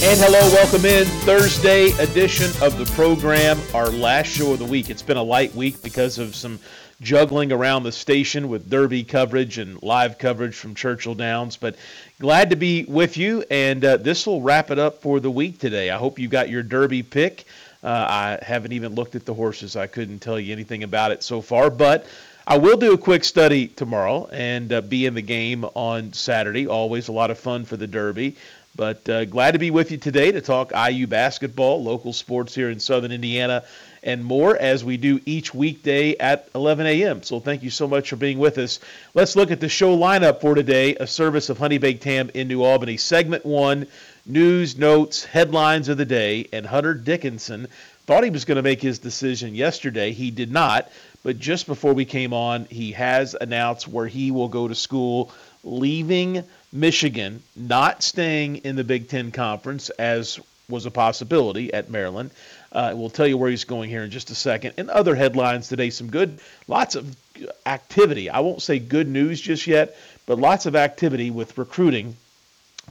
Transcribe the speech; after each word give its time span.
And 0.00 0.20
hello, 0.20 0.38
welcome 0.52 0.84
in 0.84 1.06
Thursday 1.22 1.90
edition 1.98 2.52
of 2.62 2.78
the 2.78 2.84
program, 2.94 3.58
our 3.74 3.90
last 3.90 4.28
show 4.28 4.52
of 4.52 4.60
the 4.60 4.64
week. 4.64 4.90
It's 4.90 5.02
been 5.02 5.16
a 5.16 5.22
light 5.24 5.52
week 5.56 5.82
because 5.82 6.18
of 6.18 6.36
some 6.36 6.60
juggling 7.00 7.50
around 7.50 7.82
the 7.82 7.90
station 7.90 8.48
with 8.48 8.70
Derby 8.70 9.02
coverage 9.02 9.58
and 9.58 9.82
live 9.82 10.16
coverage 10.16 10.54
from 10.54 10.76
Churchill 10.76 11.16
Downs. 11.16 11.56
But 11.56 11.74
glad 12.20 12.50
to 12.50 12.56
be 12.56 12.84
with 12.84 13.16
you, 13.16 13.44
and 13.50 13.84
uh, 13.84 13.96
this 13.96 14.24
will 14.24 14.40
wrap 14.40 14.70
it 14.70 14.78
up 14.78 15.02
for 15.02 15.18
the 15.18 15.32
week 15.32 15.58
today. 15.58 15.90
I 15.90 15.98
hope 15.98 16.20
you 16.20 16.28
got 16.28 16.48
your 16.48 16.62
Derby 16.62 17.02
pick. 17.02 17.46
Uh, 17.82 17.88
I 17.88 18.38
haven't 18.40 18.70
even 18.70 18.94
looked 18.94 19.16
at 19.16 19.24
the 19.24 19.34
horses. 19.34 19.74
I 19.74 19.88
couldn't 19.88 20.20
tell 20.20 20.38
you 20.38 20.52
anything 20.52 20.84
about 20.84 21.10
it 21.10 21.24
so 21.24 21.40
far, 21.40 21.70
but 21.70 22.06
I 22.50 22.56
will 22.56 22.78
do 22.78 22.94
a 22.94 22.98
quick 22.98 23.24
study 23.24 23.66
tomorrow 23.66 24.26
and 24.32 24.72
uh, 24.72 24.80
be 24.80 25.04
in 25.04 25.12
the 25.14 25.22
game 25.22 25.64
on 25.64 26.14
Saturday. 26.14 26.66
Always 26.66 27.08
a 27.08 27.12
lot 27.12 27.30
of 27.30 27.38
fun 27.38 27.66
for 27.66 27.76
the 27.76 27.86
Derby. 27.86 28.36
But 28.78 29.08
uh, 29.08 29.24
glad 29.24 29.54
to 29.54 29.58
be 29.58 29.72
with 29.72 29.90
you 29.90 29.98
today 29.98 30.30
to 30.30 30.40
talk 30.40 30.70
IU 30.72 31.08
basketball, 31.08 31.82
local 31.82 32.12
sports 32.12 32.54
here 32.54 32.70
in 32.70 32.78
Southern 32.78 33.10
Indiana, 33.10 33.64
and 34.04 34.24
more 34.24 34.56
as 34.56 34.84
we 34.84 34.96
do 34.96 35.18
each 35.26 35.52
weekday 35.52 36.16
at 36.16 36.48
11 36.54 36.86
a.m. 36.86 37.24
So 37.24 37.40
thank 37.40 37.64
you 37.64 37.70
so 37.70 37.88
much 37.88 38.10
for 38.10 38.14
being 38.14 38.38
with 38.38 38.56
us. 38.56 38.78
Let's 39.14 39.34
look 39.34 39.50
at 39.50 39.58
the 39.58 39.68
show 39.68 39.98
lineup 39.98 40.40
for 40.40 40.54
today, 40.54 40.94
a 40.94 41.08
service 41.08 41.48
of 41.48 41.58
Honey 41.58 41.78
Baked 41.78 42.04
Ham 42.04 42.30
in 42.34 42.46
New 42.46 42.62
Albany. 42.62 42.98
Segment 42.98 43.44
one 43.44 43.88
news, 44.24 44.78
notes, 44.78 45.24
headlines 45.24 45.88
of 45.88 45.96
the 45.96 46.04
day, 46.04 46.46
and 46.52 46.64
Hunter 46.64 46.94
Dickinson 46.94 47.66
thought 48.06 48.22
he 48.22 48.30
was 48.30 48.44
going 48.44 48.56
to 48.56 48.62
make 48.62 48.80
his 48.80 49.00
decision 49.00 49.56
yesterday. 49.56 50.12
He 50.12 50.30
did 50.30 50.52
not, 50.52 50.88
but 51.24 51.40
just 51.40 51.66
before 51.66 51.94
we 51.94 52.04
came 52.04 52.32
on, 52.32 52.66
he 52.66 52.92
has 52.92 53.34
announced 53.38 53.88
where 53.88 54.06
he 54.06 54.30
will 54.30 54.48
go 54.48 54.68
to 54.68 54.74
school, 54.76 55.32
leaving 55.64 56.44
Michigan 56.72 57.42
not 57.56 58.02
staying 58.02 58.56
in 58.58 58.76
the 58.76 58.84
Big 58.84 59.08
Ten 59.08 59.30
Conference, 59.30 59.90
as 59.90 60.38
was 60.68 60.84
a 60.84 60.90
possibility 60.90 61.72
at 61.72 61.90
Maryland. 61.90 62.30
Uh, 62.70 62.92
we'll 62.94 63.08
tell 63.08 63.26
you 63.26 63.38
where 63.38 63.48
he's 63.48 63.64
going 63.64 63.88
here 63.88 64.02
in 64.04 64.10
just 64.10 64.30
a 64.30 64.34
second. 64.34 64.74
And 64.76 64.90
other 64.90 65.14
headlines 65.14 65.68
today, 65.68 65.88
some 65.88 66.10
good, 66.10 66.40
lots 66.66 66.94
of 66.94 67.16
activity. 67.64 68.28
I 68.28 68.40
won't 68.40 68.60
say 68.60 68.78
good 68.78 69.08
news 69.08 69.40
just 69.40 69.66
yet, 69.66 69.96
but 70.26 70.38
lots 70.38 70.66
of 70.66 70.76
activity 70.76 71.30
with 71.30 71.56
recruiting 71.56 72.16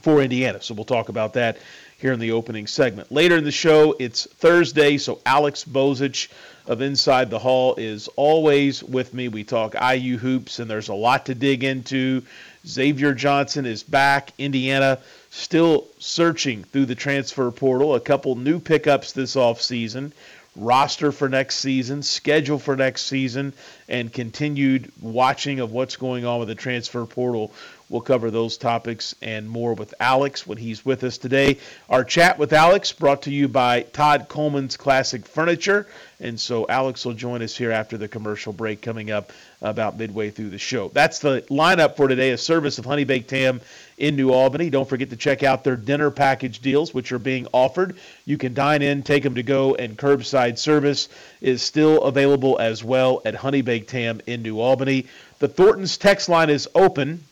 for 0.02 0.20
Indiana. 0.20 0.60
So 0.60 0.74
we'll 0.74 0.84
talk 0.84 1.08
about 1.08 1.34
that 1.34 1.58
here 1.98 2.12
in 2.12 2.20
the 2.20 2.32
opening 2.32 2.66
segment. 2.66 3.10
Later 3.10 3.36
in 3.36 3.44
the 3.44 3.52
show, 3.52 3.94
it's 3.98 4.26
Thursday, 4.26 4.98
so 4.98 5.20
Alex 5.26 5.64
Bozich 5.64 6.28
of 6.66 6.80
Inside 6.80 7.30
the 7.30 7.38
Hall 7.38 7.74
is 7.76 8.08
always 8.14 8.82
with 8.82 9.14
me. 9.14 9.28
We 9.28 9.42
talk 9.42 9.74
IU 9.74 10.18
hoops, 10.18 10.58
and 10.58 10.70
there's 10.70 10.88
a 10.88 10.94
lot 10.94 11.26
to 11.26 11.34
dig 11.34 11.64
into. 11.64 12.22
Xavier 12.66 13.14
Johnson 13.14 13.66
is 13.66 13.82
back. 13.82 14.32
Indiana 14.38 14.98
still 15.30 15.86
searching 15.98 16.64
through 16.64 16.86
the 16.86 16.94
transfer 16.94 17.50
portal. 17.50 17.94
A 17.94 18.00
couple 18.00 18.34
new 18.34 18.58
pickups 18.58 19.12
this 19.12 19.36
offseason. 19.36 20.12
Roster 20.56 21.12
for 21.12 21.28
next 21.28 21.56
season, 21.56 22.02
schedule 22.02 22.58
for 22.58 22.74
next 22.74 23.02
season, 23.06 23.52
and 23.88 24.12
continued 24.12 24.90
watching 25.00 25.60
of 25.60 25.70
what's 25.70 25.96
going 25.96 26.24
on 26.24 26.40
with 26.40 26.48
the 26.48 26.56
transfer 26.56 27.06
portal. 27.06 27.52
We'll 27.90 28.02
cover 28.02 28.30
those 28.30 28.58
topics 28.58 29.14
and 29.22 29.48
more 29.48 29.72
with 29.72 29.94
Alex 29.98 30.46
when 30.46 30.58
he's 30.58 30.84
with 30.84 31.04
us 31.04 31.16
today. 31.16 31.58
Our 31.88 32.04
chat 32.04 32.38
with 32.38 32.52
Alex 32.52 32.92
brought 32.92 33.22
to 33.22 33.30
you 33.30 33.48
by 33.48 33.80
Todd 33.80 34.26
Coleman's 34.28 34.76
Classic 34.76 35.24
Furniture. 35.24 35.86
And 36.20 36.38
so 36.38 36.66
Alex 36.68 37.06
will 37.06 37.14
join 37.14 37.40
us 37.42 37.56
here 37.56 37.70
after 37.70 37.96
the 37.96 38.08
commercial 38.08 38.52
break 38.52 38.82
coming 38.82 39.10
up 39.10 39.32
about 39.62 39.96
midway 39.96 40.30
through 40.30 40.50
the 40.50 40.58
show. 40.58 40.88
That's 40.88 41.20
the 41.20 41.44
lineup 41.48 41.96
for 41.96 42.08
today, 42.08 42.30
a 42.30 42.38
service 42.38 42.78
of 42.78 42.84
Honey 42.84 43.04
Baked 43.04 43.30
Ham 43.30 43.60
in 43.96 44.16
New 44.16 44.32
Albany. 44.32 44.68
Don't 44.68 44.88
forget 44.88 45.10
to 45.10 45.16
check 45.16 45.42
out 45.42 45.64
their 45.64 45.76
dinner 45.76 46.10
package 46.10 46.60
deals, 46.60 46.92
which 46.92 47.12
are 47.12 47.18
being 47.18 47.46
offered. 47.52 47.96
You 48.26 48.36
can 48.36 48.52
dine 48.52 48.82
in, 48.82 49.02
take 49.02 49.22
them 49.22 49.36
to 49.36 49.42
go, 49.42 49.76
and 49.76 49.96
curbside 49.96 50.58
service 50.58 51.08
is 51.40 51.62
still 51.62 52.02
available 52.02 52.58
as 52.58 52.84
well 52.84 53.22
at 53.24 53.34
Honey 53.34 53.62
Baked 53.62 53.92
Ham 53.92 54.20
in 54.26 54.42
New 54.42 54.60
Albany. 54.60 55.06
The 55.38 55.48
Thornton's 55.48 55.96
text 55.96 56.28
line 56.28 56.50
is 56.50 56.68
open. 56.74 57.24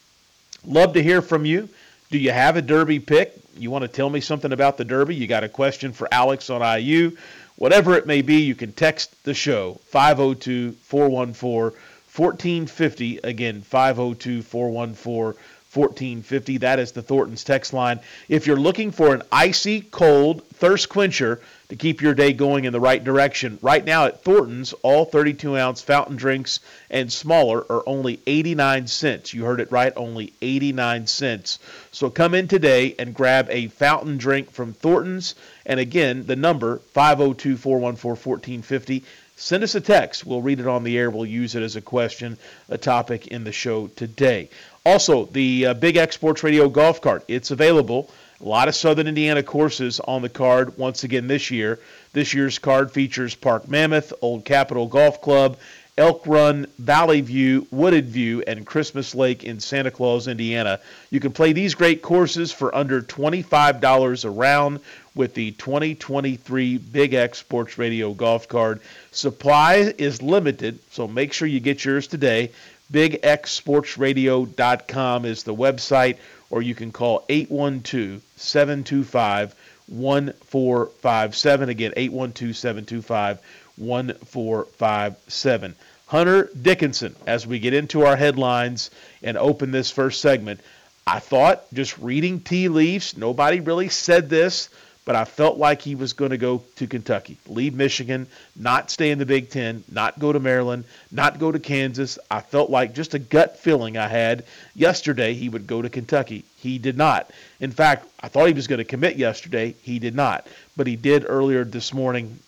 Love 0.67 0.95
to 0.95 1.03
hear 1.03 1.23
from 1.23 1.45
you. 1.45 1.69
Do 2.11 2.19
you 2.19 2.33
have 2.33 2.57
a 2.57 2.63
Derby 2.63 2.99
pick? 2.99 3.35
You 3.57 3.71
want 3.71 3.83
to 3.83 3.89
tell 3.89 4.11
me 4.11 4.21
something 4.21 4.53
about 4.53 4.77
the 4.77 4.85
Derby? 4.85 5.15
You 5.15 5.29
got 5.29 5.45
a 5.45 5.49
question 5.49 5.93
for 5.93 6.09
Alex 6.13 6.51
on 6.51 6.61
IU? 6.81 7.17
Whatever 7.55 7.97
it 7.97 8.07
may 8.07 8.21
be, 8.21 8.41
you 8.41 8.57
can 8.57 8.73
text 8.73 9.23
the 9.25 9.33
show 9.33 9.81
502 9.87 10.73
414 10.73 11.79
1450. 12.15 13.21
Again, 13.23 13.63
502 13.63 14.43
414 14.43 15.41
1450. 15.77 16.59
That 16.59 16.79
is 16.79 16.93
the 16.93 17.03
Thornton's 17.03 17.45
text 17.45 17.73
line. 17.73 18.01
If 18.29 18.47
you're 18.47 18.57
looking 18.57 18.91
for 18.91 19.15
an 19.15 19.23
icy 19.31 19.83
cold 19.83 20.43
thirst 20.55 20.89
quencher 20.89 21.41
to 21.69 21.77
keep 21.77 22.01
your 22.01 22.15
day 22.15 22.33
going 22.33 22.65
in 22.65 22.73
the 22.73 22.81
right 22.81 23.03
direction, 23.03 23.59
right 23.61 23.85
now 23.85 24.07
at 24.07 24.25
Thornton's, 24.25 24.73
all 24.83 25.05
32 25.05 25.57
ounce 25.57 25.83
fountain 25.83 26.17
drinks 26.17 26.61
and 26.91 27.13
smaller 27.13 27.67
are 27.71 27.83
only 27.87 28.21
89 28.27 28.87
cents. 28.87 29.35
You 29.35 29.45
heard 29.45 29.61
it 29.61 29.71
right, 29.71 29.93
only 29.97 30.33
89 30.41 31.07
cents. 31.07 31.59
So 31.93 32.09
come 32.09 32.35
in 32.35 32.49
today 32.49 32.95
and 32.99 33.15
grab 33.15 33.49
a 33.51 33.69
fountain 33.69 34.17
drink 34.17 34.51
from 34.51 34.73
Thornton's. 34.73 35.35
And 35.67 35.79
again, 35.79 36.27
the 36.27 36.37
number 36.37 36.79
502 36.95 37.57
414 37.57 38.17
1450 38.17 39.05
send 39.37 39.63
us 39.63 39.75
a 39.75 39.81
text. 39.81 40.27
We'll 40.27 40.43
read 40.43 40.61
it 40.61 40.67
on 40.67 40.83
the 40.83 40.99
air. 40.99 41.11
We'll 41.11 41.27
use 41.27 41.55
it 41.55 41.63
as 41.63 41.77
a 41.77 41.81
question, 41.81 42.39
a 42.69 42.79
topic 42.79 43.29
in 43.29 43.45
the 43.45 43.53
show 43.53 43.89
today. 43.89 44.49
Also, 44.87 45.25
the 45.25 45.67
uh, 45.67 45.75
Big 45.75 45.97
X 45.97 46.15
Sports 46.15 46.45
Radio 46.45 46.69
golf 46.69 47.01
cart. 47.01 47.25
It's 47.27 47.51
available. 47.51 48.09
A 48.41 48.45
lot 48.45 48.69
of 48.69 48.77
Southern 48.77 49.09
Indiana 49.09 49.43
courses 49.43 49.99
on 49.99 50.23
the 50.23 50.29
card 50.29 50.79
once 50.79 51.03
again 51.03 51.27
this 51.27 51.51
year. 51.51 51.81
This 52.13 52.33
year's 52.33 52.61
card 52.61 52.93
features 52.93 53.35
Park 53.35 53.67
Mammoth, 53.67 54.13
Old 54.23 54.45
Capitol 54.45 54.87
Golf 54.87 55.21
Club, 55.21 55.59
Elk 55.99 56.25
Run, 56.25 56.67
Valley 56.79 57.21
View, 57.21 57.67
Wooded 57.73 58.07
View, 58.07 58.45
and 58.47 58.65
Christmas 58.65 59.13
Lake 59.13 59.43
in 59.43 59.59
Santa 59.59 59.91
Claus, 59.91 60.29
Indiana. 60.29 60.79
You 61.11 61.19
can 61.19 61.33
play 61.33 61.53
these 61.53 61.75
great 61.75 62.01
courses 62.01 62.53
for 62.53 62.73
under 62.73 63.03
$25 63.03 64.25
a 64.25 64.31
round 64.31 64.79
with 65.17 65.35
the 65.35 65.51
2023 65.53 66.79
Big 66.79 67.15
X 67.15 67.39
Sports 67.39 67.77
Radio 67.77 68.13
golf 68.13 68.47
card. 68.47 68.81
Supply 69.11 69.95
is 69.99 70.23
limited, 70.23 70.79
so 70.93 71.09
make 71.09 71.33
sure 71.33 71.49
you 71.49 71.59
get 71.59 71.85
yours 71.85 72.07
today. 72.07 72.53
BigXSportsRadio.com 72.93 75.25
is 75.25 75.43
the 75.43 75.55
website, 75.55 76.19
or 76.51 76.63
you 76.63 76.75
can 76.75 76.93
call 76.93 77.25
812 77.29 78.23
725 78.37 79.55
1457. 79.89 81.69
Again, 81.69 81.93
812 81.97 82.57
725 82.57 83.41
1457. 83.77 85.75
Hunter 86.07 86.51
Dickinson, 86.61 87.17
as 87.27 87.47
we 87.47 87.59
get 87.59 87.75
into 87.75 88.07
our 88.07 88.17
headlines 88.17 88.91
and 89.23 89.37
open 89.37 89.73
this 89.73 89.91
first 89.91 90.21
segment, 90.21 90.61
I 91.07 91.19
thought 91.19 91.65
just 91.75 91.99
reading 91.99 92.41
tea 92.41 92.69
leaves, 92.69 93.17
nobody 93.17 93.61
really 93.61 93.89
said 93.89 94.29
this, 94.29 94.69
but 95.07 95.15
I 95.15 95.25
felt 95.25 95.57
like 95.57 95.81
he 95.81 95.95
was 95.95 96.13
going 96.13 96.33
to 96.33 96.37
go 96.37 96.65
to 96.75 96.87
Kentucky, 96.89 97.39
leave 97.47 97.75
Michigan, 97.75 98.27
not 98.57 98.91
stay 98.91 99.13
in 99.13 99.19
the 99.19 99.25
Big 99.25 99.49
Ten, 99.49 99.85
not 99.91 100.19
go 100.19 100.33
to 100.33 100.41
Maryland, 100.41 100.85
not 101.13 101.39
go 101.39 101.53
to 101.53 101.61
Kansas. 101.61 102.19
I 102.29 102.41
felt 102.41 102.71
like 102.71 102.93
just 102.93 103.15
a 103.15 103.21
gut 103.21 103.57
feeling 103.61 103.97
I 103.97 104.09
had 104.09 104.45
yesterday 104.75 105.33
he 105.33 105.49
would 105.49 105.69
go 105.69 105.81
to 105.81 105.89
Kentucky. 105.89 106.45
He 106.57 106.79
did 106.79 106.99
not. 106.99 107.31
In 107.61 107.71
fact, 107.71 108.07
I 108.21 108.27
thought 108.27 108.49
he 108.49 108.53
was 108.53 108.67
going 108.67 108.79
to 108.79 108.85
commit 108.85 109.17
yesterday. 109.17 109.77
He 109.81 110.01
did 110.01 110.17
not. 110.17 110.45
But 110.77 110.89
he 110.89 110.97
did 110.97 111.25
earlier 111.27 111.65
this 111.65 111.95
morning 111.95 112.41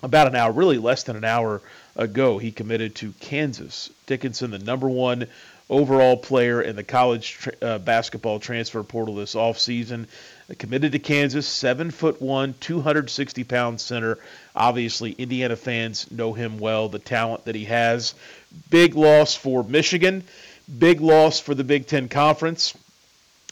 about 0.00 0.28
an 0.28 0.36
hour, 0.36 0.52
really 0.52 0.78
less 0.78 1.02
than 1.02 1.16
an 1.16 1.24
hour 1.24 1.60
ago, 1.96 2.38
he 2.38 2.52
committed 2.52 2.94
to 2.96 3.14
Kansas. 3.18 3.90
Dickinson, 4.06 4.52
the 4.52 4.60
number 4.60 4.88
one 4.88 5.26
overall 5.68 6.16
player 6.16 6.62
in 6.62 6.76
the 6.76 6.84
college 6.84 7.48
uh, 7.60 7.78
basketball 7.78 8.38
transfer 8.38 8.82
portal 8.84 9.16
this 9.16 9.34
offseason. 9.34 10.06
Committed 10.54 10.92
to 10.92 11.00
Kansas, 11.00 11.46
seven 11.46 11.90
foot 11.90 12.22
one, 12.22 12.54
260 12.60 13.42
pound 13.42 13.80
center. 13.80 14.18
Obviously, 14.54 15.10
Indiana 15.12 15.56
fans 15.56 16.08
know 16.12 16.34
him 16.34 16.58
well, 16.58 16.88
the 16.88 17.00
talent 17.00 17.46
that 17.46 17.56
he 17.56 17.64
has. 17.64 18.14
Big 18.70 18.94
loss 18.94 19.34
for 19.34 19.64
Michigan, 19.64 20.22
big 20.78 21.00
loss 21.00 21.40
for 21.40 21.54
the 21.54 21.64
Big 21.64 21.88
Ten 21.88 22.08
Conference. 22.08 22.74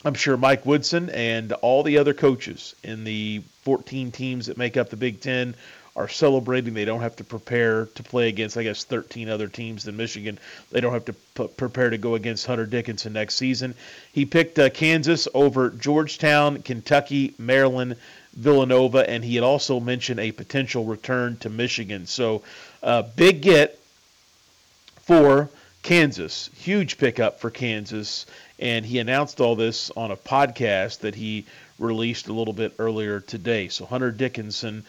I'm 0.05 0.15
sure 0.15 0.37
Mike 0.37 0.65
Woodson 0.67 1.11
and 1.11 1.53
all 1.53 1.83
the 1.83 1.99
other 1.99 2.15
coaches 2.15 2.77
in 2.85 3.03
the 3.03 3.43
14 3.63 4.13
teams 4.13 4.47
that 4.47 4.57
make 4.57 4.77
up 4.77 4.91
the 4.91 4.97
Big 4.97 5.21
Ten 5.21 5.57
are 5.97 6.09
celebrating. 6.09 6.75
They 6.75 6.85
don't 6.85 7.03
have 7.03 7.17
to 7.17 7.25
prepare 7.25 7.87
to 7.87 8.03
play 8.03 8.29
against, 8.29 8.57
I 8.57 8.65
guess, 8.65 8.85
13 8.85 9.29
other 9.29 9.49
teams 9.49 9.85
than 9.85 9.97
Michigan. 9.97 10.39
They 10.71 10.81
don't 10.81 10.93
have 10.93 11.05
to 11.07 11.13
p- 11.13 11.49
prepare 11.57 11.91
to 11.91 11.99
go 11.99 12.15
against 12.15 12.47
Hunter 12.47 12.67
Dickinson 12.67 13.13
next 13.13 13.37
season. 13.37 13.75
He 14.13 14.25
picked 14.25 14.59
uh, 14.59 14.71
Kansas 14.71 15.29
over 15.35 15.71
Georgetown, 15.71 16.63
Kentucky, 16.63 17.35
Maryland, 17.39 17.97
Villanova, 18.35 19.09
and 19.09 19.25
he 19.25 19.37
had 19.37 19.45
also 19.45 19.79
mentioned 19.79 20.19
a 20.19 20.33
potential 20.33 20.85
return 20.85 21.37
to 21.39 21.49
Michigan. 21.49 22.07
So, 22.07 22.43
uh, 22.83 23.03
big 23.03 23.41
get 23.43 23.79
for 25.03 25.49
Kansas. 25.85 26.51
Huge 26.57 26.99
pickup 26.99 27.39
for 27.41 27.51
Kansas. 27.51 28.27
And 28.59 28.87
he 28.87 28.99
announced 28.99 29.41
all 29.41 29.55
this 29.55 29.91
on 29.91 30.11
a 30.11 30.17
podcast 30.17 31.01
that 31.01 31.15
he 31.15 31.45
released 31.79 32.29
a 32.29 32.33
little 32.33 32.55
bit 32.55 32.75
earlier 32.79 33.21
today. 33.21 33.69
So 33.69 33.85
Hunter 33.85 34.11
Dickinson 34.11 34.85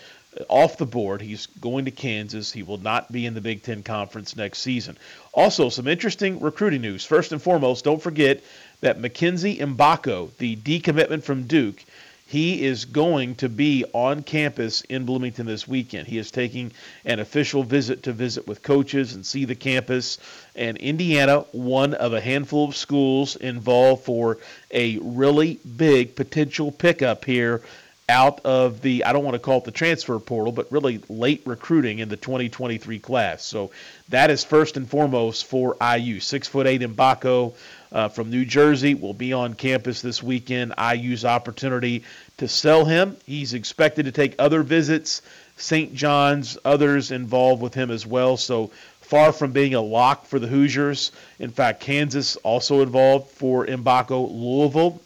off 0.50 0.78
the 0.78 0.86
board. 0.86 1.22
He's 1.22 1.48
going 1.62 1.86
to 1.86 1.92
Kansas. 1.92 2.52
He 2.52 2.64
will 2.64 2.78
not 2.78 3.12
be 3.12 3.26
in 3.26 3.34
the 3.34 3.42
Big 3.42 3.64
Ten 3.64 3.84
Conference 3.84 4.36
next 4.36 4.60
season. 4.60 4.98
Also, 5.34 5.70
some 5.70 5.88
interesting 5.88 6.40
recruiting 6.40 6.82
news. 6.82 7.06
First 7.06 7.32
and 7.32 7.42
foremost, 7.42 7.84
don't 7.84 8.02
forget 8.02 8.44
that 8.82 9.00
Mackenzie 9.00 9.58
Mgbako, 9.58 10.36
the 10.38 10.56
decommitment 10.56 11.24
from 11.24 11.44
Duke, 11.44 11.84
he 12.28 12.64
is 12.66 12.86
going 12.86 13.36
to 13.36 13.50
be 13.50 13.86
on 13.94 14.24
campus 14.24 14.82
in 14.82 15.06
Bloomington 15.06 15.46
this 15.46 15.68
weekend. 15.68 16.08
He 16.08 16.18
is 16.18 16.32
taking 16.32 16.72
an 17.06 17.20
official 17.20 17.64
visit 17.64 18.04
to 18.04 18.14
visit 18.14 18.48
with 18.48 18.64
coaches 18.64 19.14
and 19.14 19.24
see 19.24 19.46
the 19.46 19.54
campus. 19.54 20.18
And 20.56 20.76
Indiana, 20.78 21.42
one 21.52 21.94
of 21.94 22.14
a 22.14 22.22
handful 22.22 22.66
of 22.66 22.76
schools 22.76 23.36
involved 23.36 24.06
for 24.06 24.40
a 24.72 24.98
really 24.98 25.60
big 25.78 26.16
potential 26.16 26.72
pickup 26.72 27.26
here 27.26 27.62
out 28.08 28.42
of 28.46 28.82
the 28.82 29.04
I 29.04 29.14
don't 29.14 29.24
want 29.24 29.36
to 29.36 29.40
call 29.40 29.58
it 29.60 29.64
the 29.64 29.72
transfer 29.72 30.20
portal, 30.20 30.52
but 30.52 30.72
really 30.72 31.02
late 31.10 31.42
recruiting 31.46 32.00
in 32.00 32.10
the 32.10 32.18
2023 32.18 33.00
class. 33.00 33.44
So 33.44 33.72
that 34.10 34.30
is 34.30 34.44
first 34.44 34.78
and 34.78 34.88
foremost 34.88 35.46
for 35.46 35.76
IU. 35.82 36.20
Six 36.20 36.48
foot 36.48 36.68
eight 36.68 36.82
Mgbako 36.82 37.54
uh, 37.92 38.10
from 38.10 38.30
New 38.30 38.46
Jersey 38.46 38.94
will 38.94 39.14
be 39.14 39.34
on 39.34 39.56
campus 39.56 40.02
this 40.02 40.22
weekend. 40.22 40.74
IU's 40.78 41.26
opportunity 41.26 42.04
to 42.38 42.48
sell 42.48 42.86
him. 42.86 43.18
He's 43.26 43.54
expected 43.54 44.06
to 44.06 44.12
take 44.12 44.36
other 44.38 44.62
visits. 44.62 45.22
St. 45.58 45.96
John's, 45.96 46.58
others 46.66 47.12
involved 47.12 47.62
with 47.62 47.74
him 47.74 47.90
as 47.90 48.06
well. 48.06 48.38
So 48.38 48.72
far 49.02 49.32
from 49.32 49.52
being 49.52 49.74
a 49.74 49.82
lock 49.82 50.26
for 50.26 50.38
the 50.38 50.48
Hoosiers. 50.48 51.12
In 51.40 51.50
fact, 51.50 51.80
Kansas 51.80 52.36
also 52.38 52.82
involved 52.82 53.32
for 53.32 53.66
Mgbako. 53.66 54.30
Louisville, 54.32 55.02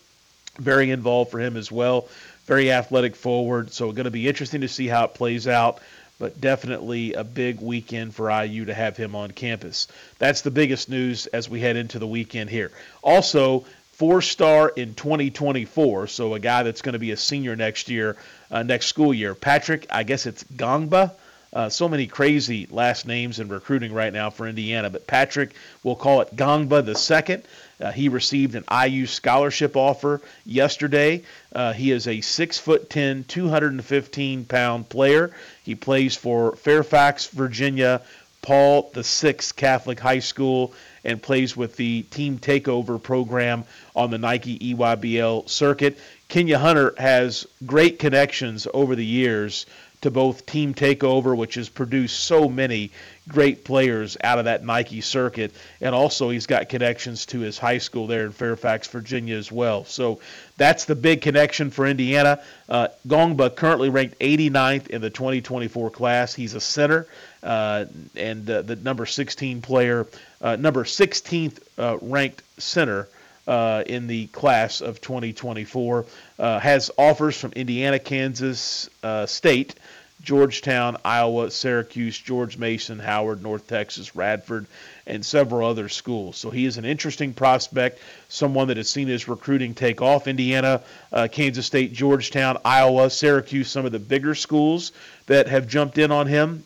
very 0.58 0.90
involved 0.90 1.32
for 1.32 1.40
him 1.40 1.56
as 1.56 1.72
well 1.72 2.10
very 2.50 2.72
athletic 2.72 3.16
forward. 3.16 3.72
So 3.72 3.86
it's 3.86 3.96
going 3.96 4.06
to 4.06 4.12
be 4.12 4.28
interesting 4.28 4.62
to 4.62 4.68
see 4.68 4.88
how 4.88 5.06
it 5.06 5.14
plays 5.14 5.48
out. 5.48 5.80
But 6.18 6.42
definitely 6.42 7.14
a 7.14 7.24
big 7.24 7.62
weekend 7.62 8.14
for 8.14 8.30
IU 8.30 8.66
to 8.66 8.74
have 8.74 8.98
him 8.98 9.16
on 9.16 9.32
campus. 9.32 9.88
That's 10.18 10.42
the 10.42 10.52
biggest 10.52 10.90
news 10.90 11.28
as 11.28 11.48
we 11.48 11.62
head 11.62 11.78
into 11.78 11.98
the 11.98 12.08
weekend 12.08 12.50
here. 12.50 12.72
Also, 13.02 13.64
four 13.94 14.22
star 14.22 14.68
in 14.68 14.96
2024. 14.96 16.08
So 16.08 16.34
a 16.34 16.40
guy 16.40 16.64
that's 16.64 16.82
going 16.82 16.94
to 16.94 17.00
be 17.00 17.12
a 17.12 17.18
senior 17.18 17.56
next 17.56 17.88
year, 17.88 18.18
uh, 18.52 18.64
next 18.64 18.88
school 18.88 19.14
year. 19.14 19.34
Patrick, 19.34 19.86
I 19.90 20.04
guess 20.04 20.26
it's 20.26 20.44
Gongba. 20.44 21.12
Uh, 21.54 21.70
so 21.70 21.88
many 21.88 22.08
crazy 22.08 22.68
last 22.70 23.08
names 23.08 23.40
in 23.40 23.48
recruiting 23.48 23.94
right 23.94 24.12
now 24.12 24.30
for 24.30 24.48
Indiana, 24.48 24.90
but 24.90 25.08
Patrick, 25.08 25.52
we'll 25.84 25.96
call 25.96 26.22
it 26.22 26.36
Gongba 26.36 26.86
the 26.86 26.96
second. 26.96 27.44
Uh, 27.80 27.92
he 27.92 28.10
received 28.10 28.56
an 28.56 28.66
IU 28.70 29.06
scholarship 29.06 29.78
offer 29.78 30.22
yesterday. 30.46 31.24
Uh, 31.54 31.74
he 31.74 31.92
is 31.92 32.08
a 32.08 32.22
six 32.22 32.58
foot 32.58 32.90
10, 32.90 33.24
215 33.26 34.46
pound 34.46 34.90
player. 34.90 35.32
He 35.64 35.76
plays 35.76 36.16
for 36.16 36.56
Fairfax, 36.58 37.28
Virginia, 37.28 38.02
Paul 38.42 38.90
the 38.94 39.04
Sixth 39.04 39.56
Catholic 39.56 40.00
High 40.00 40.20
School, 40.20 40.74
and 41.04 41.22
plays 41.22 41.56
with 41.56 41.76
the 41.76 42.04
Team 42.04 42.40
Takeover 42.40 43.02
program 43.02 43.66
on 43.96 44.12
the 44.12 44.18
Nike 44.18 44.74
EYBL 44.74 45.50
circuit. 45.50 45.98
Kenya 46.28 46.60
Hunter 46.60 46.94
has 46.98 47.48
great 47.66 48.00
connections 48.00 48.68
over 48.74 48.96
the 48.96 49.06
years 49.06 49.66
to 50.02 50.12
both 50.12 50.46
Team 50.46 50.74
Takeover, 50.74 51.36
which 51.36 51.56
has 51.56 51.70
produced 51.70 52.20
so 52.20 52.48
many 52.48 52.92
great 53.28 53.64
players 53.64 54.18
out 54.24 54.40
of 54.40 54.46
that 54.46 54.66
Nike 54.66 55.02
circuit, 55.02 55.52
and 55.82 55.94
also 55.94 56.30
he's 56.30 56.48
got 56.48 56.70
connections 56.70 57.26
to 57.28 57.40
his 57.40 57.58
high 57.58 57.78
school 57.78 58.08
there 58.08 58.26
in 58.26 58.32
Fairfax, 58.32 58.88
Virginia 58.88 59.36
as 59.36 59.52
well. 59.52 59.86
So 59.86 60.20
that's 60.58 60.86
the 60.86 60.96
big 60.96 61.22
connection 61.22 61.70
for 61.70 61.86
Indiana. 61.86 62.42
Uh, 62.68 62.88
Gongba 63.08 63.56
currently 63.56 63.90
ranked 63.90 64.20
89th 64.20 64.88
in 64.88 65.02
the 65.02 65.10
2024 65.10 65.90
class. 65.92 66.34
He's 66.34 66.54
a 66.56 66.62
center 66.62 67.08
uh, 67.44 67.86
and 68.16 68.50
uh, 68.50 68.62
the 68.62 68.76
number 68.76 69.06
16 69.06 69.62
player, 69.62 70.08
uh, 70.42 70.56
number 70.56 70.84
16th 70.84 71.60
uh, 71.78 71.98
ranked 72.02 72.42
center. 72.58 73.08
Uh, 73.50 73.84
in 73.88 74.06
the 74.06 74.28
class 74.28 74.80
of 74.80 75.02
2024. 75.02 76.06
Uh, 76.38 76.60
has 76.60 76.92
offers 77.00 77.36
from 77.36 77.52
Indiana, 77.54 77.98
Kansas 77.98 78.92
uh, 79.02 79.26
State, 79.26 79.74
Georgetown, 80.22 80.98
Iowa, 81.04 81.50
Syracuse, 81.50 82.16
George 82.16 82.60
Mason, 82.60 83.00
Howard, 83.00 83.42
North 83.42 83.66
Texas, 83.66 84.16
Radford, 84.16 84.68
and 85.08 85.26
several 85.26 85.68
other 85.68 85.90
schools. 85.90 86.38
So 86.38 86.52
he 86.52 86.66
is 86.66 86.78
an 86.78 86.86
interesting 86.86 87.34
prospect, 87.34 88.00
someone 88.28 88.68
that 88.68 88.78
has 88.78 88.88
seen 88.88 89.08
his 89.08 89.28
recruiting 89.28 89.74
take 89.74 90.00
off. 90.00 90.28
Indiana, 90.28 90.84
uh, 91.12 91.28
Kansas 91.32 91.66
State, 91.66 91.92
Georgetown, 91.92 92.60
Iowa, 92.64 93.10
Syracuse, 93.10 93.68
some 93.68 93.84
of 93.84 93.92
the 93.92 93.98
bigger 93.98 94.36
schools 94.36 94.92
that 95.26 95.48
have 95.48 95.68
jumped 95.68 95.98
in 95.98 96.12
on 96.12 96.28
him. 96.28 96.64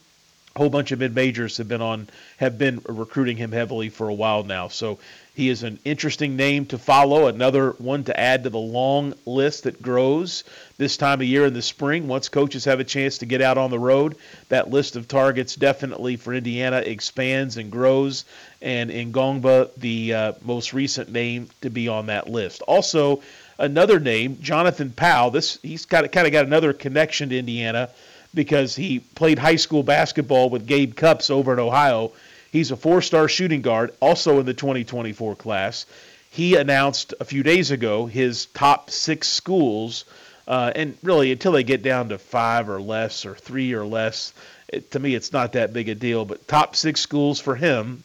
A 0.56 0.60
whole 0.60 0.70
bunch 0.70 0.92
of 0.92 1.00
mid 1.00 1.16
majors 1.16 1.58
have 1.58 1.68
been 1.68 1.82
on 1.82 2.08
have 2.38 2.60
been 2.60 2.80
recruiting 2.88 3.38
him 3.38 3.52
heavily 3.52 3.90
for 3.90 4.08
a 4.08 4.14
while 4.14 4.44
now. 4.44 4.68
So 4.68 5.00
he 5.34 5.50
is 5.50 5.64
an 5.64 5.80
interesting 5.84 6.36
name 6.36 6.68
to 6.68 6.78
follow, 6.78 7.26
another 7.26 7.72
one 7.72 8.04
to 8.04 8.20
add 8.20 8.44
to 8.44 8.52
the 8.52 8.60
long 8.60 9.16
list 9.26 9.64
that 9.64 9.82
grows 9.82 10.44
this 10.78 10.96
time 10.96 11.22
of 11.22 11.28
year 11.28 11.48
in 11.48 11.56
the 11.56 11.62
spring. 11.64 12.08
Once 12.08 12.30
coaches 12.30 12.66
have 12.66 12.80
a 12.80 12.84
chance 12.84 13.18
to 13.18 13.26
get 13.26 13.42
out 13.42 13.58
on 13.58 13.72
the 13.72 13.80
road, 13.80 14.16
that 14.50 14.70
list 14.70 14.96
of 14.96 15.08
targets 15.08 15.56
definitely 15.56 16.18
for 16.18 16.36
Indiana 16.36 16.84
expands 16.86 17.58
and 17.58 17.72
grows. 17.72 18.24
And 18.62 18.92
Ngongba, 18.92 19.74
the 19.76 20.14
uh, 20.14 20.34
most 20.44 20.72
recent 20.72 21.12
name 21.12 21.50
to 21.62 21.72
be 21.72 21.88
on 21.88 22.06
that 22.08 22.30
list. 22.30 22.62
Also, 22.62 23.24
another 23.58 24.00
name, 24.00 24.38
Jonathan 24.40 24.92
Powell. 24.92 25.32
This 25.32 25.58
he's 25.64 25.88
got 25.88 26.12
kind 26.12 26.28
of 26.28 26.32
got 26.32 26.46
another 26.46 26.74
connection 26.74 27.30
to 27.30 27.40
Indiana 27.40 27.90
because 28.34 28.76
he 28.76 29.00
played 29.00 29.40
high 29.40 29.56
school 29.56 29.84
basketball 29.84 30.50
with 30.50 30.68
Gabe 30.68 30.96
Cupps 30.96 31.30
over 31.30 31.54
in 31.54 31.60
Ohio 31.60 32.12
He's 32.54 32.70
a 32.70 32.78
four 32.78 33.02
star 33.02 33.28
shooting 33.28 33.64
guard, 33.64 33.96
also 34.00 34.40
in 34.40 34.46
the 34.46 34.54
2024 34.54 35.36
class. 35.36 35.88
He 36.30 36.56
announced 36.56 37.16
a 37.20 37.26
few 37.26 37.42
days 37.42 37.72
ago 37.72 38.06
his 38.06 38.46
top 38.46 38.92
six 38.92 39.28
schools, 39.28 40.06
uh, 40.48 40.72
and 40.76 40.96
really 41.02 41.32
until 41.32 41.54
they 41.54 41.64
get 41.64 41.82
down 41.82 42.10
to 42.10 42.20
five 42.20 42.70
or 42.70 42.80
less 42.80 43.26
or 43.26 43.34
three 43.34 43.74
or 43.74 43.86
less, 43.86 44.34
it, 44.68 44.92
to 44.92 45.00
me 45.00 45.16
it's 45.16 45.34
not 45.34 45.54
that 45.54 45.74
big 45.74 45.90
a 45.90 45.96
deal. 45.96 46.26
But 46.26 46.48
top 46.48 46.76
six 46.76 47.02
schools 47.02 47.40
for 47.40 47.56
him 47.56 48.04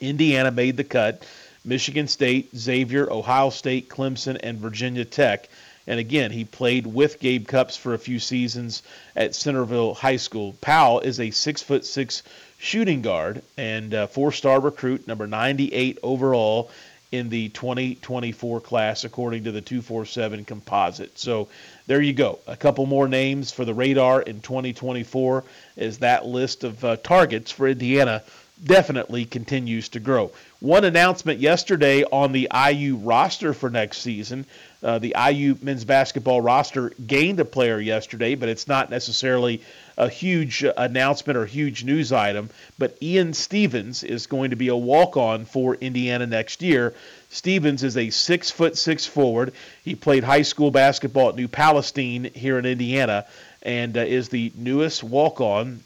Indiana 0.00 0.50
made 0.50 0.78
the 0.78 0.84
cut. 0.84 1.22
Michigan 1.62 2.08
State, 2.08 2.56
Xavier, 2.56 3.12
Ohio 3.12 3.50
State, 3.50 3.90
Clemson, 3.90 4.40
and 4.42 4.58
Virginia 4.58 5.04
Tech. 5.04 5.50
And 5.86 6.00
again, 6.00 6.30
he 6.30 6.44
played 6.44 6.86
with 6.86 7.20
Gabe 7.20 7.46
Cupps 7.46 7.76
for 7.76 7.94
a 7.94 7.98
few 7.98 8.18
seasons 8.18 8.82
at 9.14 9.34
Centerville 9.34 9.94
High 9.94 10.16
School. 10.16 10.54
Powell 10.60 11.00
is 11.00 11.20
a 11.20 11.30
six 11.30 11.62
foot 11.62 11.84
six 11.84 12.22
shooting 12.58 13.02
guard 13.02 13.42
and 13.58 14.08
four 14.10 14.32
star 14.32 14.60
recruit, 14.60 15.06
number 15.06 15.26
98 15.26 15.98
overall 16.02 16.70
in 17.14 17.28
the 17.28 17.48
2024 17.50 18.60
class, 18.60 19.04
according 19.04 19.44
to 19.44 19.52
the 19.52 19.60
247 19.60 20.44
composite. 20.44 21.16
So 21.16 21.48
there 21.86 22.00
you 22.02 22.12
go. 22.12 22.40
A 22.46 22.56
couple 22.56 22.86
more 22.86 23.06
names 23.06 23.52
for 23.52 23.64
the 23.64 23.74
radar 23.74 24.20
in 24.20 24.40
2024 24.40 25.44
as 25.76 25.98
that 25.98 26.26
list 26.26 26.64
of 26.64 26.84
uh, 26.84 26.96
targets 26.96 27.52
for 27.52 27.68
Indiana 27.68 28.24
definitely 28.62 29.24
continues 29.24 29.90
to 29.90 30.00
grow. 30.00 30.32
One 30.60 30.84
announcement 30.84 31.40
yesterday 31.40 32.04
on 32.04 32.32
the 32.32 32.48
IU 32.52 32.96
roster 32.96 33.52
for 33.52 33.70
next 33.70 33.98
season. 33.98 34.46
Uh, 34.84 34.98
the 34.98 35.16
IU 35.18 35.56
men's 35.62 35.86
basketball 35.86 36.42
roster 36.42 36.92
gained 37.06 37.40
a 37.40 37.44
player 37.44 37.80
yesterday, 37.80 38.34
but 38.34 38.50
it's 38.50 38.68
not 38.68 38.90
necessarily 38.90 39.62
a 39.96 40.10
huge 40.10 40.62
announcement 40.76 41.38
or 41.38 41.46
huge 41.46 41.84
news 41.84 42.12
item. 42.12 42.50
But 42.78 42.98
Ian 43.00 43.32
Stevens 43.32 44.02
is 44.04 44.26
going 44.26 44.50
to 44.50 44.56
be 44.56 44.68
a 44.68 44.76
walk-on 44.76 45.46
for 45.46 45.74
Indiana 45.76 46.26
next 46.26 46.60
year. 46.60 46.92
Stevens 47.30 47.82
is 47.82 47.96
a 47.96 48.10
six 48.10 48.50
foot 48.50 48.76
six 48.76 49.06
forward. 49.06 49.54
He 49.84 49.94
played 49.94 50.22
high 50.22 50.42
school 50.42 50.70
basketball 50.70 51.30
at 51.30 51.36
New 51.36 51.48
Palestine 51.48 52.30
here 52.34 52.58
in 52.58 52.66
Indiana, 52.66 53.24
and 53.62 53.96
uh, 53.96 54.00
is 54.00 54.28
the 54.28 54.52
newest 54.54 55.02
walk-on 55.02 55.80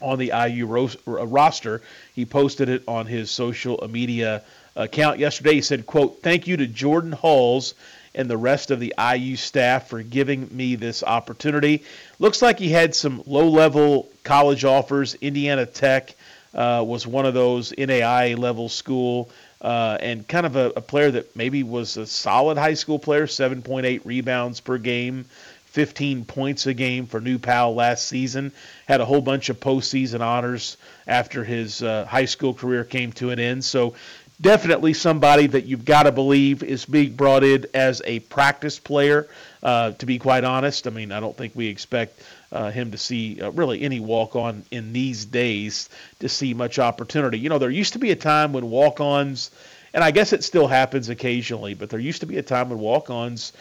on 0.00 0.18
the 0.20 0.32
IU 0.48 0.66
ro- 0.66 0.90
uh, 1.08 1.26
roster. 1.26 1.82
He 2.14 2.24
posted 2.24 2.68
it 2.68 2.84
on 2.86 3.06
his 3.06 3.32
social 3.32 3.84
media 3.90 4.42
account 4.76 5.18
yesterday. 5.18 5.54
He 5.54 5.60
said, 5.60 5.86
"quote 5.86 6.22
Thank 6.22 6.46
you 6.46 6.56
to 6.58 6.68
Jordan 6.68 7.10
Hulls." 7.10 7.74
And 8.18 8.28
the 8.28 8.36
rest 8.36 8.70
of 8.70 8.80
the 8.80 8.92
IU 8.98 9.36
staff 9.36 9.88
for 9.88 10.02
giving 10.02 10.48
me 10.54 10.74
this 10.74 11.02
opportunity. 11.02 11.84
Looks 12.18 12.42
like 12.42 12.58
he 12.58 12.68
had 12.68 12.94
some 12.94 13.22
low 13.26 13.48
level 13.48 14.10
college 14.24 14.64
offers. 14.64 15.14
Indiana 15.14 15.64
Tech 15.64 16.14
uh, 16.54 16.84
was 16.86 17.06
one 17.06 17.26
of 17.26 17.34
those 17.34 17.72
NAIA 17.72 18.36
level 18.38 18.68
school, 18.68 19.30
uh, 19.60 19.98
and 20.00 20.26
kind 20.26 20.46
of 20.46 20.56
a, 20.56 20.72
a, 20.76 20.80
player 20.80 21.10
that 21.10 21.34
maybe 21.36 21.62
was 21.62 21.96
a 21.96 22.06
solid 22.06 22.58
high 22.58 22.74
school 22.74 22.98
player, 22.98 23.26
7.8 23.26 24.00
rebounds 24.04 24.60
per 24.60 24.78
game, 24.78 25.24
15 25.66 26.24
points 26.24 26.66
a 26.66 26.74
game 26.74 27.06
for 27.06 27.20
New 27.20 27.38
Pal 27.38 27.74
last 27.74 28.08
season. 28.08 28.52
Had 28.86 29.00
a 29.00 29.04
whole 29.04 29.20
bunch 29.20 29.48
of 29.48 29.60
postseason 29.60 30.20
honors 30.20 30.76
after 31.06 31.44
his 31.44 31.82
uh, 31.82 32.06
high 32.06 32.24
school 32.24 32.54
career 32.54 32.84
came 32.84 33.12
to 33.12 33.30
an 33.30 33.38
end. 33.38 33.64
So 33.64 33.94
definitely 34.40 34.94
somebody 34.94 35.46
that 35.48 35.64
you've 35.64 35.84
got 35.84 36.04
to 36.04 36.12
believe 36.12 36.62
is 36.62 36.84
being 36.84 37.14
brought 37.14 37.44
in 37.44 37.66
as 37.74 38.02
a 38.04 38.20
practice 38.20 38.78
player. 38.78 39.28
Uh, 39.62 39.92
to 39.92 40.06
be 40.06 40.18
quite 40.18 40.44
honest, 40.44 40.86
I 40.86 40.90
mean, 40.90 41.10
I 41.10 41.20
don't 41.20 41.36
think 41.36 41.54
we 41.56 41.66
expect 41.66 42.22
uh, 42.52 42.70
him 42.70 42.92
to 42.92 42.98
see 42.98 43.40
uh, 43.40 43.50
really 43.50 43.82
any 43.82 44.00
walk 44.00 44.36
on 44.36 44.64
in 44.70 44.92
these 44.92 45.24
days 45.24 45.88
to 46.20 46.28
see 46.28 46.54
much 46.54 46.78
opportunity. 46.78 47.38
You 47.38 47.48
know, 47.48 47.58
there 47.58 47.70
used 47.70 47.94
to 47.94 47.98
be 47.98 48.10
a 48.12 48.16
time 48.16 48.52
when 48.52 48.70
walk 48.70 49.00
ons, 49.00 49.50
and 49.92 50.04
I 50.04 50.12
guess 50.12 50.32
it 50.32 50.44
still 50.44 50.68
happens 50.68 51.08
occasionally, 51.08 51.74
but 51.74 51.90
there 51.90 51.98
used 51.98 52.20
to 52.20 52.26
be 52.26 52.38
a 52.38 52.42
time 52.42 52.70
when 52.70 52.78
walk 52.78 53.10
ons 53.10 53.52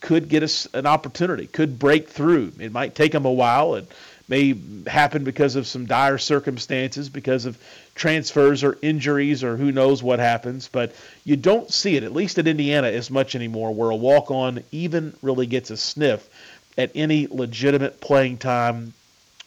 could 0.00 0.28
get 0.28 0.42
us 0.42 0.68
an 0.74 0.86
opportunity, 0.86 1.46
could 1.46 1.78
break 1.78 2.08
through. 2.08 2.52
It 2.60 2.70
might 2.70 2.94
take 2.94 3.12
them 3.12 3.24
a 3.24 3.32
while. 3.32 3.74
It 3.74 3.90
may 4.28 4.54
happen 4.86 5.24
because 5.24 5.56
of 5.56 5.66
some 5.66 5.86
dire 5.86 6.18
circumstances, 6.18 7.08
because 7.08 7.46
of 7.46 7.58
transfers 7.94 8.62
or 8.62 8.78
injuries 8.82 9.42
or 9.42 9.56
who 9.56 9.72
knows 9.72 10.02
what 10.02 10.18
happens. 10.18 10.68
But 10.68 10.94
you 11.24 11.36
don't 11.36 11.70
see 11.72 11.96
it, 11.96 12.02
at 12.02 12.12
least 12.12 12.38
at 12.38 12.46
Indiana, 12.46 12.88
as 12.88 13.10
much 13.10 13.34
anymore, 13.34 13.74
where 13.74 13.90
a 13.90 13.96
walk 13.96 14.30
on 14.30 14.62
even 14.70 15.14
really 15.22 15.46
gets 15.46 15.70
a 15.70 15.76
sniff 15.76 16.28
at 16.76 16.92
any 16.94 17.26
legitimate 17.26 18.00
playing 18.00 18.38
time 18.38 18.92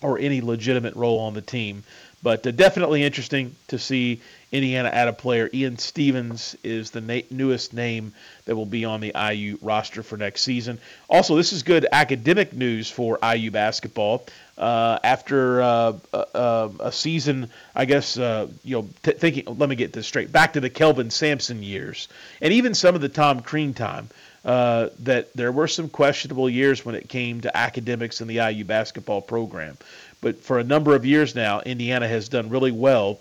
or 0.02 0.18
any 0.18 0.42
legitimate 0.42 0.96
role 0.96 1.20
on 1.20 1.34
the 1.34 1.42
team. 1.42 1.84
But 2.24 2.46
uh, 2.46 2.52
definitely 2.52 3.04
interesting 3.04 3.56
to 3.68 3.80
see 3.80 4.22
Indiana 4.52 4.90
add 4.90 5.08
a 5.08 5.14
player. 5.14 5.50
Ian 5.54 5.78
Stevens 5.78 6.56
is 6.64 6.92
the 6.92 7.02
na- 7.02 7.22
newest 7.32 7.74
name 7.74 8.14
that 8.46 8.56
will 8.56 8.66
be 8.66 8.86
on 8.86 9.00
the 9.00 9.14
IU 9.16 9.58
roster 9.62 10.04
for 10.04 10.18
next 10.18 10.42
season. 10.42 10.78
Also, 11.10 11.36
this 11.36 11.54
is 11.54 11.64
good 11.64 11.88
academic 11.92 12.54
news 12.54 12.92
for 12.92 13.18
IU 13.24 13.50
basketball. 13.50 14.26
Uh, 14.58 15.00
after 15.04 15.62
uh, 15.62 15.94
uh, 16.14 16.26
uh 16.36 16.70
a 16.82 16.92
season, 16.92 17.50
I 17.76 17.86
guess 17.86 18.18
uh, 18.18 18.48
you 18.64 18.76
know, 18.76 18.90
t- 19.02 19.14
thinking. 19.14 19.46
Let 19.58 19.70
me 19.70 19.76
get 19.76 19.94
this 19.94 20.06
straight. 20.06 20.32
Back 20.32 20.54
to 20.54 20.60
the 20.60 20.70
Kelvin 20.70 21.10
Sampson 21.10 21.64
years, 21.64 22.10
and 22.42 22.54
even 22.54 22.76
some 22.76 22.94
of 22.94 23.02
the 23.02 23.10
Tom 23.10 23.42
Crean 23.42 23.74
time. 23.74 24.10
Uh, 24.44 24.90
that 24.98 25.32
there 25.34 25.52
were 25.52 25.68
some 25.68 25.88
questionable 25.88 26.50
years 26.50 26.84
when 26.84 26.96
it 26.96 27.08
came 27.08 27.42
to 27.42 27.56
academics 27.56 28.22
in 28.22 28.28
the 28.28 28.38
IU 28.38 28.66
basketball 28.66 29.22
program. 29.22 29.78
But 30.22 30.44
for 30.44 30.60
a 30.60 30.64
number 30.64 30.96
of 30.96 31.06
years 31.06 31.34
now, 31.34 31.62
Indiana 31.62 32.08
has 32.08 32.30
done 32.30 32.50
really 32.50 32.72
well 32.72 33.20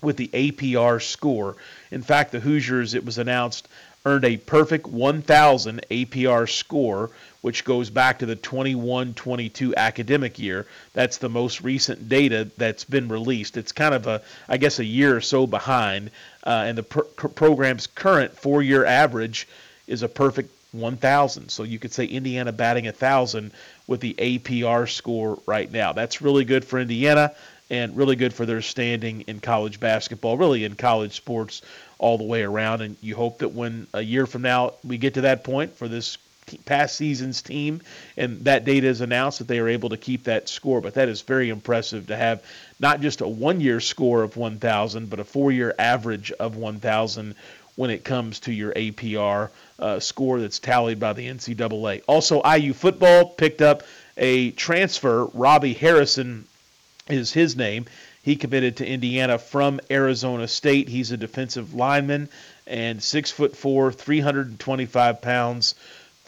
with 0.00 0.16
the 0.16 0.28
APR 0.28 1.02
score. 1.02 1.56
In 1.90 2.02
fact, 2.02 2.32
the 2.32 2.40
Hoosiers, 2.40 2.94
it 2.94 3.04
was 3.04 3.18
announced, 3.18 3.68
earned 4.04 4.24
a 4.24 4.36
perfect 4.36 4.86
1,000 4.86 5.80
APR 5.90 6.48
score, 6.48 7.10
which 7.40 7.64
goes 7.64 7.90
back 7.90 8.20
to 8.20 8.26
the 8.26 8.36
21 8.36 9.14
22 9.14 9.74
academic 9.76 10.38
year. 10.38 10.66
That's 10.92 11.18
the 11.18 11.28
most 11.28 11.60
recent 11.60 12.08
data 12.08 12.48
that's 12.56 12.84
been 12.84 13.08
released. 13.08 13.56
It's 13.56 13.72
kind 13.72 13.94
of 13.94 14.06
a, 14.06 14.22
I 14.48 14.56
guess, 14.56 14.78
a 14.78 14.84
year 14.84 15.16
or 15.16 15.20
so 15.20 15.46
behind. 15.46 16.10
Uh, 16.44 16.64
and 16.66 16.78
the 16.78 16.82
pr- 16.84 17.28
program's 17.28 17.86
current 17.86 18.36
four 18.36 18.62
year 18.62 18.84
average 18.84 19.48
is 19.86 20.02
a 20.02 20.08
perfect 20.08 20.50
1,000. 20.72 21.50
So 21.50 21.62
you 21.62 21.78
could 21.78 21.92
say 21.92 22.04
Indiana 22.04 22.52
batting 22.52 22.84
1,000 22.84 23.52
with 23.86 24.00
the 24.00 24.14
APR 24.14 24.88
score 24.88 25.38
right 25.46 25.70
now. 25.70 25.92
That's 25.92 26.22
really 26.22 26.44
good 26.44 26.64
for 26.64 26.78
Indiana 26.78 27.34
and 27.70 27.96
really 27.96 28.16
good 28.16 28.34
for 28.34 28.44
their 28.44 28.60
standing 28.60 29.22
in 29.22 29.40
college 29.40 29.80
basketball, 29.80 30.36
really 30.36 30.64
in 30.64 30.74
college 30.74 31.16
sports 31.16 31.62
all 31.98 32.18
the 32.18 32.24
way 32.24 32.42
around. 32.42 32.82
And 32.82 32.96
you 33.00 33.16
hope 33.16 33.38
that 33.38 33.48
when 33.48 33.86
a 33.94 34.02
year 34.02 34.26
from 34.26 34.42
now 34.42 34.74
we 34.84 34.98
get 34.98 35.14
to 35.14 35.22
that 35.22 35.44
point 35.44 35.76
for 35.76 35.88
this 35.88 36.18
past 36.64 36.96
season's 36.96 37.40
team 37.40 37.80
and 38.16 38.44
that 38.44 38.64
data 38.64 38.86
is 38.86 39.00
announced 39.00 39.38
that 39.38 39.48
they 39.48 39.58
are 39.58 39.68
able 39.68 39.88
to 39.90 39.96
keep 39.96 40.24
that 40.24 40.48
score. 40.48 40.80
But 40.80 40.94
that 40.94 41.08
is 41.08 41.22
very 41.22 41.48
impressive 41.48 42.08
to 42.08 42.16
have 42.16 42.42
not 42.80 43.00
just 43.00 43.20
a 43.20 43.28
one 43.28 43.60
year 43.60 43.80
score 43.80 44.22
of 44.22 44.36
1,000, 44.36 45.08
but 45.08 45.20
a 45.20 45.24
four 45.24 45.52
year 45.52 45.74
average 45.78 46.32
of 46.32 46.56
1,000 46.56 47.34
when 47.76 47.90
it 47.90 48.04
comes 48.04 48.40
to 48.40 48.52
your 48.52 48.72
APR 48.72 49.50
uh, 49.78 49.98
score 50.00 50.40
that's 50.40 50.58
tallied 50.58 51.00
by 51.00 51.12
the 51.12 51.28
NCAA. 51.28 52.02
Also, 52.06 52.42
IU 52.42 52.72
football 52.72 53.26
picked 53.26 53.62
up 53.62 53.82
a 54.16 54.50
transfer, 54.52 55.24
Robbie 55.26 55.72
Harrison 55.72 56.46
is 57.08 57.32
his 57.32 57.56
name. 57.56 57.86
He 58.22 58.36
committed 58.36 58.76
to 58.76 58.86
Indiana 58.86 59.38
from 59.38 59.80
Arizona 59.90 60.46
State. 60.46 60.88
He's 60.88 61.10
a 61.10 61.16
defensive 61.16 61.74
lineman 61.74 62.28
and 62.66 63.02
six 63.02 63.30
foot 63.30 63.56
four, 63.56 63.90
325 63.90 65.20
pounds, 65.20 65.74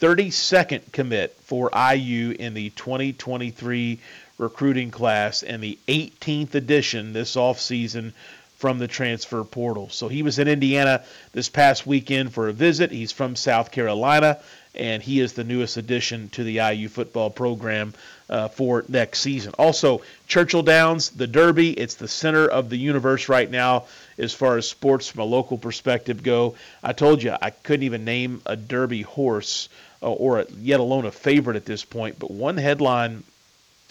32nd 0.01 0.91
commit 0.91 1.37
for 1.41 1.69
IU 1.73 2.35
in 2.37 2.53
the 2.53 2.69
2023 2.71 3.99
recruiting 4.37 4.91
class 4.91 5.43
and 5.43 5.63
the 5.63 5.77
18th 5.87 6.55
edition 6.55 7.13
this 7.13 7.37
offseason 7.37 8.11
from 8.57 8.79
the 8.79 8.87
transfer 8.87 9.43
portal. 9.43 9.89
So 9.89 10.07
he 10.07 10.23
was 10.23 10.39
in 10.39 10.47
Indiana 10.47 11.03
this 11.33 11.49
past 11.49 11.85
weekend 11.85 12.33
for 12.33 12.47
a 12.47 12.53
visit. 12.53 12.91
He's 12.91 13.11
from 13.11 13.35
South 13.35 13.71
Carolina, 13.71 14.39
and 14.73 15.03
he 15.03 15.19
is 15.19 15.33
the 15.33 15.43
newest 15.43 15.77
addition 15.77 16.29
to 16.29 16.43
the 16.43 16.59
IU 16.59 16.87
football 16.89 17.29
program 17.29 17.93
uh, 18.29 18.47
for 18.47 18.85
next 18.87 19.19
season. 19.19 19.53
Also, 19.59 20.01
Churchill 20.27 20.63
Downs, 20.63 21.09
the 21.09 21.27
Derby, 21.27 21.71
it's 21.71 21.95
the 21.95 22.07
center 22.07 22.47
of 22.47 22.69
the 22.69 22.77
universe 22.77 23.29
right 23.29 23.49
now 23.49 23.85
as 24.17 24.33
far 24.33 24.57
as 24.57 24.67
sports 24.67 25.09
from 25.09 25.21
a 25.21 25.25
local 25.25 25.57
perspective 25.57 26.23
go. 26.23 26.55
I 26.81 26.93
told 26.93 27.21
you 27.21 27.35
I 27.39 27.49
couldn't 27.49 27.83
even 27.83 28.05
name 28.05 28.41
a 28.45 28.55
Derby 28.55 29.01
horse 29.01 29.69
uh, 30.01 30.11
or 30.11 30.45
yet 30.59 30.79
alone 30.79 31.05
a 31.05 31.11
favorite 31.11 31.57
at 31.57 31.65
this 31.65 31.83
point, 31.83 32.19
but 32.19 32.31
one 32.31 32.57
headline 32.57 33.23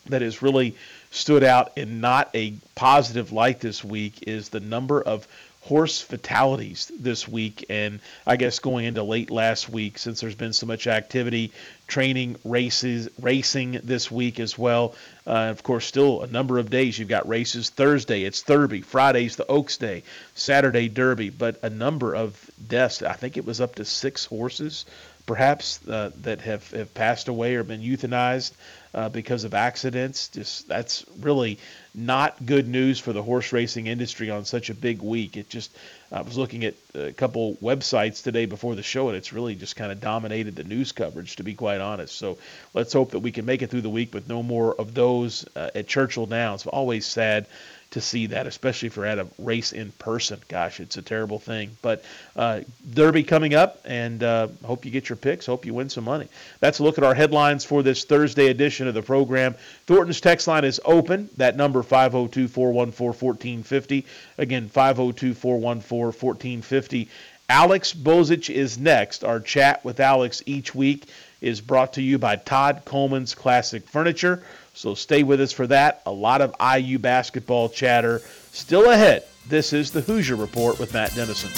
that 0.07 0.23
is 0.23 0.43
really 0.43 0.75
stood 1.15 1.45
out 1.45 1.71
in 1.77 2.01
not 2.01 2.29
a 2.35 2.55
positive 2.75 3.31
light 3.31 3.61
this 3.61 3.85
week 3.85 4.25
is 4.27 4.49
the 4.49 4.59
number 4.59 5.01
of 5.01 5.29
horse 5.63 6.01
fatalities 6.01 6.91
this 6.99 7.27
week. 7.27 7.65
And 7.71 8.01
I 8.27 8.37
guess 8.37 8.59
going 8.59 8.85
into 8.85 9.03
late 9.03 9.31
last 9.31 9.69
week 9.69 9.97
since 9.97 10.21
there's 10.21 10.35
been 10.35 10.53
so 10.53 10.67
much 10.67 10.87
activity 10.89 11.53
training 11.87 12.37
races 12.45 13.09
racing 13.21 13.81
this 13.85 14.11
week 14.11 14.41
as 14.41 14.59
well. 14.59 14.95
Uh, 15.27 15.49
of 15.51 15.63
course 15.63 15.87
still 15.87 16.23
a 16.23 16.27
number 16.27 16.59
of 16.59 16.69
days 16.69 16.99
you've 16.99 17.09
got 17.09 17.29
races 17.29 17.71
Thursday 17.71 18.25
it's 18.25 18.43
Derby 18.43 18.83
Friday's 18.83 19.37
the 19.37 19.47
Oaks 19.47 19.79
Day 19.79 20.03
Saturday 20.35 20.89
Derby 20.89 21.31
but 21.31 21.59
a 21.63 21.71
number 21.71 22.15
of 22.15 22.51
deaths 22.69 23.03
I 23.03 23.15
think 23.15 23.39
it 23.39 23.47
was 23.47 23.61
up 23.61 23.77
to 23.77 23.85
six 23.87 24.27
horses 24.27 24.85
perhaps 25.27 25.87
uh, 25.89 26.11
that 26.23 26.41
have, 26.43 26.71
have 26.73 26.93
passed 26.95 27.29
away 27.29 27.55
or 27.55 27.65
been 27.65 27.81
euthanized 27.81 28.53
uh, 28.95 29.09
because 29.09 29.45
of 29.45 29.55
accidents. 29.55 30.29
Just 30.29 30.69
that's 30.69 31.05
really 31.21 31.59
not 31.95 32.45
good 32.45 32.69
news 32.69 32.99
for 32.99 33.13
the 33.13 33.23
horse 33.23 33.53
racing 33.53 33.87
industry 33.87 34.31
on 34.31 34.45
such 34.45 34.71
a 34.71 34.75
big 34.75 35.03
week. 35.03 35.37
It 35.37 35.49
just 35.49 35.77
I 36.13 36.21
was 36.21 36.37
looking 36.37 36.65
at 36.65 36.75
a 36.95 37.13
couple 37.13 37.57
websites 37.57 38.23
today 38.23 38.47
before 38.47 38.75
the 38.75 38.83
show, 38.83 39.09
and 39.09 39.17
it's 39.17 39.33
really 39.33 39.55
just 39.55 39.75
kind 39.75 39.91
of 39.91 40.01
dominated 40.01 40.55
the 40.55 40.65
news 40.65 40.93
coverage, 40.93 41.37
to 41.37 41.43
be 41.43 41.55
quite 41.55 41.81
honest. 41.81 42.15
So 42.17 42.39
let's 42.73 42.93
hope 42.93 43.13
that 43.13 43.19
we 43.19 43.33
can 43.33 43.45
make 43.47 43.63
it 43.63 43.71
through 43.71 43.81
the 43.81 43.91
week 43.91 44.15
with 44.15 44.29
no 44.29 44.43
more 44.43 44.75
of 44.75 44.95
those 44.95 45.45
uh, 45.57 45.71
at 45.75 45.89
Churchill 45.89 46.27
Downs. 46.27 46.67
Always 46.67 47.07
sad 47.07 47.47
to 47.95 48.01
see 48.01 48.27
that, 48.27 48.47
especially 48.47 48.89
if 48.89 48.97
you're 48.97 49.07
at 49.07 49.21
a 49.21 49.29
race 49.39 49.73
in 49.73 49.93
person. 49.93 50.41
Gosh, 50.49 50.81
it's 50.81 50.97
a 50.97 51.03
terrible 51.03 51.39
thing. 51.39 51.77
But 51.81 52.05
uh, 52.35 52.61
Derby 52.93 53.23
coming 53.23 53.55
up, 53.55 53.81
and 53.85 54.23
uh, 54.23 54.49
hope 54.65 54.85
you 54.85 54.91
get 54.91 55.09
your 55.09 55.17
picks. 55.17 55.47
Hope 55.47 55.65
you 55.65 55.75
win 55.75 55.89
some 55.89 56.05
money. 56.05 56.29
That's 56.59 56.81
a 56.81 56.83
look 56.83 56.99
at 56.99 57.05
our 57.05 57.15
headlines 57.15 57.65
for 57.65 57.83
this 57.85 58.05
Thursday 58.05 58.49
edition 58.49 58.89
of 58.89 58.95
the 58.95 59.03
program. 59.03 59.55
Thornton's 59.87 60.21
text 60.21 60.49
line 60.49 60.65
is 60.65 60.81
open. 60.85 61.31
That 61.37 61.57
number 61.57 61.83
502 61.83 62.49
414 62.49 63.29
1450. 63.29 64.05
Again, 64.39 64.69
502 64.69 65.35
414 65.35 65.81
1450. 65.81 67.09
Alex 67.49 67.93
Bozich 67.93 68.53
is 68.53 68.77
next. 68.77 69.23
Our 69.23 69.39
chat 69.39 69.85
with 69.85 70.01
Alex 70.01 70.43
each 70.47 70.75
week 70.75 71.07
is 71.41 71.61
brought 71.61 71.93
to 71.93 72.03
you 72.03 72.19
by 72.19 72.37
Todd 72.37 72.83
Coleman's 72.85 73.35
Classic 73.35 73.87
Furniture. 73.87 74.43
So 74.75 74.95
stay 74.95 75.23
with 75.23 75.41
us 75.41 75.53
for 75.53 75.69
that. 75.69 76.03
A 76.05 76.11
lot 76.11 76.41
of 76.41 76.55
IU 76.61 76.99
basketball 76.99 77.69
chatter 77.69 78.21
still 78.53 78.91
ahead. 78.91 79.25
This 79.49 79.73
is 79.73 79.93
the 79.93 80.01
Hoosier 80.01 80.35
Report 80.35 80.81
with 80.81 80.93
Matt 80.93 81.15
Dennison. 81.15 81.51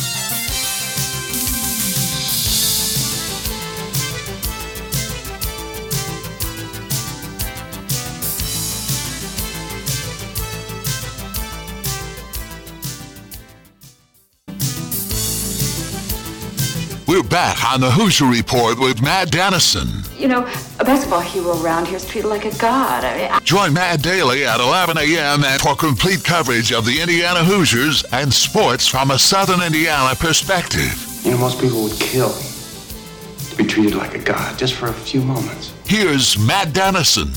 We're 17.08 17.22
back 17.22 17.64
on 17.72 17.80
the 17.80 17.90
Hoosier 17.90 18.26
Report 18.26 18.78
with 18.78 19.00
Matt 19.00 19.30
Dennison. 19.30 20.05
You 20.18 20.28
know, 20.28 20.42
a 20.80 20.84
basketball 20.84 21.20
hero 21.20 21.60
around 21.62 21.86
here 21.88 21.96
is 21.96 22.04
treated 22.06 22.28
like 22.28 22.44
a 22.46 22.56
god. 22.58 23.04
I 23.04 23.16
mean, 23.16 23.28
I- 23.30 23.40
Join 23.40 23.72
Matt 23.74 24.02
daily 24.02 24.46
at 24.46 24.60
11 24.60 24.96
a.m. 24.98 25.42
for 25.60 25.74
complete 25.76 26.24
coverage 26.24 26.72
of 26.72 26.84
the 26.86 27.00
Indiana 27.00 27.44
Hoosiers 27.44 28.02
and 28.12 28.32
sports 28.32 28.86
from 28.86 29.10
a 29.10 29.18
Southern 29.18 29.60
Indiana 29.62 30.14
perspective. 30.16 30.94
You 31.22 31.32
know, 31.32 31.38
most 31.38 31.60
people 31.60 31.82
would 31.82 31.98
kill 32.00 32.32
to 32.32 33.56
be 33.56 33.64
treated 33.64 33.94
like 33.94 34.14
a 34.14 34.18
god 34.18 34.58
just 34.58 34.74
for 34.74 34.86
a 34.88 34.92
few 34.92 35.20
moments. 35.20 35.72
Here's 35.86 36.38
Matt 36.38 36.72
Dennison. 36.72 37.30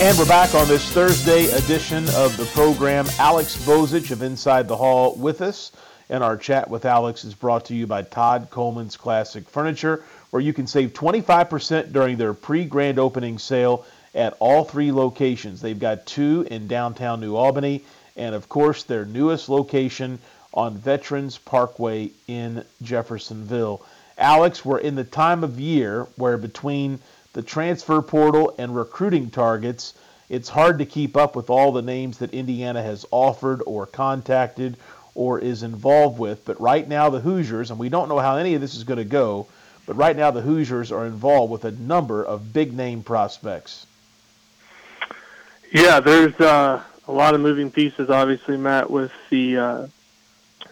And 0.00 0.16
we're 0.16 0.26
back 0.26 0.54
on 0.54 0.68
this 0.68 0.88
Thursday 0.92 1.46
edition 1.46 2.04
of 2.10 2.36
the 2.36 2.48
program. 2.54 3.04
Alex 3.18 3.56
Bozich 3.56 4.12
of 4.12 4.22
Inside 4.22 4.68
the 4.68 4.76
Hall 4.76 5.16
with 5.16 5.40
us. 5.40 5.72
And 6.08 6.22
our 6.22 6.36
chat 6.36 6.70
with 6.70 6.84
Alex 6.84 7.24
is 7.24 7.34
brought 7.34 7.64
to 7.64 7.74
you 7.74 7.88
by 7.88 8.02
Todd 8.02 8.46
Coleman's 8.48 8.96
Classic 8.96 9.48
Furniture, 9.48 10.04
where 10.30 10.40
you 10.40 10.52
can 10.52 10.68
save 10.68 10.92
25% 10.92 11.92
during 11.92 12.16
their 12.16 12.32
pre 12.32 12.64
grand 12.64 13.00
opening 13.00 13.40
sale 13.40 13.84
at 14.14 14.36
all 14.38 14.62
three 14.62 14.92
locations. 14.92 15.60
They've 15.60 15.76
got 15.76 16.06
two 16.06 16.46
in 16.48 16.68
downtown 16.68 17.20
New 17.20 17.34
Albany, 17.34 17.82
and 18.16 18.36
of 18.36 18.48
course, 18.48 18.84
their 18.84 19.04
newest 19.04 19.48
location 19.48 20.20
on 20.54 20.76
Veterans 20.76 21.38
Parkway 21.38 22.12
in 22.28 22.64
Jeffersonville. 22.82 23.82
Alex, 24.16 24.64
we're 24.64 24.78
in 24.78 24.94
the 24.94 25.02
time 25.02 25.42
of 25.42 25.58
year 25.58 26.06
where 26.14 26.38
between 26.38 27.00
the 27.32 27.42
transfer 27.42 28.02
portal 28.02 28.54
and 28.58 28.74
recruiting 28.74 29.30
targets, 29.30 29.94
it's 30.28 30.48
hard 30.48 30.78
to 30.78 30.86
keep 30.86 31.16
up 31.16 31.36
with 31.36 31.50
all 31.50 31.72
the 31.72 31.82
names 31.82 32.18
that 32.18 32.34
Indiana 32.34 32.82
has 32.82 33.06
offered 33.10 33.62
or 33.66 33.86
contacted 33.86 34.76
or 35.14 35.38
is 35.38 35.62
involved 35.62 36.18
with. 36.18 36.44
But 36.44 36.60
right 36.60 36.86
now, 36.86 37.10
the 37.10 37.20
Hoosiers, 37.20 37.70
and 37.70 37.78
we 37.78 37.88
don't 37.88 38.08
know 38.08 38.18
how 38.18 38.36
any 38.36 38.54
of 38.54 38.60
this 38.60 38.74
is 38.74 38.84
going 38.84 38.98
to 38.98 39.04
go, 39.04 39.46
but 39.86 39.96
right 39.96 40.16
now, 40.16 40.30
the 40.30 40.42
Hoosiers 40.42 40.92
are 40.92 41.06
involved 41.06 41.50
with 41.50 41.64
a 41.64 41.70
number 41.72 42.22
of 42.22 42.52
big 42.52 42.74
name 42.74 43.02
prospects. 43.02 43.86
Yeah, 45.72 46.00
there's 46.00 46.38
uh, 46.40 46.82
a 47.06 47.12
lot 47.12 47.34
of 47.34 47.40
moving 47.40 47.70
pieces, 47.70 48.10
obviously, 48.10 48.56
Matt, 48.56 48.90
with 48.90 49.12
the 49.30 49.56
uh, 49.56 49.86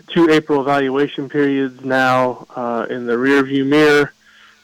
two 0.09 0.31
April 0.31 0.61
evaluation 0.61 1.29
periods 1.29 1.85
now 1.85 2.47
uh, 2.55 2.87
in 2.91 3.07
the 3.07 3.15
rearview 3.15 3.67
mirror 3.67 4.13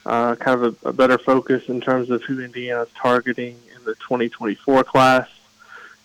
uh, 0.05 0.35
kind 0.35 0.63
of 0.63 0.77
a, 0.83 0.89
a, 0.89 0.93
better 0.93 1.17
focus 1.17 1.69
in 1.69 1.79
terms 1.79 2.09
of 2.09 2.23
who 2.23 2.41
Indiana's 2.41 2.89
targeting 2.95 3.57
in 3.75 3.83
the 3.85 3.95
2024 3.95 4.83
class. 4.83 5.29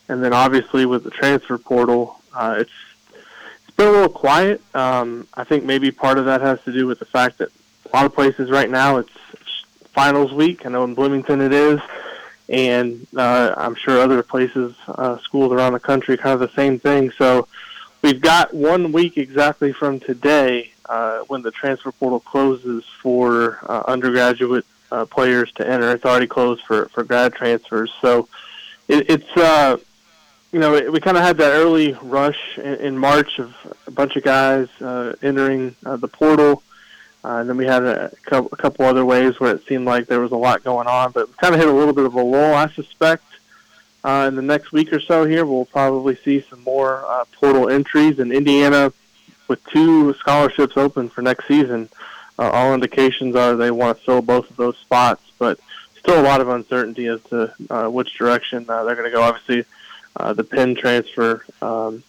And 0.08 0.22
then 0.22 0.32
obviously 0.32 0.86
with 0.86 1.04
the 1.04 1.10
transfer 1.10 1.58
portal, 1.58 2.20
uh, 2.34 2.56
it's 2.58 2.70
it's 3.66 3.76
been 3.76 3.88
a 3.88 3.92
little 3.92 4.08
quiet. 4.08 4.62
Um, 4.74 5.26
I 5.34 5.44
think 5.44 5.64
maybe 5.64 5.90
part 5.90 6.18
of 6.18 6.24
that 6.26 6.40
has 6.40 6.62
to 6.62 6.72
do 6.72 6.86
with 6.86 6.98
the 6.98 7.04
fact 7.04 7.38
that 7.38 7.50
a 7.92 7.96
lot 7.96 8.06
of 8.06 8.14
places 8.14 8.50
right 8.50 8.70
now 8.70 8.98
it's, 8.98 9.10
finals 9.98 10.32
week. 10.32 10.64
I 10.64 10.68
know 10.68 10.84
in 10.84 10.94
Bloomington 10.94 11.40
it 11.40 11.52
is, 11.52 11.80
and 12.48 13.04
uh, 13.16 13.52
I'm 13.56 13.74
sure 13.74 14.00
other 14.00 14.22
places, 14.22 14.76
uh, 14.86 15.18
schools 15.18 15.52
around 15.52 15.72
the 15.72 15.80
country, 15.80 16.16
kind 16.16 16.34
of 16.34 16.38
the 16.38 16.54
same 16.54 16.78
thing. 16.78 17.10
So 17.18 17.48
we've 18.02 18.20
got 18.20 18.54
one 18.54 18.92
week 18.92 19.18
exactly 19.18 19.72
from 19.72 19.98
today 19.98 20.70
uh, 20.88 21.20
when 21.28 21.42
the 21.42 21.50
transfer 21.50 21.92
portal 21.92 22.20
closes 22.20 22.84
for 23.02 23.58
uh, 23.68 23.82
undergraduate 23.86 24.64
uh, 24.90 25.04
players 25.04 25.52
to 25.52 25.68
enter. 25.68 25.90
It's 25.92 26.04
already 26.04 26.26
closed 26.26 26.62
for, 26.62 26.88
for 26.88 27.04
grad 27.04 27.34
transfers. 27.34 27.92
So 28.00 28.28
it, 28.88 29.10
it's, 29.10 29.36
uh, 29.36 29.76
you 30.52 30.60
know, 30.60 30.90
we 30.90 31.00
kind 31.00 31.16
of 31.16 31.22
had 31.22 31.36
that 31.38 31.52
early 31.52 31.92
rush 32.02 32.56
in, 32.56 32.74
in, 32.76 32.98
March 32.98 33.38
of 33.38 33.54
a 33.86 33.90
bunch 33.90 34.16
of 34.16 34.22
guys 34.22 34.68
uh, 34.80 35.14
entering 35.22 35.76
uh, 35.84 35.96
the 35.96 36.08
portal. 36.08 36.62
Uh, 37.22 37.38
and 37.40 37.48
then 37.48 37.56
we 37.56 37.66
had 37.66 37.82
a, 37.82 38.10
a 38.30 38.56
couple 38.56 38.86
other 38.86 39.04
ways 39.04 39.38
where 39.40 39.54
it 39.54 39.66
seemed 39.66 39.84
like 39.84 40.06
there 40.06 40.20
was 40.20 40.32
a 40.32 40.36
lot 40.36 40.64
going 40.64 40.86
on, 40.86 41.10
but 41.12 41.36
kind 41.36 41.54
of 41.54 41.60
hit 41.60 41.68
a 41.68 41.72
little 41.72 41.92
bit 41.92 42.06
of 42.06 42.14
a 42.14 42.22
lull, 42.22 42.54
I 42.54 42.68
suspect. 42.68 43.24
Uh, 44.04 44.26
in 44.28 44.36
the 44.36 44.42
next 44.42 44.72
week 44.72 44.92
or 44.92 45.00
so 45.00 45.24
here, 45.24 45.44
we'll 45.44 45.66
probably 45.66 46.16
see 46.16 46.40
some 46.48 46.62
more 46.62 47.04
uh, 47.06 47.24
portal 47.32 47.68
entries. 47.68 48.20
In 48.20 48.32
Indiana, 48.32 48.92
with 49.48 49.64
two 49.66 50.14
scholarships 50.14 50.76
open 50.76 51.08
for 51.08 51.22
next 51.22 51.48
season, 51.48 51.88
uh, 52.38 52.50
all 52.50 52.74
indications 52.74 53.34
are 53.34 53.56
they 53.56 53.70
want 53.70 53.98
to 53.98 54.04
fill 54.04 54.22
both 54.22 54.48
of 54.50 54.56
those 54.56 54.76
spots, 54.78 55.22
but 55.38 55.58
still 55.98 56.20
a 56.20 56.22
lot 56.22 56.40
of 56.40 56.48
uncertainty 56.48 57.06
as 57.06 57.20
to 57.24 57.52
uh, 57.70 57.88
which 57.88 58.16
direction 58.16 58.64
uh, 58.68 58.84
they're 58.84 58.94
going 58.94 59.10
to 59.10 59.14
go. 59.14 59.22
Obviously, 59.22 59.64
uh, 60.16 60.32
the 60.32 60.44
Penn 60.44 60.74
transfer, 60.74 61.44
um, 61.60 62.02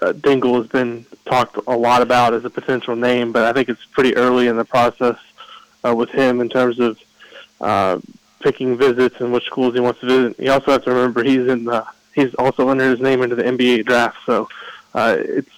uh, 0.00 0.12
Dingle 0.12 0.56
has 0.56 0.66
been 0.66 1.06
talked 1.24 1.58
a 1.66 1.76
lot 1.76 2.02
about 2.02 2.34
as 2.34 2.44
a 2.44 2.50
potential 2.50 2.96
name, 2.96 3.32
but 3.32 3.44
I 3.44 3.52
think 3.52 3.68
it's 3.68 3.84
pretty 3.84 4.16
early 4.16 4.48
in 4.48 4.56
the 4.56 4.64
process 4.64 5.16
uh, 5.84 5.94
with 5.94 6.10
him 6.10 6.40
in 6.40 6.48
terms 6.48 6.80
of 6.80 6.98
uh, 7.60 8.00
picking 8.40 8.76
visits 8.76 9.20
and 9.20 9.32
which 9.32 9.44
schools 9.44 9.74
he 9.74 9.80
wants 9.80 10.00
to 10.00 10.06
visit. 10.06 10.40
You 10.40 10.52
also 10.52 10.72
have 10.72 10.84
to 10.84 10.90
remember 10.90 11.22
he's 11.22 11.46
in 11.46 11.64
the 11.64 11.86
he's 12.14 12.34
also 12.34 12.68
entered 12.68 12.90
his 12.90 13.00
name 13.00 13.22
into 13.22 13.36
the 13.36 13.44
NBA 13.44 13.86
draft, 13.86 14.18
so 14.26 14.48
uh, 14.94 15.16
it's 15.18 15.50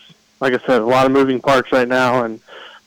like 0.44 0.52
I 0.52 0.66
said, 0.66 0.82
a 0.82 0.84
lot 0.84 1.06
of 1.06 1.12
moving 1.12 1.40
parts 1.40 1.72
right 1.72 1.88
now, 1.88 2.24
and 2.24 2.38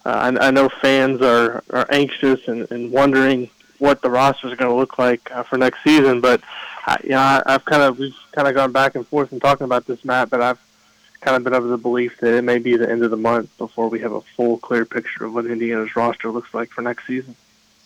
uh, 0.06 0.38
I, 0.40 0.48
I 0.48 0.52
know 0.52 0.70
fans 0.70 1.24
are 1.24 1.64
are 1.72 1.88
anxious 1.90 2.48
and, 2.48 2.70
and 2.70 2.92
wondering 2.92 3.50
what 3.80 4.04
the 4.04 4.12
roster 4.12 4.48
is 4.48 4.54
going 4.54 4.70
to 4.70 4.78
look 4.78 5.00
like 5.00 5.32
uh, 5.32 5.42
for 5.42 5.58
next 5.58 5.84
season. 5.84 6.22
But 6.22 6.42
uh, 6.86 6.98
you 7.04 7.10
know, 7.10 7.18
I, 7.18 7.42
I've 7.48 7.66
kind 7.66 7.82
of 7.82 7.98
we've 7.98 8.16
kind 8.32 8.48
of 8.48 8.54
gone 8.54 8.72
back 8.72 8.94
and 8.94 9.08
forth 9.08 9.32
and 9.32 9.42
talking 9.42 9.66
about 9.66 9.88
this, 9.88 10.06
Matt. 10.06 10.30
But 10.30 10.42
I've 10.42 10.60
kind 11.22 11.36
of 11.36 11.44
been 11.44 11.56
of 11.56 11.68
the 11.68 11.80
belief 11.80 12.20
that 12.20 12.36
it 12.36 12.44
may 12.44 12.60
be 12.60 12.78
the 12.78 12.88
end 12.88 13.04
of 13.04 13.10
the 13.10 13.18
month 13.18 13.58
before 13.58 13.90
we 13.90 14.02
have 14.02 14.12
a 14.12 14.22
full, 14.22 14.60
clear 14.60 14.86
picture 14.86 15.26
of 15.26 15.34
what 15.34 15.48
Indiana's 15.48 15.96
roster 15.96 16.30
looks 16.30 16.54
like 16.54 16.70
for 16.70 16.84
next 16.84 17.08
season. 17.08 17.36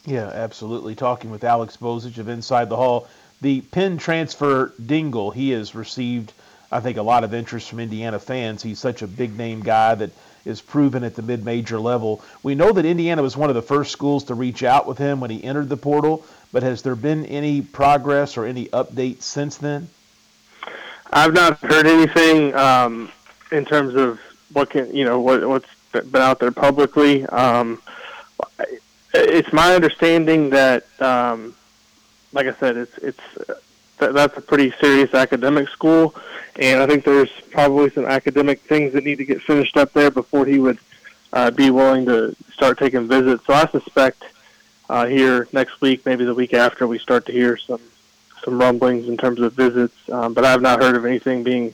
Yeah, 0.06 0.28
absolutely. 0.28 0.96
Talking 0.96 1.32
with 1.32 1.46
Alex 1.46 1.78
Bozich 1.78 2.18
of 2.18 2.28
Inside 2.28 2.68
the 2.68 2.76
Hall, 2.76 3.08
the 3.40 3.62
Penn 3.62 3.98
transfer 3.98 4.74
Dingle, 4.86 5.32
he 5.32 5.52
has 5.52 5.76
received 5.76 6.34
I 6.72 6.80
think 6.80 6.98
a 6.98 7.04
lot 7.04 7.24
of 7.24 7.34
interest 7.34 7.70
from 7.70 7.80
Indiana 7.80 8.20
fans. 8.20 8.64
He's 8.64 8.80
such 8.80 9.02
a 9.02 9.08
big 9.08 9.38
name 9.38 9.62
guy 9.62 9.96
that 9.96 10.12
is 10.46 10.62
proven 10.62 11.04
at 11.04 11.16
the 11.16 11.22
mid 11.22 11.44
major 11.46 11.80
level. 11.80 12.24
We 12.44 12.56
know 12.56 12.72
that 12.72 12.86
Indiana 12.86 13.22
was 13.22 13.36
one 13.36 13.50
of 13.50 13.56
the 13.56 13.62
first 13.62 13.92
schools 13.92 14.26
to 14.26 14.36
reach 14.36 14.64
out 14.64 14.88
with 14.88 14.98
him 14.98 15.20
when 15.20 15.30
he 15.30 15.44
entered 15.44 15.70
the 15.70 15.78
portal, 15.78 16.26
but 16.52 16.64
has 16.64 16.82
there 16.82 16.96
been 16.96 17.26
any 17.26 17.62
progress 17.62 18.38
or 18.38 18.46
any 18.46 18.68
updates 18.68 19.24
since 19.24 19.58
then? 19.58 19.90
I've 21.12 21.34
not 21.34 21.60
heard 21.60 21.86
anything 21.86 22.56
um, 22.56 23.12
in 23.52 23.66
terms 23.66 23.96
of 23.96 24.20
what 24.54 24.70
can 24.70 24.96
you 24.96 25.04
know 25.04 25.20
what 25.20 25.48
what's 25.48 25.70
been 25.92 26.22
out 26.22 26.40
there 26.40 26.52
publicly. 26.52 27.26
Um, 27.26 27.82
it's 29.14 29.52
my 29.52 29.76
understanding 29.76 30.52
that, 30.52 30.86
um, 31.02 31.54
like 32.32 32.48
I 32.48 32.54
said, 32.54 32.78
it's 32.78 32.98
it's 33.00 33.20
that's 34.02 34.38
a 34.38 34.42
pretty 34.42 34.72
serious 34.80 35.14
academic 35.14 35.70
school, 35.70 36.16
and 36.58 36.82
I 36.82 36.88
think 36.88 37.06
there's 37.06 37.32
probably 37.52 37.90
some 37.92 38.06
academic 38.06 38.62
things 38.62 38.94
that 38.94 39.04
need 39.04 39.18
to 39.18 39.26
get 39.26 39.42
finished 39.42 39.78
up 39.78 39.94
there 39.94 40.12
before 40.12 40.46
he 40.46 40.60
would 40.60 40.80
uh, 41.34 41.52
be 41.52 41.70
willing 41.70 42.06
to 42.08 42.36
start 42.54 42.78
taking 42.78 43.08
visits. 43.08 43.46
So 43.46 43.54
I 43.54 43.68
suspect 43.68 44.24
uh, 44.90 45.06
here 45.06 45.48
next 45.54 45.80
week, 45.82 46.06
maybe 46.06 46.26
the 46.26 46.34
week 46.34 46.54
after, 46.54 46.88
we 46.88 47.00
start 47.00 47.26
to 47.28 47.32
hear 47.32 47.58
some 47.58 47.82
some 48.44 48.60
rumblings 48.60 49.08
in 49.08 49.18
terms 49.18 49.40
of 49.40 49.54
visits. 49.54 49.96
Um, 50.10 50.34
but 50.34 50.44
I 50.44 50.52
have 50.52 50.62
not 50.62 50.82
heard 50.82 50.96
of 50.96 51.06
anything 51.06 51.44
being 51.44 51.74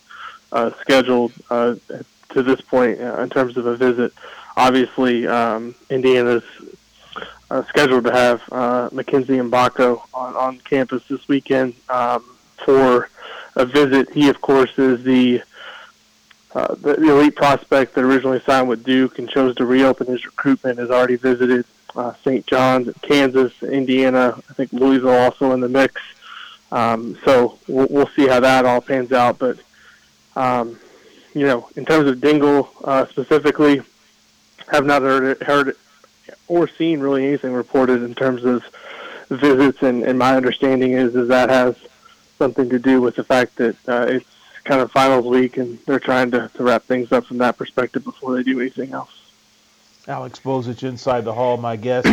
uh, 0.51 0.71
scheduled 0.81 1.31
uh, 1.49 1.75
to 2.29 2.43
this 2.43 2.61
point 2.61 2.99
uh, 2.99 3.21
in 3.21 3.29
terms 3.29 3.57
of 3.57 3.65
a 3.65 3.75
visit. 3.75 4.13
Obviously, 4.55 5.27
um, 5.27 5.75
Indiana's 5.89 6.43
uh, 7.49 7.63
scheduled 7.65 8.05
to 8.05 8.11
have 8.11 8.41
uh, 8.51 8.89
Mackenzie 8.91 9.37
Mgbako 9.37 10.01
on, 10.13 10.35
on 10.35 10.59
campus 10.59 11.03
this 11.07 11.27
weekend 11.27 11.73
um, 11.89 12.23
for 12.63 13.09
a 13.55 13.65
visit. 13.65 14.11
He, 14.11 14.29
of 14.29 14.41
course, 14.41 14.77
is 14.77 15.03
the, 15.03 15.41
uh, 16.53 16.75
the 16.75 16.95
elite 16.95 17.35
prospect 17.35 17.95
that 17.95 18.03
originally 18.03 18.41
signed 18.41 18.67
with 18.67 18.83
Duke 18.83 19.19
and 19.19 19.29
chose 19.29 19.55
to 19.55 19.65
reopen 19.65 20.07
his 20.07 20.25
recruitment. 20.25 20.79
Has 20.79 20.91
already 20.91 21.15
visited 21.15 21.65
uh, 21.95 22.13
St. 22.23 22.45
John's, 22.45 22.93
Kansas, 23.01 23.53
Indiana. 23.63 24.39
I 24.49 24.53
think 24.53 24.73
Louisville 24.73 25.09
also 25.09 25.51
in 25.53 25.61
the 25.61 25.69
mix. 25.69 26.01
Um, 26.71 27.17
so 27.23 27.57
we'll, 27.67 27.87
we'll 27.89 28.09
see 28.09 28.27
how 28.27 28.41
that 28.41 28.65
all 28.65 28.81
pans 28.81 29.11
out. 29.11 29.39
But 29.39 29.59
um, 30.35 30.79
you 31.33 31.45
know, 31.45 31.69
in 31.75 31.85
terms 31.85 32.09
of 32.09 32.19
Dingle 32.19 32.69
uh, 32.83 33.05
specifically, 33.07 33.81
have 34.71 34.85
not 34.85 35.01
heard 35.01 35.41
heard 35.43 35.75
or 36.47 36.67
seen 36.67 36.99
really 36.99 37.25
anything 37.25 37.53
reported 37.53 38.03
in 38.03 38.15
terms 38.15 38.45
of 38.45 38.63
visits, 39.29 39.81
and, 39.81 40.03
and 40.03 40.17
my 40.17 40.35
understanding 40.35 40.93
is 40.93 41.15
is 41.15 41.27
that 41.27 41.49
has 41.49 41.75
something 42.37 42.69
to 42.69 42.79
do 42.79 43.01
with 43.01 43.15
the 43.15 43.23
fact 43.23 43.55
that 43.57 43.75
uh, 43.87 44.05
it's 44.07 44.25
kind 44.63 44.81
of 44.81 44.91
finals 44.91 45.25
week, 45.25 45.57
and 45.57 45.79
they're 45.85 45.99
trying 45.99 46.31
to, 46.31 46.49
to 46.53 46.63
wrap 46.63 46.83
things 46.83 47.11
up 47.11 47.25
from 47.25 47.37
that 47.39 47.57
perspective 47.57 48.03
before 48.03 48.35
they 48.35 48.43
do 48.43 48.59
anything 48.59 48.93
else. 48.93 49.11
Alex 50.07 50.39
Bozich 50.39 50.83
inside 50.83 51.25
the 51.25 51.33
hall, 51.33 51.57
my 51.57 51.75
guest. 51.75 52.07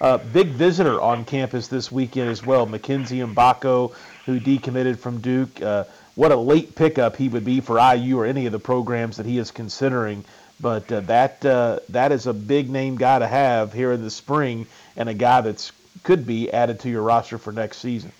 Uh, 0.00 0.16
big 0.16 0.48
visitor 0.48 0.98
on 0.98 1.26
campus 1.26 1.68
this 1.68 1.92
weekend 1.92 2.30
as 2.30 2.44
well, 2.44 2.64
Mackenzie 2.64 3.18
Mgbako, 3.18 3.92
who 4.24 4.40
decommitted 4.40 4.98
from 4.98 5.20
Duke. 5.20 5.60
Uh, 5.60 5.84
what 6.14 6.32
a 6.32 6.36
late 6.36 6.74
pickup 6.74 7.16
he 7.16 7.28
would 7.28 7.44
be 7.44 7.60
for 7.60 7.78
IU 7.78 8.18
or 8.18 8.24
any 8.24 8.46
of 8.46 8.52
the 8.52 8.58
programs 8.58 9.18
that 9.18 9.26
he 9.26 9.36
is 9.36 9.50
considering. 9.50 10.24
But 10.60 10.90
uh, 10.92 11.00
that 11.00 11.44
uh, 11.44 11.80
that 11.88 12.12
is 12.12 12.26
a 12.26 12.34
big 12.34 12.68
name 12.68 12.96
guy 12.96 13.18
to 13.18 13.26
have 13.26 13.72
here 13.72 13.92
in 13.92 14.02
the 14.02 14.10
spring, 14.10 14.66
and 14.96 15.08
a 15.08 15.14
guy 15.14 15.40
that's 15.40 15.72
could 16.02 16.26
be 16.26 16.50
added 16.52 16.80
to 16.80 16.90
your 16.90 17.02
roster 17.02 17.38
for 17.38 17.52
next 17.52 17.78
season. 17.78 18.12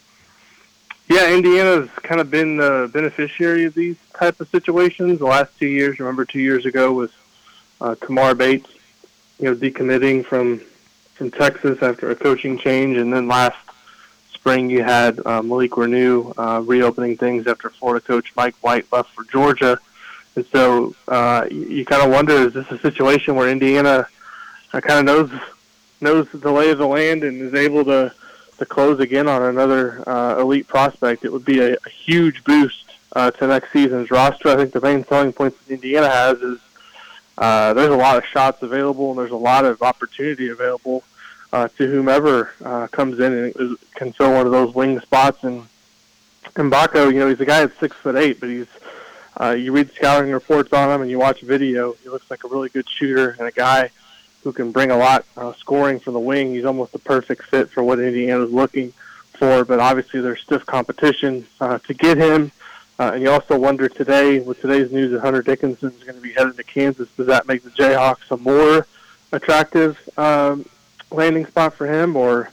Yeah, 1.08 1.34
Indiana's 1.34 1.90
kind 2.02 2.20
of 2.20 2.30
been 2.30 2.56
the 2.56 2.88
beneficiary 2.92 3.64
of 3.64 3.74
these 3.74 3.96
type 4.14 4.40
of 4.40 4.48
situations 4.48 5.18
the 5.18 5.26
last 5.26 5.58
two 5.58 5.66
years. 5.66 5.98
Remember, 5.98 6.24
two 6.24 6.40
years 6.40 6.66
ago 6.66 6.92
was 6.92 7.10
uh, 7.80 7.96
Tamar 7.96 8.34
Bates, 8.34 8.70
you 9.38 9.46
know, 9.46 9.54
decommitting 9.54 10.24
from 10.24 10.60
from 11.14 11.30
Texas 11.30 11.82
after 11.82 12.10
a 12.10 12.16
coaching 12.16 12.56
change, 12.58 12.96
and 12.96 13.12
then 13.12 13.28
last 13.28 13.58
spring 14.32 14.70
you 14.70 14.82
had 14.82 15.20
uh, 15.26 15.42
Malik 15.42 15.72
Reneau 15.72 16.32
uh, 16.38 16.62
reopening 16.62 17.16
things 17.16 17.46
after 17.46 17.68
Florida 17.68 18.02
coach 18.04 18.32
Mike 18.36 18.54
White 18.62 18.86
left 18.90 19.10
for 19.10 19.24
Georgia. 19.24 19.78
And 20.36 20.46
so 20.46 20.94
uh, 21.08 21.46
you, 21.50 21.66
you 21.66 21.84
kind 21.84 22.02
of 22.02 22.10
wonder: 22.10 22.34
is 22.34 22.52
this 22.52 22.70
a 22.70 22.78
situation 22.78 23.34
where 23.34 23.48
Indiana 23.48 24.06
uh, 24.72 24.80
kind 24.80 25.00
of 25.00 25.04
knows 25.04 25.40
knows 26.00 26.28
the 26.32 26.50
lay 26.50 26.70
of 26.70 26.78
the 26.78 26.86
land 26.86 27.24
and 27.24 27.40
is 27.40 27.54
able 27.54 27.84
to 27.84 28.12
to 28.58 28.66
close 28.66 29.00
again 29.00 29.28
on 29.28 29.42
another 29.42 30.08
uh, 30.08 30.38
elite 30.38 30.66
prospect? 30.66 31.24
It 31.24 31.32
would 31.32 31.44
be 31.44 31.60
a, 31.60 31.74
a 31.74 31.88
huge 31.88 32.44
boost 32.44 32.84
uh, 33.14 33.30
to 33.32 33.46
next 33.46 33.72
season's 33.72 34.10
roster. 34.10 34.48
I 34.48 34.56
think 34.56 34.72
the 34.72 34.80
main 34.80 35.04
selling 35.04 35.32
points 35.32 35.58
that 35.58 35.72
Indiana 35.72 36.08
has 36.08 36.38
is 36.40 36.60
uh, 37.38 37.72
there's 37.72 37.90
a 37.90 37.96
lot 37.96 38.18
of 38.18 38.24
shots 38.26 38.62
available 38.62 39.10
and 39.10 39.18
there's 39.18 39.30
a 39.30 39.36
lot 39.36 39.64
of 39.64 39.82
opportunity 39.82 40.50
available 40.50 41.02
uh, 41.52 41.68
to 41.68 41.86
whomever 41.86 42.52
uh, 42.64 42.86
comes 42.88 43.18
in 43.18 43.32
and 43.32 43.76
can 43.94 44.12
fill 44.12 44.32
one 44.32 44.46
of 44.46 44.52
those 44.52 44.74
wing 44.74 45.00
spots. 45.00 45.42
And 45.42 45.66
Mgbako, 46.54 47.12
you 47.12 47.18
know, 47.18 47.28
he's 47.28 47.40
a 47.40 47.46
guy 47.46 47.60
that's 47.60 47.78
six 47.78 47.96
foot 47.96 48.16
eight, 48.16 48.40
but 48.40 48.50
he's 48.50 48.66
uh, 49.40 49.50
you 49.52 49.72
read 49.72 49.90
scouting 49.94 50.30
reports 50.30 50.72
on 50.72 50.90
him 50.90 51.00
and 51.00 51.10
you 51.10 51.18
watch 51.18 51.40
video, 51.40 51.94
he 52.02 52.08
looks 52.08 52.30
like 52.30 52.44
a 52.44 52.48
really 52.48 52.68
good 52.68 52.88
shooter 52.88 53.30
and 53.38 53.48
a 53.48 53.52
guy 53.52 53.90
who 54.42 54.52
can 54.52 54.70
bring 54.70 54.90
a 54.90 54.96
lot 54.96 55.24
uh, 55.36 55.52
scoring 55.54 55.98
from 55.98 56.14
the 56.14 56.20
wing. 56.20 56.52
He's 56.54 56.64
almost 56.64 56.94
a 56.94 56.98
perfect 56.98 57.44
fit 57.44 57.70
for 57.70 57.82
what 57.82 57.98
Indiana's 57.98 58.52
looking 58.52 58.92
for, 59.38 59.64
but 59.64 59.80
obviously 59.80 60.20
there's 60.20 60.40
stiff 60.40 60.66
competition 60.66 61.46
uh, 61.60 61.78
to 61.78 61.94
get 61.94 62.18
him. 62.18 62.52
Uh, 62.98 63.12
and 63.14 63.22
you 63.22 63.30
also 63.30 63.58
wonder 63.58 63.88
today, 63.88 64.40
with 64.40 64.60
today's 64.60 64.92
news 64.92 65.10
that 65.12 65.20
Hunter 65.20 65.40
Dickinson 65.40 65.90
is 65.90 66.04
going 66.04 66.16
to 66.16 66.20
be 66.20 66.34
headed 66.34 66.56
to 66.58 66.62
Kansas, 66.62 67.08
does 67.16 67.28
that 67.28 67.48
make 67.48 67.62
the 67.62 67.70
Jayhawks 67.70 68.30
a 68.30 68.36
more 68.36 68.86
attractive 69.32 69.98
um, 70.18 70.66
landing 71.10 71.46
spot 71.46 71.72
for 71.72 71.86
him, 71.86 72.14
or 72.14 72.50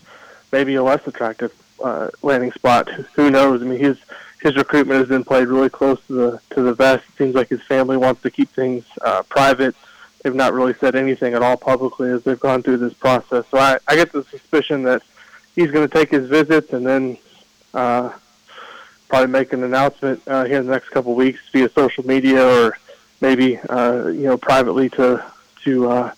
maybe 0.53 0.75
a 0.75 0.83
less 0.83 1.05
attractive 1.05 1.53
uh, 1.83 2.07
landing 2.21 2.53
spot? 2.53 2.89
Who 3.15 3.29
knows? 3.29 3.61
I 3.61 3.65
mean, 3.65 3.79
his 3.79 3.97
his 4.41 4.55
recruitment 4.55 4.99
has 4.99 5.09
been 5.09 5.23
played 5.23 5.47
really 5.47 5.69
close 5.69 5.99
to 6.07 6.13
the 6.13 6.41
to 6.51 6.61
the 6.61 6.73
vest. 6.73 7.03
It 7.09 7.17
seems 7.17 7.35
like 7.35 7.49
his 7.49 7.61
family 7.63 7.97
wants 7.97 8.21
to 8.21 8.31
keep 8.31 8.49
things 8.51 8.85
uh, 9.01 9.23
private. 9.23 9.75
They've 10.23 10.35
not 10.35 10.53
really 10.53 10.73
said 10.73 10.95
anything 10.95 11.33
at 11.33 11.41
all 11.41 11.57
publicly 11.57 12.09
as 12.11 12.23
they've 12.23 12.39
gone 12.39 12.63
through 12.63 12.77
this 12.77 12.93
process. 12.93 13.45
So 13.49 13.57
I, 13.57 13.77
I 13.87 13.95
get 13.95 14.11
the 14.11 14.23
suspicion 14.23 14.83
that 14.83 15.01
he's 15.55 15.71
going 15.71 15.87
to 15.87 15.93
take 15.93 16.09
his 16.09 16.27
visits 16.27 16.73
and 16.73 16.85
then 16.85 17.17
uh, 17.73 18.11
probably 19.07 19.27
make 19.27 19.53
an 19.53 19.63
announcement 19.63 20.21
uh, 20.27 20.43
here 20.45 20.59
in 20.59 20.65
the 20.65 20.71
next 20.71 20.89
couple 20.89 21.11
of 21.11 21.17
weeks 21.17 21.39
via 21.51 21.69
social 21.69 22.05
media 22.05 22.45
or 22.45 22.77
maybe 23.21 23.57
uh, 23.69 24.07
you 24.07 24.23
know 24.23 24.37
privately 24.37 24.89
to 24.89 25.23
to 25.63 25.89
uh, 25.89 26.11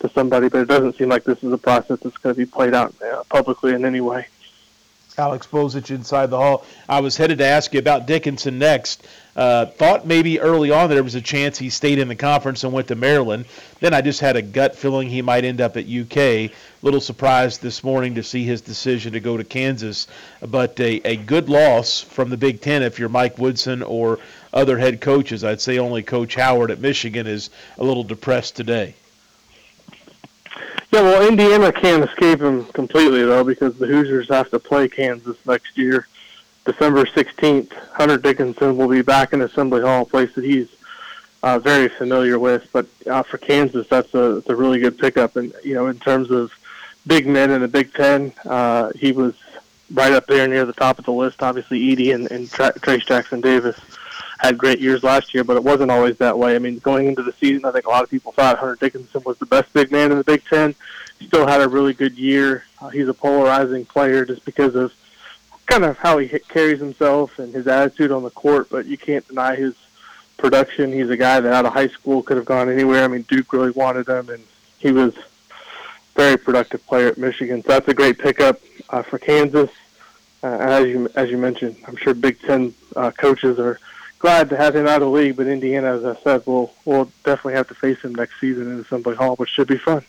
to 0.00 0.08
somebody. 0.10 0.48
But 0.48 0.62
it 0.62 0.68
doesn't 0.68 0.96
seem 0.96 1.08
like 1.08 1.24
this 1.24 1.42
is 1.42 1.52
a 1.52 1.58
process 1.58 2.00
that's 2.00 2.16
going 2.18 2.34
to 2.34 2.38
be 2.38 2.46
played 2.46 2.74
out 2.74 2.94
uh, 3.02 3.22
publicly 3.28 3.74
in 3.74 3.84
any 3.84 4.00
way. 4.00 4.26
Alex 5.18 5.46
Bozich 5.46 5.90
inside 5.90 6.28
the 6.28 6.36
hall. 6.36 6.66
I 6.88 7.00
was 7.00 7.16
headed 7.16 7.38
to 7.38 7.46
ask 7.46 7.72
you 7.72 7.78
about 7.78 8.06
Dickinson 8.06 8.58
next. 8.58 9.06
Uh, 9.34 9.66
thought 9.66 10.06
maybe 10.06 10.40
early 10.40 10.70
on 10.70 10.90
there 10.90 11.02
was 11.02 11.14
a 11.14 11.22
chance 11.22 11.58
he 11.58 11.70
stayed 11.70 11.98
in 11.98 12.08
the 12.08 12.14
conference 12.14 12.64
and 12.64 12.72
went 12.72 12.88
to 12.88 12.94
Maryland. 12.94 13.46
Then 13.80 13.94
I 13.94 14.02
just 14.02 14.20
had 14.20 14.36
a 14.36 14.42
gut 14.42 14.76
feeling 14.76 15.08
he 15.08 15.22
might 15.22 15.44
end 15.44 15.62
up 15.62 15.78
at 15.78 15.88
UK. 15.88 16.50
Little 16.82 17.00
surprised 17.00 17.62
this 17.62 17.82
morning 17.82 18.14
to 18.16 18.22
see 18.22 18.44
his 18.44 18.60
decision 18.60 19.14
to 19.14 19.20
go 19.20 19.38
to 19.38 19.44
Kansas, 19.44 20.06
but 20.46 20.78
a, 20.80 21.00
a 21.06 21.16
good 21.16 21.48
loss 21.48 22.02
from 22.02 22.28
the 22.28 22.36
Big 22.36 22.60
Ten 22.60 22.82
if 22.82 22.98
you're 22.98 23.08
Mike 23.08 23.38
Woodson 23.38 23.82
or 23.82 24.18
other 24.52 24.76
head 24.78 25.00
coaches. 25.00 25.44
I'd 25.44 25.62
say 25.62 25.78
only 25.78 26.02
Coach 26.02 26.34
Howard 26.34 26.70
at 26.70 26.80
Michigan 26.80 27.26
is 27.26 27.48
a 27.78 27.84
little 27.84 28.04
depressed 28.04 28.56
today. 28.56 28.94
Yeah, 30.96 31.02
well, 31.02 31.28
Indiana 31.28 31.70
can't 31.72 32.02
escape 32.08 32.40
him 32.40 32.64
completely 32.72 33.22
though 33.22 33.44
because 33.44 33.76
the 33.76 33.86
Hoosiers 33.86 34.30
have 34.30 34.48
to 34.48 34.58
play 34.58 34.88
Kansas 34.88 35.36
next 35.44 35.76
year, 35.76 36.08
December 36.64 37.04
16th. 37.04 37.70
Hunter 37.92 38.16
Dickinson 38.16 38.78
will 38.78 38.88
be 38.88 39.02
back 39.02 39.34
in 39.34 39.42
Assembly 39.42 39.82
Hall, 39.82 40.04
a 40.04 40.06
place 40.06 40.34
that 40.36 40.44
he's 40.46 40.74
uh, 41.42 41.58
very 41.58 41.90
familiar 41.90 42.38
with. 42.38 42.66
But 42.72 42.86
uh, 43.06 43.22
for 43.24 43.36
Kansas, 43.36 43.86
that's 43.88 44.14
a, 44.14 44.36
that's 44.36 44.48
a 44.48 44.56
really 44.56 44.78
good 44.78 44.96
pickup. 44.96 45.36
And 45.36 45.52
you 45.62 45.74
know, 45.74 45.88
in 45.88 45.98
terms 45.98 46.30
of 46.30 46.50
big 47.06 47.26
men 47.26 47.50
in 47.50 47.60
the 47.60 47.68
Big 47.68 47.92
Ten, 47.92 48.32
uh, 48.46 48.90
he 48.96 49.12
was 49.12 49.34
right 49.92 50.14
up 50.14 50.26
there 50.26 50.48
near 50.48 50.64
the 50.64 50.72
top 50.72 50.98
of 50.98 51.04
the 51.04 51.12
list. 51.12 51.42
Obviously, 51.42 51.78
Edey 51.94 52.14
and, 52.14 52.30
and 52.30 52.50
Tra- 52.50 52.72
Trayce 52.72 53.04
Jackson 53.04 53.42
Davis 53.42 53.78
had 54.38 54.58
great 54.58 54.80
years 54.80 55.02
last 55.02 55.34
year, 55.34 55.44
but 55.44 55.56
it 55.56 55.64
wasn't 55.64 55.90
always 55.90 56.18
that 56.18 56.38
way. 56.38 56.54
I 56.54 56.58
mean, 56.58 56.78
going 56.78 57.06
into 57.06 57.22
the 57.22 57.32
season, 57.32 57.64
I 57.64 57.72
think 57.72 57.86
a 57.86 57.90
lot 57.90 58.04
of 58.04 58.10
people 58.10 58.32
thought 58.32 58.58
Hunter 58.58 58.76
Dickinson 58.76 59.22
was 59.24 59.38
the 59.38 59.46
best 59.46 59.72
big 59.72 59.90
man 59.90 60.10
in 60.10 60.18
the 60.18 60.24
Big 60.24 60.44
Ten. 60.44 60.74
He 61.18 61.26
still 61.26 61.46
had 61.46 61.62
a 61.62 61.68
really 61.68 61.94
good 61.94 62.18
year. 62.18 62.64
Uh, 62.80 62.88
he's 62.88 63.08
a 63.08 63.14
polarizing 63.14 63.86
player 63.86 64.24
just 64.24 64.44
because 64.44 64.74
of 64.74 64.92
kind 65.66 65.84
of 65.84 65.96
how 65.98 66.18
he 66.18 66.28
carries 66.28 66.78
himself 66.78 67.38
and 67.38 67.52
his 67.52 67.66
attitude 67.66 68.12
on 68.12 68.22
the 68.22 68.30
court, 68.30 68.68
but 68.70 68.86
you 68.86 68.96
can't 68.96 69.26
deny 69.26 69.56
his 69.56 69.74
production. 70.36 70.92
He's 70.92 71.10
a 71.10 71.16
guy 71.16 71.40
that 71.40 71.52
out 71.52 71.66
of 71.66 71.72
high 71.72 71.88
school 71.88 72.22
could 72.22 72.36
have 72.36 72.46
gone 72.46 72.70
anywhere. 72.70 73.04
I 73.04 73.08
mean, 73.08 73.22
Duke 73.22 73.52
really 73.52 73.70
wanted 73.70 74.08
him, 74.08 74.28
and 74.28 74.44
he 74.78 74.92
was 74.92 75.14
very 76.14 76.36
productive 76.36 76.86
player 76.86 77.08
at 77.08 77.18
Michigan. 77.18 77.62
So 77.62 77.68
that's 77.68 77.88
a 77.88 77.94
great 77.94 78.18
pickup 78.18 78.60
uh, 78.90 79.02
for 79.02 79.18
Kansas. 79.18 79.70
Uh, 80.42 80.58
as 80.60 80.86
you 80.86 81.08
as 81.14 81.30
you 81.30 81.38
mentioned, 81.38 81.76
I'm 81.88 81.96
sure 81.96 82.14
Big 82.14 82.40
Ten 82.40 82.74
uh, 82.94 83.10
coaches 83.10 83.58
are 83.58 83.80
glad 84.18 84.50
to 84.50 84.56
have 84.56 84.74
him 84.74 84.86
out 84.86 85.02
of 85.02 85.08
the 85.08 85.14
league, 85.14 85.36
but 85.36 85.46
Indiana, 85.46 85.94
as 85.94 86.04
I 86.04 86.16
said, 86.22 86.46
will 86.46 86.72
will 86.84 87.10
definitely 87.24 87.54
have 87.54 87.68
to 87.68 87.74
face 87.74 88.00
him 88.00 88.14
next 88.14 88.40
season 88.40 88.70
in 88.72 88.80
Assembly 88.80 89.14
Hall, 89.14 89.36
which 89.36 89.50
should 89.50 89.68
be 89.68 89.78
fun. 89.78 90.04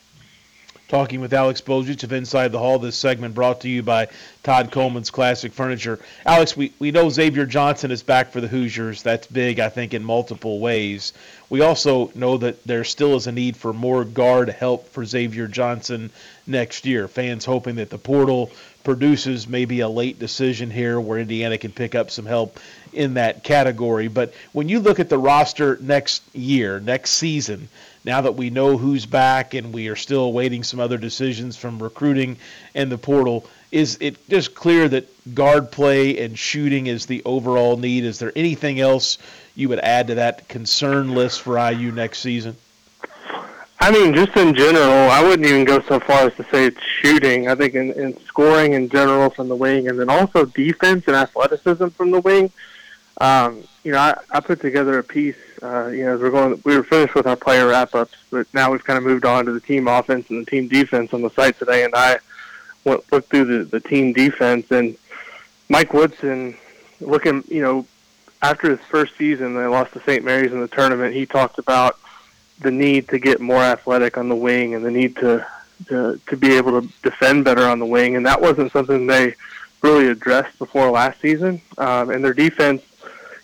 Talking 0.88 1.20
with 1.20 1.34
Alex 1.34 1.60
Bozich 1.60 2.06
of 2.06 2.14
Inside 2.14 2.54
the 2.54 2.60
Hall. 2.60 2.80
This 2.80 2.96
segment 2.96 3.36
brought 3.36 3.60
to 3.62 3.70
you 3.70 3.84
by 3.84 4.08
Todd 4.44 4.72
Coleman's 4.72 5.10
Classic 5.10 5.52
Furniture. 5.52 6.00
Alex, 6.26 6.56
we, 6.56 6.72
we 6.80 6.92
know 6.92 7.10
Xavier 7.10 7.46
Johnson 7.46 7.92
is 7.92 8.04
back 8.04 8.32
for 8.32 8.40
the 8.40 8.48
Hoosiers. 8.48 9.04
That's 9.04 9.28
big, 9.28 9.60
I 9.60 9.68
think, 9.68 9.94
in 9.94 10.02
multiple 10.02 10.62
ways. 10.62 11.12
We 11.50 11.60
also 11.60 12.10
know 12.16 12.38
that 12.38 12.64
there 12.64 12.86
still 12.86 13.18
is 13.18 13.28
a 13.28 13.34
need 13.34 13.58
for 13.58 13.74
more 13.74 14.06
guard 14.06 14.48
help 14.48 14.88
for 14.88 15.04
Xavier 15.04 15.50
Johnson 15.50 16.10
next 16.46 16.86
year. 16.86 17.10
Fans 17.10 17.44
hoping 17.44 17.76
that 17.76 17.90
the 17.90 17.98
portal 17.98 18.50
produces 18.88 19.50
maybe 19.50 19.82
a 19.82 19.90
late 19.90 20.18
decision 20.18 20.72
here 20.72 20.98
where 20.98 21.20
Indiana 21.20 21.58
can 21.58 21.74
pick 21.74 21.94
up 21.94 22.10
some 22.10 22.26
help 22.26 22.58
in 22.94 23.16
that 23.16 23.44
category. 23.44 24.08
But 24.08 24.34
when 24.54 24.70
you 24.70 24.80
look 24.80 25.02
at 25.02 25.10
the 25.10 25.18
roster 25.18 25.78
next 25.82 26.24
year, 26.34 26.80
next 26.80 27.10
season, 27.10 27.68
now 28.06 28.22
that 28.22 28.36
we 28.36 28.50
know 28.50 28.78
who's 28.78 29.06
back 29.06 29.54
and 29.54 29.74
we 29.74 29.90
are 29.90 29.98
still 29.98 30.24
awaiting 30.24 30.64
some 30.64 30.80
other 30.80 30.98
decisions 30.98 31.58
from 31.58 31.84
recruiting 31.84 32.38
and 32.76 32.90
the 32.90 32.98
portal, 32.98 33.46
is 33.74 33.98
it 34.00 34.26
just 34.30 34.56
clear 34.56 34.88
that 34.88 35.36
guard 35.36 35.70
play 35.70 36.24
and 36.24 36.40
shooting 36.40 36.88
is 36.88 37.08
the 37.08 37.22
overall 37.26 37.76
need? 37.76 38.06
Is 38.06 38.20
there 38.20 38.32
anything 38.38 38.80
else 38.80 39.18
you 39.54 39.68
would 39.68 39.80
add 39.80 40.08
to 40.08 40.16
that 40.16 40.48
concern 40.48 41.14
list 41.14 41.42
for 41.42 41.60
IU 41.60 41.92
next 41.92 42.20
season? 42.20 42.56
I 43.80 43.92
mean, 43.92 44.14
just 44.14 44.36
in 44.36 44.56
general, 44.56 45.10
I 45.12 45.22
wouldn't 45.22 45.48
even 45.48 45.64
go 45.64 45.82
so 45.82 46.00
far 46.00 46.28
as 46.28 46.36
to 46.36 46.44
say 46.46 46.66
it's 46.66 46.82
shooting. 46.82 47.48
I 47.48 47.56
think 47.56 47.76
in, 47.76 47.92
in 47.94 48.18
scoring 48.26 48.74
in 48.74 48.90
general 48.90 49.30
from 49.30 49.50
the 49.50 49.56
wing, 49.56 49.88
and 49.88 50.00
then 50.00 50.10
also 50.10 50.46
defense 50.46 51.06
and 51.08 51.16
athleticism 51.16 51.88
from 51.90 52.12
the 52.12 52.20
wing. 52.20 52.52
Um, 53.20 53.64
you 53.84 53.92
know, 53.92 54.00
I, 54.00 54.16
I 54.32 54.40
put 54.40 54.62
together 54.62 54.98
a 54.98 55.04
piece. 55.04 55.38
Uh, 55.62 55.88
you 55.88 56.06
know, 56.06 56.16
as 56.16 56.22
we're 56.22 56.32
going, 56.32 56.62
we 56.66 56.76
were 56.76 56.84
finished 56.84 57.16
with 57.16 57.28
our 57.28 57.36
player 57.36 57.68
wrap 57.68 57.94
ups, 57.96 58.18
but 58.32 58.48
now 58.54 58.72
we've 58.72 58.84
kind 58.84 58.98
of 58.98 59.04
moved 59.04 59.26
on 59.26 59.46
to 59.46 59.52
the 59.52 59.60
team 59.60 59.88
offense 59.88 60.30
and 60.30 60.46
the 60.46 60.50
team 60.50 60.68
defense 60.68 61.14
on 61.14 61.22
the 61.22 61.30
site 61.30 61.58
today. 61.60 61.84
And 61.84 61.94
I 61.96 62.18
went 62.84 63.12
looked 63.12 63.30
through 63.30 63.46
the, 63.46 63.64
the 63.64 63.80
team 63.80 64.12
defense, 64.12 64.72
and 64.72 64.98
Mike 65.70 65.94
Woodson, 65.94 66.58
looking, 67.00 67.44
you 67.48 67.62
know, 67.62 67.86
after 68.42 68.70
his 68.70 68.80
first 68.90 69.18
season, 69.18 69.56
they 69.56 69.66
lost 69.66 69.94
to 69.94 70.02
St. 70.02 70.24
Mary's 70.24 70.52
in 70.52 70.62
the 70.62 70.68
tournament. 70.68 71.16
He 71.16 71.26
talked 71.26 71.60
about 71.60 71.98
the 72.60 72.72
need 72.72 73.08
to 73.10 73.20
get 73.20 73.40
more 73.40 73.62
athletic 73.62 74.18
on 74.18 74.30
the 74.30 74.36
wing 74.36 74.76
and 74.76 74.84
the 74.84 74.92
need 74.92 75.16
to 75.18 75.46
to, 75.86 76.20
to 76.28 76.38
be 76.38 76.56
able 76.58 76.82
to 76.82 76.90
defend 77.04 77.46
better 77.46 77.64
on 77.64 77.80
the 77.80 77.86
wing, 77.86 78.16
and 78.16 78.26
that 78.26 78.42
wasn't 78.42 78.72
something 78.72 79.06
they 79.06 79.36
really 79.82 80.08
addressed 80.08 80.58
before 80.58 80.90
last 80.90 81.22
season. 81.22 81.62
Um, 81.78 82.10
and 82.10 82.24
their 82.24 82.34
defense, 82.34 82.82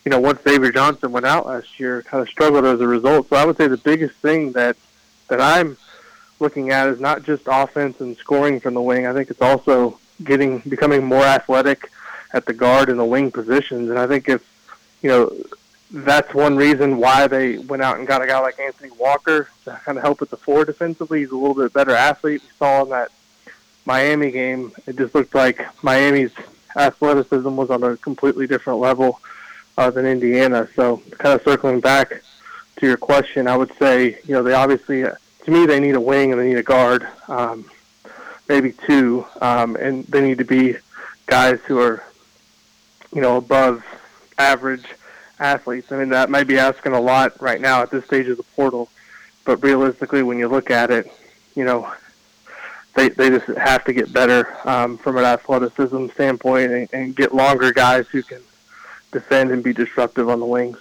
you 0.03 0.09
know, 0.09 0.19
once 0.19 0.41
Xavier 0.43 0.71
Johnson 0.71 1.11
went 1.11 1.25
out 1.25 1.45
last 1.45 1.79
year, 1.79 2.01
kind 2.01 2.21
of 2.21 2.29
struggled 2.29 2.65
as 2.65 2.81
a 2.81 2.87
result. 2.87 3.29
So 3.29 3.35
I 3.35 3.45
would 3.45 3.57
say 3.57 3.67
the 3.67 3.77
biggest 3.77 4.15
thing 4.15 4.51
that 4.53 4.75
that 5.29 5.39
I'm 5.39 5.77
looking 6.39 6.71
at 6.71 6.87
is 6.89 6.99
not 6.99 7.23
just 7.23 7.43
offense 7.47 8.01
and 8.01 8.17
scoring 8.17 8.59
from 8.59 8.73
the 8.73 8.81
wing. 8.81 9.05
I 9.05 9.13
think 9.13 9.29
it's 9.29 9.41
also 9.41 9.99
getting 10.23 10.59
becoming 10.59 11.03
more 11.03 11.23
athletic 11.23 11.89
at 12.33 12.45
the 12.45 12.53
guard 12.53 12.89
and 12.89 12.99
the 12.99 13.05
wing 13.05 13.31
positions. 13.31 13.89
And 13.89 13.99
I 13.99 14.07
think 14.07 14.27
if 14.27 14.43
you 15.01 15.09
know 15.09 15.35
that's 15.93 16.33
one 16.33 16.55
reason 16.55 16.97
why 16.97 17.27
they 17.27 17.59
went 17.59 17.83
out 17.83 17.99
and 17.99 18.07
got 18.07 18.23
a 18.23 18.25
guy 18.25 18.39
like 18.39 18.59
Anthony 18.59 18.89
Walker 18.97 19.47
to 19.65 19.79
kind 19.85 19.95
of 19.95 20.03
help 20.03 20.19
with 20.19 20.31
the 20.31 20.37
four 20.37 20.65
defensively. 20.65 21.19
He's 21.19 21.29
a 21.29 21.37
little 21.37 21.53
bit 21.53 21.71
better 21.71 21.91
athlete. 21.91 22.41
We 22.41 22.49
saw 22.57 22.83
in 22.83 22.89
that 22.89 23.11
Miami 23.85 24.31
game, 24.31 24.71
it 24.87 24.97
just 24.97 25.13
looked 25.13 25.35
like 25.35 25.63
Miami's 25.83 26.31
athleticism 26.75 27.55
was 27.55 27.69
on 27.69 27.83
a 27.83 27.95
completely 27.97 28.47
different 28.47 28.79
level 28.79 29.21
uh, 29.77 29.91
than 29.91 30.07
Indiana. 30.07 30.67
So, 30.75 31.03
kind 31.19 31.35
of 31.35 31.43
circling 31.43 31.79
back 31.79 32.23
to 32.77 32.87
your 32.87 32.97
question, 32.97 33.47
I 33.47 33.55
would 33.55 33.71
say, 33.77 34.17
you 34.25 34.33
know, 34.33 34.41
they 34.41 34.53
obviously, 34.53 35.03
uh, 35.03 35.13
to 35.45 35.51
me, 35.51 35.67
they 35.67 35.79
need 35.79 35.93
a 35.93 36.01
wing 36.01 36.31
and 36.31 36.41
they 36.41 36.47
need 36.47 36.57
a 36.57 36.63
guard, 36.63 37.07
um, 37.27 37.69
maybe 38.49 38.71
two, 38.87 39.27
um, 39.41 39.75
and 39.75 40.05
they 40.05 40.21
need 40.21 40.39
to 40.39 40.45
be 40.45 40.77
guys 41.27 41.59
who 41.67 41.79
are, 41.79 42.03
you 43.13 43.21
know, 43.21 43.37
above 43.37 43.85
average 44.39 44.85
athletes. 45.43 45.91
I 45.91 45.97
mean, 45.97 46.09
that 46.09 46.29
might 46.29 46.47
be 46.47 46.57
asking 46.57 46.93
a 46.93 47.01
lot 47.01 47.39
right 47.41 47.61
now 47.61 47.81
at 47.81 47.91
this 47.91 48.05
stage 48.05 48.27
of 48.27 48.37
the 48.37 48.43
portal, 48.43 48.89
but 49.45 49.61
realistically, 49.61 50.23
when 50.23 50.39
you 50.39 50.47
look 50.47 50.71
at 50.71 50.89
it, 50.89 51.11
you 51.55 51.65
know, 51.65 51.91
they 52.95 53.09
they 53.09 53.29
just 53.29 53.47
have 53.57 53.83
to 53.85 53.93
get 53.93 54.11
better 54.13 54.55
um, 54.65 54.97
from 54.97 55.17
an 55.17 55.25
athleticism 55.25 56.07
standpoint 56.09 56.71
and, 56.71 56.89
and 56.93 57.15
get 57.15 57.33
longer 57.33 57.71
guys 57.71 58.07
who 58.07 58.23
can 58.23 58.41
defend 59.11 59.51
and 59.51 59.63
be 59.63 59.73
disruptive 59.73 60.29
on 60.29 60.39
the 60.39 60.45
wings. 60.45 60.77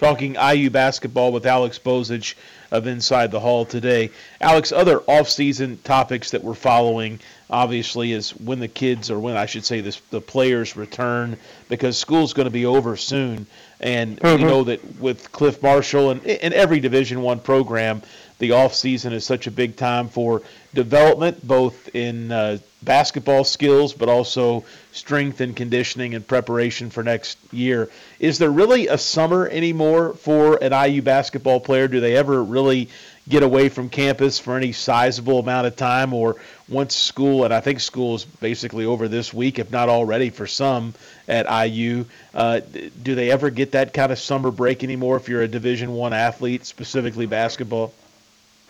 Talking 0.00 0.34
IU 0.34 0.70
basketball 0.70 1.30
with 1.30 1.44
Alex 1.44 1.78
Bozich 1.78 2.34
of 2.70 2.86
Inside 2.86 3.30
the 3.30 3.38
Hall 3.38 3.66
today. 3.66 4.08
Alex, 4.40 4.72
other 4.72 5.00
off-season 5.00 5.76
topics 5.84 6.30
that 6.30 6.42
we're 6.42 6.54
following 6.54 7.20
obviously 7.50 8.12
is 8.12 8.30
when 8.30 8.60
the 8.60 8.68
kids 8.68 9.10
or 9.10 9.18
when 9.18 9.36
I 9.36 9.44
should 9.44 9.66
say 9.66 9.82
this 9.82 10.00
the 10.10 10.22
players 10.22 10.74
return 10.74 11.36
because 11.68 11.98
school's 11.98 12.32
going 12.32 12.46
to 12.46 12.50
be 12.50 12.64
over 12.64 12.96
soon 12.96 13.46
and 13.78 14.18
mm-hmm. 14.18 14.40
you 14.40 14.48
know 14.48 14.64
that 14.64 14.98
with 14.98 15.30
Clif 15.32 15.62
Marshall 15.62 16.12
and 16.12 16.24
in 16.24 16.54
every 16.54 16.80
division 16.80 17.20
1 17.20 17.40
program 17.40 18.00
the 18.40 18.52
off 18.52 18.74
season 18.74 19.12
is 19.12 19.24
such 19.24 19.46
a 19.46 19.50
big 19.50 19.76
time 19.76 20.08
for 20.08 20.42
development 20.74 21.46
both 21.46 21.94
in 21.94 22.32
uh, 22.32 22.58
basketball 22.82 23.44
skills 23.44 23.92
but 23.92 24.08
also 24.08 24.64
strength 24.92 25.40
and 25.40 25.54
conditioning 25.54 26.14
and 26.14 26.26
preparation 26.26 26.90
for 26.90 27.02
next 27.04 27.38
year. 27.52 27.88
Is 28.18 28.38
there 28.38 28.50
really 28.50 28.88
a 28.88 28.98
summer 28.98 29.46
anymore 29.46 30.14
for 30.14 30.56
an 30.62 30.72
IU 30.72 31.02
basketball 31.02 31.60
player? 31.60 31.86
Do 31.86 32.00
they 32.00 32.16
ever 32.16 32.42
really 32.42 32.88
get 33.28 33.42
away 33.42 33.68
from 33.68 33.88
campus 33.88 34.38
for 34.38 34.56
any 34.56 34.72
sizable 34.72 35.38
amount 35.38 35.66
of 35.66 35.76
time? 35.76 36.12
Or 36.12 36.36
once 36.70 36.94
school 36.94 37.44
and 37.44 37.52
i 37.52 37.60
think 37.60 37.80
school 37.80 38.14
is 38.14 38.24
basically 38.24 38.84
over 38.84 39.08
this 39.08 39.34
week 39.34 39.58
if 39.58 39.70
not 39.72 39.88
already 39.88 40.30
for 40.30 40.46
some 40.46 40.94
at 41.26 41.46
iu 41.66 42.06
uh, 42.32 42.60
do 43.02 43.14
they 43.16 43.30
ever 43.30 43.50
get 43.50 43.72
that 43.72 43.92
kind 43.92 44.12
of 44.12 44.18
summer 44.18 44.52
break 44.52 44.84
anymore 44.84 45.16
if 45.16 45.28
you're 45.28 45.42
a 45.42 45.48
division 45.48 45.92
one 45.92 46.12
athlete 46.12 46.64
specifically 46.64 47.26
basketball 47.26 47.92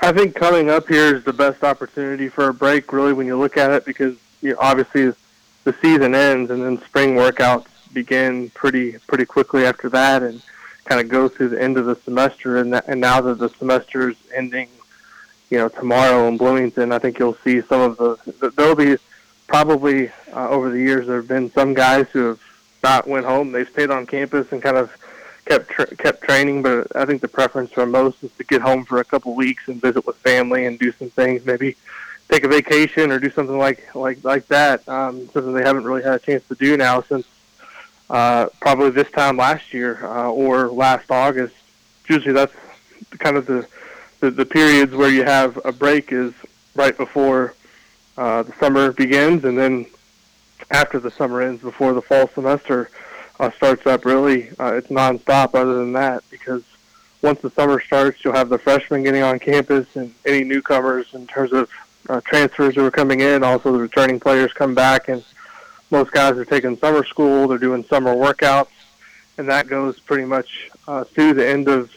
i 0.03 0.13
think 0.13 0.35
coming 0.35 0.71
up 0.71 0.89
here 0.89 1.15
is 1.15 1.25
the 1.25 1.33
best 1.33 1.63
opportunity 1.63 2.29
for 2.29 2.49
a 2.49 2.55
break 2.55 2.93
really 2.93 3.13
when 3.13 3.27
you 3.27 3.37
look 3.37 3.57
at 3.57 3.71
it 3.71 3.85
because 3.85 4.17
you 4.43 4.51
know, 4.51 4.57
obviously 4.61 5.13
the 5.65 5.75
season 5.83 6.15
ends 6.15 6.51
and 6.51 6.63
then 6.63 6.81
spring 6.83 7.15
workouts 7.15 7.67
begin 7.93 8.51
pretty 8.51 8.97
pretty 9.07 9.25
quickly 9.25 9.65
after 9.65 9.89
that 9.89 10.23
and 10.23 10.43
kind 10.91 11.01
of 11.01 11.09
go 11.09 11.29
through 11.29 11.49
the 11.49 11.63
end 11.63 11.79
of 11.79 11.87
the 11.87 11.95
semester, 11.95 12.59
and 12.59 12.73
that, 12.73 12.85
and 12.89 13.01
now 13.01 13.21
that 13.21 13.39
the 13.39 13.49
semester 13.49 14.11
is 14.11 14.17
ending, 14.35 14.69
you 15.49 15.57
know, 15.57 15.69
tomorrow 15.69 16.27
in 16.27 16.37
Bloomington, 16.37 16.91
I 16.91 16.99
think 16.99 17.19
you'll 17.19 17.39
see 17.45 17.61
some 17.61 17.81
of 17.81 17.97
the. 17.97 18.53
There'll 18.57 18.75
be 18.75 18.97
probably 19.47 20.11
uh, 20.33 20.49
over 20.49 20.71
the 20.71 20.79
years 20.79 21.07
there 21.07 21.17
have 21.17 21.29
been 21.29 21.51
some 21.53 21.75
guys 21.75 22.09
who 22.13 22.27
have 22.27 22.41
not 22.83 23.07
went 23.07 23.25
home. 23.25 23.53
They've 23.53 23.69
stayed 23.69 23.91
on 23.91 24.05
campus 24.07 24.51
and 24.51 24.61
kind 24.61 24.77
of 24.77 24.91
kept 25.51 25.69
tra- 25.69 25.97
kept 25.97 26.23
training, 26.23 26.63
but 26.63 26.87
I 26.95 27.05
think 27.05 27.21
the 27.21 27.29
preference 27.29 27.73
for 27.73 27.85
most 27.85 28.23
is 28.23 28.31
to 28.39 28.45
get 28.45 28.63
home 28.63 28.85
for 28.85 29.01
a 29.01 29.05
couple 29.05 29.35
weeks 29.35 29.67
and 29.67 29.81
visit 29.81 30.07
with 30.07 30.17
family 30.17 30.67
and 30.67 30.79
do 30.79 30.93
some 30.93 31.11
things, 31.11 31.45
maybe 31.45 31.75
take 32.29 32.45
a 32.45 32.49
vacation 32.49 33.11
or 33.11 33.19
do 33.19 33.31
something 33.31 33.59
like 33.59 33.93
like 33.97 34.23
like 34.23 34.47
that. 34.47 34.89
Um, 34.89 35.29
something 35.31 35.53
they 35.53 35.65
haven't 35.65 35.85
really 35.85 36.05
had 36.05 36.15
a 36.15 36.19
chance 36.21 36.47
to 36.49 36.55
do 36.55 36.77
now 36.77 37.03
since 37.03 37.27
uh, 38.09 38.47
probably 38.61 38.91
this 38.91 39.11
time 39.11 39.37
last 39.37 39.75
year 39.75 39.99
uh, 40.05 40.31
or 40.31 40.69
last 40.69 41.11
August. 41.11 41.57
Usually 42.09 42.33
that's 42.33 42.55
kind 43.19 43.37
of 43.37 43.47
the, 43.47 43.67
the, 44.21 44.31
the 44.31 44.47
periods 44.47 44.95
where 44.95 45.11
you 45.11 45.25
have 45.25 45.59
a 45.65 45.73
break 45.73 46.13
is 46.13 46.33
right 46.77 46.97
before 46.97 47.55
uh, 48.17 48.45
the 48.45 48.53
summer 48.55 48.93
begins 48.93 49.45
and 49.45 49.59
then 49.59 49.87
after 50.71 50.99
the 51.01 51.11
summer 51.11 51.41
ends 51.41 51.63
before 51.63 51.93
the 51.93 52.03
fall 52.03 52.29
semester 52.29 52.91
uh, 53.41 53.51
starts 53.53 53.87
up 53.87 54.05
really 54.05 54.51
uh, 54.61 54.75
it's 54.75 54.89
nonstop 54.89 55.55
other 55.55 55.75
than 55.75 55.93
that 55.93 56.23
because 56.31 56.63
once 57.23 57.41
the 57.41 57.51
summer 57.51 57.81
starts 57.81 58.25
you'll 58.25 58.35
have 58.35 58.49
the 58.49 58.59
freshmen 58.59 59.03
getting 59.03 59.23
on 59.23 59.39
campus 59.39 59.97
and 59.97 60.15
any 60.25 60.45
newcomers 60.45 61.07
in 61.15 61.27
terms 61.27 61.53
of 61.53 61.69
uh, 62.09 62.21
transfers 62.23 62.75
who 62.75 62.85
are 62.85 62.91
coming 62.91 63.21
in. 63.21 63.43
Also 63.43 63.73
the 63.73 63.79
returning 63.79 64.21
players 64.21 64.53
come 64.53 64.75
back 64.75 65.09
and 65.09 65.25
most 65.91 66.13
guys 66.13 66.37
are 66.37 66.45
taking 66.45 66.77
summer 66.77 67.05
school, 67.05 67.49
they're 67.49 67.59
doing 67.59 67.85
summer 67.85 68.15
workouts, 68.15 68.69
and 69.39 69.49
that 69.49 69.67
goes 69.67 69.99
pretty 69.99 70.25
much 70.25 70.71
uh, 70.87 71.05
through 71.05 71.35
the 71.35 71.47
end 71.47 71.69
of 71.69 71.91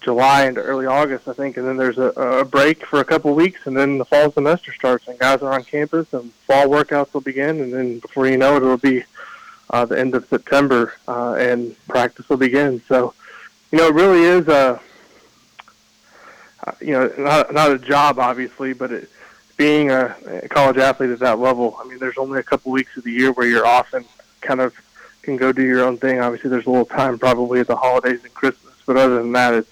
July 0.00 0.46
into 0.46 0.60
early 0.60 0.86
August, 0.86 1.28
I 1.28 1.32
think, 1.32 1.56
and 1.56 1.66
then 1.66 1.76
there's 1.76 1.98
a, 1.98 2.08
a 2.10 2.44
break 2.44 2.84
for 2.86 3.00
a 3.00 3.04
couple 3.04 3.34
weeks, 3.34 3.66
and 3.66 3.76
then 3.76 3.98
the 3.98 4.04
fall 4.04 4.30
semester 4.30 4.72
starts, 4.72 5.08
and 5.08 5.18
guys 5.18 5.42
are 5.42 5.52
on 5.52 5.64
campus, 5.64 6.12
and 6.12 6.32
fall 6.46 6.66
workouts 6.66 7.14
will 7.14 7.20
begin, 7.20 7.60
and 7.60 7.72
then 7.72 7.98
before 7.98 8.28
you 8.28 8.36
know 8.36 8.54
it, 8.54 8.62
it'll 8.62 8.76
be 8.76 9.04
uh, 9.72 9.84
the 9.84 9.98
end 9.98 10.14
of 10.14 10.26
September, 10.28 10.94
uh, 11.08 11.34
and 11.34 11.76
practice 11.88 12.28
will 12.28 12.36
begin. 12.36 12.82
So, 12.88 13.14
you 13.70 13.78
know, 13.78 13.88
it 13.88 13.94
really 13.94 14.22
is 14.22 14.48
a, 14.48 14.80
uh, 16.64 16.72
you 16.80 16.92
know, 16.92 17.12
not 17.18 17.52
not 17.52 17.72
a 17.72 17.78
job, 17.78 18.18
obviously, 18.18 18.72
but 18.72 18.92
it 18.92 19.08
being 19.56 19.90
a, 19.90 20.16
college 20.48 20.76
athlete 20.76 21.10
at 21.10 21.20
that 21.20 21.38
level, 21.38 21.76
I 21.78 21.86
mean, 21.86 21.98
there's 21.98 22.18
only 22.18 22.40
a 22.40 22.42
couple 22.42 22.72
weeks 22.72 22.96
of 22.96 23.04
the 23.04 23.12
year 23.12 23.32
where 23.32 23.46
you're 23.46 23.66
off 23.66 23.92
and 23.94 24.04
kind 24.40 24.60
of 24.60 24.74
can 25.22 25.36
go 25.36 25.52
do 25.52 25.62
your 25.62 25.84
own 25.84 25.98
thing. 25.98 26.20
Obviously, 26.20 26.50
there's 26.50 26.66
a 26.66 26.70
little 26.70 26.84
time 26.84 27.18
probably 27.18 27.60
at 27.60 27.68
the 27.68 27.76
holidays 27.76 28.24
and 28.24 28.34
Christmas, 28.34 28.74
but 28.86 28.96
other 28.96 29.18
than 29.18 29.30
that, 29.32 29.54
it's 29.54 29.70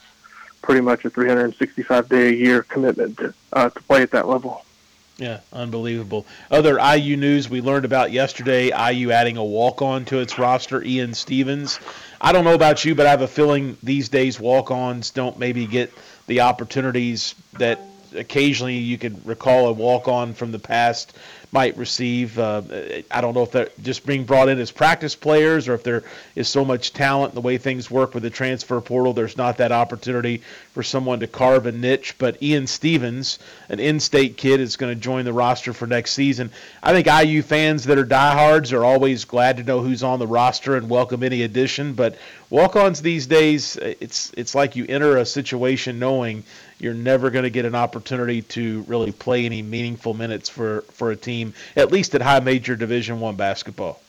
pretty 0.62 0.80
much 0.80 1.04
a 1.04 1.10
365 1.10 2.08
day 2.08 2.28
a 2.28 2.32
year 2.32 2.62
commitment 2.62 3.18
to, 3.18 3.34
uh, 3.52 3.68
to 3.70 3.82
play 3.82 4.02
at 4.02 4.12
that 4.12 4.28
level. 4.28 4.64
Yeah, 5.20 5.40
unbelievable. 5.52 6.24
Other 6.50 6.78
IU 6.78 7.14
news 7.18 7.50
we 7.50 7.60
learned 7.60 7.84
about 7.84 8.10
yesterday 8.10 8.70
IU 8.90 9.10
adding 9.10 9.36
a 9.36 9.44
walk 9.44 9.82
on 9.82 10.06
to 10.06 10.18
its 10.20 10.38
roster, 10.38 10.82
Ian 10.82 11.12
Stevens. 11.12 11.78
I 12.22 12.32
don't 12.32 12.42
know 12.42 12.54
about 12.54 12.86
you, 12.86 12.94
but 12.94 13.04
I 13.06 13.10
have 13.10 13.20
a 13.20 13.28
feeling 13.28 13.76
these 13.82 14.08
days 14.08 14.40
walk 14.40 14.70
ons 14.70 15.10
don't 15.10 15.38
maybe 15.38 15.66
get 15.66 15.92
the 16.26 16.40
opportunities 16.40 17.34
that 17.58 17.82
occasionally 18.14 18.76
you 18.76 18.98
could 18.98 19.26
recall 19.26 19.68
a 19.68 19.72
walk 19.72 20.08
on 20.08 20.34
from 20.34 20.52
the 20.52 20.58
past 20.58 21.12
might 21.52 21.76
receive. 21.76 22.38
Uh, 22.38 22.62
I 23.10 23.20
don't 23.20 23.34
know 23.34 23.42
if 23.42 23.50
they're 23.50 23.70
just 23.82 24.06
being 24.06 24.24
brought 24.24 24.48
in 24.48 24.58
as 24.60 24.70
practice 24.70 25.16
players 25.16 25.68
or 25.68 25.74
if 25.74 25.82
there 25.82 26.04
is 26.36 26.48
so 26.48 26.64
much 26.64 26.92
talent 26.92 27.34
the 27.34 27.40
way 27.40 27.58
things 27.58 27.90
work 27.90 28.14
with 28.14 28.22
the 28.22 28.30
transfer 28.30 28.80
portal. 28.80 29.12
There's 29.12 29.36
not 29.36 29.56
that 29.56 29.72
opportunity 29.72 30.42
for 30.72 30.82
someone 30.82 31.20
to 31.20 31.26
carve 31.26 31.66
a 31.66 31.72
niche. 31.72 32.16
But 32.18 32.40
Ian 32.42 32.66
Stevens, 32.68 33.40
an 33.68 33.80
in-state 33.80 34.36
kid, 34.36 34.60
is 34.60 34.76
going 34.76 34.94
to 34.94 35.00
join 35.00 35.24
the 35.24 35.32
roster 35.32 35.72
for 35.72 35.86
next 35.86 36.12
season. 36.12 36.50
I 36.82 36.92
think 36.92 37.08
IU 37.08 37.42
fans 37.42 37.84
that 37.84 37.98
are 37.98 38.04
diehards 38.04 38.72
are 38.72 38.84
always 38.84 39.24
glad 39.24 39.56
to 39.56 39.64
know 39.64 39.80
who's 39.80 40.04
on 40.04 40.20
the 40.20 40.28
roster 40.28 40.76
and 40.76 40.88
welcome 40.88 41.24
any 41.24 41.42
addition. 41.42 41.94
But 41.94 42.16
walk-ons 42.48 43.02
these 43.02 43.26
days, 43.26 43.76
it's 43.76 44.30
it's 44.36 44.54
like 44.54 44.76
you 44.76 44.86
enter 44.88 45.16
a 45.16 45.26
situation 45.26 45.98
knowing 45.98 46.44
you're 46.80 46.94
never 46.94 47.30
going 47.30 47.42
to 47.42 47.50
get 47.50 47.64
an 47.64 47.74
opportunity 47.74 48.42
to 48.42 48.82
really 48.82 49.12
play 49.12 49.44
any 49.44 49.62
meaningful 49.62 50.14
minutes 50.14 50.48
for, 50.48 50.82
for 50.92 51.10
a 51.10 51.16
team, 51.16 51.52
at 51.76 51.92
least 51.92 52.14
at 52.14 52.22
high 52.22 52.40
major 52.40 52.76
Division 52.76 53.20
One 53.20 53.36
basketball. 53.36 54.00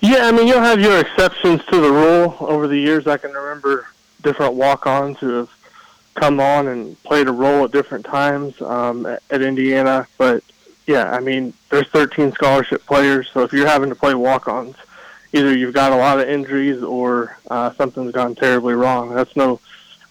Yeah, 0.00 0.26
I 0.26 0.32
mean 0.32 0.46
you'll 0.46 0.60
have 0.60 0.80
your 0.80 1.00
exceptions 1.00 1.64
to 1.66 1.80
the 1.80 1.90
rule 1.90 2.36
over 2.40 2.68
the 2.68 2.78
years. 2.78 3.06
I 3.06 3.16
can 3.16 3.32
remember 3.32 3.88
different 4.22 4.54
walk-ons 4.54 5.18
who 5.18 5.30
have 5.30 5.50
come 6.14 6.40
on 6.40 6.68
and 6.68 7.00
played 7.02 7.26
a 7.26 7.32
role 7.32 7.64
at 7.64 7.72
different 7.72 8.04
times 8.04 8.60
um, 8.62 9.06
at, 9.06 9.22
at 9.30 9.42
Indiana. 9.42 10.06
But 10.16 10.44
yeah, 10.86 11.10
I 11.10 11.18
mean 11.18 11.52
there's 11.70 11.88
13 11.88 12.32
scholarship 12.32 12.86
players, 12.86 13.28
so 13.32 13.42
if 13.42 13.52
you're 13.52 13.66
having 13.66 13.88
to 13.88 13.96
play 13.96 14.14
walk-ons, 14.14 14.76
either 15.32 15.56
you've 15.56 15.74
got 15.74 15.92
a 15.92 15.96
lot 15.96 16.20
of 16.20 16.28
injuries 16.28 16.82
or 16.82 17.36
uh, 17.50 17.72
something's 17.72 18.12
gone 18.12 18.36
terribly 18.36 18.74
wrong. 18.74 19.12
That's 19.12 19.34
no 19.34 19.60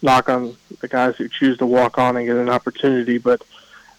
knock 0.01 0.29
on 0.29 0.55
the 0.79 0.87
guys 0.87 1.15
who 1.15 1.27
choose 1.27 1.57
to 1.57 1.65
walk 1.65 1.97
on 1.97 2.17
and 2.17 2.25
get 2.25 2.35
an 2.35 2.49
opportunity. 2.49 3.17
But 3.17 3.41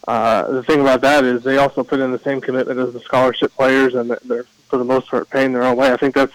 uh, 0.07 0.51
the 0.51 0.63
thing 0.63 0.81
about 0.81 1.01
that 1.03 1.25
is 1.25 1.43
they 1.43 1.59
also 1.59 1.83
put 1.83 2.01
in 2.01 2.13
the 2.13 2.19
same 2.19 2.41
commitment 2.41 2.79
as 2.79 2.93
the 2.93 3.01
scholarship 3.01 3.53
players, 3.55 3.95
and 3.95 4.11
they're 4.25 4.45
for 4.69 4.77
the 4.77 4.85
most 4.85 5.09
part 5.09 5.31
paying 5.31 5.53
their 5.53 5.65
own 5.65 5.77
way. 5.77 5.91
I 5.91 5.97
think 5.97 6.15
that's 6.15 6.33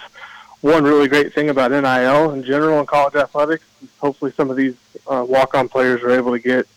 one 0.61 0.83
really 0.83 1.07
great 1.07 1.33
thing 1.33 1.49
about 1.49 1.71
NIL 1.71 2.31
in 2.31 2.43
general 2.43 2.79
in 2.79 2.85
college 2.85 3.15
athletics. 3.15 3.63
Hopefully, 3.99 4.31
some 4.31 4.49
of 4.49 4.57
these 4.57 4.75
uh, 5.07 5.25
walk-on 5.27 5.69
players 5.69 6.01
are 6.01 6.11
able 6.11 6.31
to 6.31 6.39
get 6.39 6.67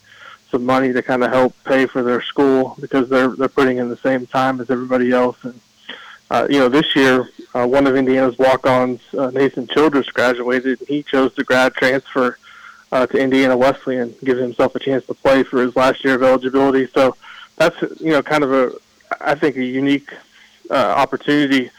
some 0.51 0.65
money 0.65 0.93
to 0.93 1.03
kind 1.03 1.25
of 1.25 1.31
help 1.31 1.55
pay 1.65 1.87
for 1.87 2.03
their 2.03 2.23
school 2.23 2.77
because 2.81 3.09
they're 3.09 3.29
they're 3.29 3.49
putting 3.49 3.79
in 3.79 3.89
the 3.89 3.97
same 3.97 4.27
time 4.27 4.61
as 4.61 4.71
everybody 4.71 5.13
else. 5.13 5.37
And 5.45 5.61
uh, 6.31 6.47
you 6.51 6.59
know, 6.59 6.69
this 6.69 6.95
year 6.95 7.29
uh, 7.57 7.67
one 7.67 7.87
of 7.87 7.97
Indiana's 7.97 8.39
walk-ons, 8.39 9.01
uh, 9.17 9.31
Nathan 9.31 9.67
Childress, 9.67 10.09
graduated. 10.09 10.81
And 10.81 10.89
he 10.89 11.03
chose 11.03 11.35
to 11.35 11.45
grad 11.45 11.75
transfer 11.75 12.39
uh, 12.93 13.07
to 13.07 13.19
Indiana 13.19 13.57
Wesleyan, 13.57 14.15
give 14.25 14.39
himself 14.39 14.75
a 14.75 14.79
chance 14.79 15.05
to 15.07 15.15
play 15.15 15.43
for 15.43 15.63
his 15.63 15.75
last 15.77 16.05
year 16.05 16.15
of 16.15 16.23
eligibility. 16.23 16.87
So 16.87 17.17
that's 17.57 17.81
you 18.01 18.13
know 18.13 18.23
kind 18.23 18.45
of 18.45 18.53
a 18.53 18.73
I 19.21 19.35
think 19.35 19.57
a 19.57 19.65
unique 19.65 20.13
uh, 20.71 20.75
opportunity 20.75 21.71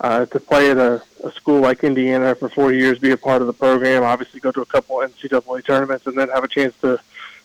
uh, 0.00 0.26
to 0.26 0.40
play 0.40 0.70
at 0.70 0.76
a, 0.76 1.02
a 1.24 1.32
school 1.32 1.60
like 1.60 1.84
Indiana 1.84 2.34
for 2.34 2.48
four 2.48 2.72
years, 2.72 2.98
be 2.98 3.10
a 3.10 3.16
part 3.16 3.40
of 3.40 3.46
the 3.46 3.52
program, 3.52 4.02
obviously 4.02 4.40
go 4.40 4.52
to 4.52 4.60
a 4.60 4.66
couple 4.66 4.96
NCAA 4.96 5.64
tournaments, 5.64 6.06
and 6.06 6.16
then 6.16 6.28
have 6.28 6.44
a 6.44 6.48
chance 6.48 6.74
to 6.80 7.00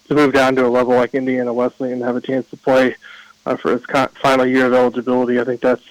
to 0.07 0.15
move 0.15 0.34
down 0.34 0.55
to 0.55 0.65
a 0.65 0.67
level 0.67 0.95
like 0.95 1.13
Indiana 1.13 1.53
Wesleyan 1.53 1.93
and 1.93 2.03
have 2.03 2.17
a 2.17 2.21
chance 2.21 2.49
to 2.49 2.57
play 2.57 2.95
uh, 3.45 3.55
for 3.55 3.71
his 3.71 3.86
final 4.21 4.45
year 4.45 4.65
of 4.65 4.73
eligibility. 4.73 5.39
I 5.39 5.45
think 5.45 5.62
that's 5.62 5.86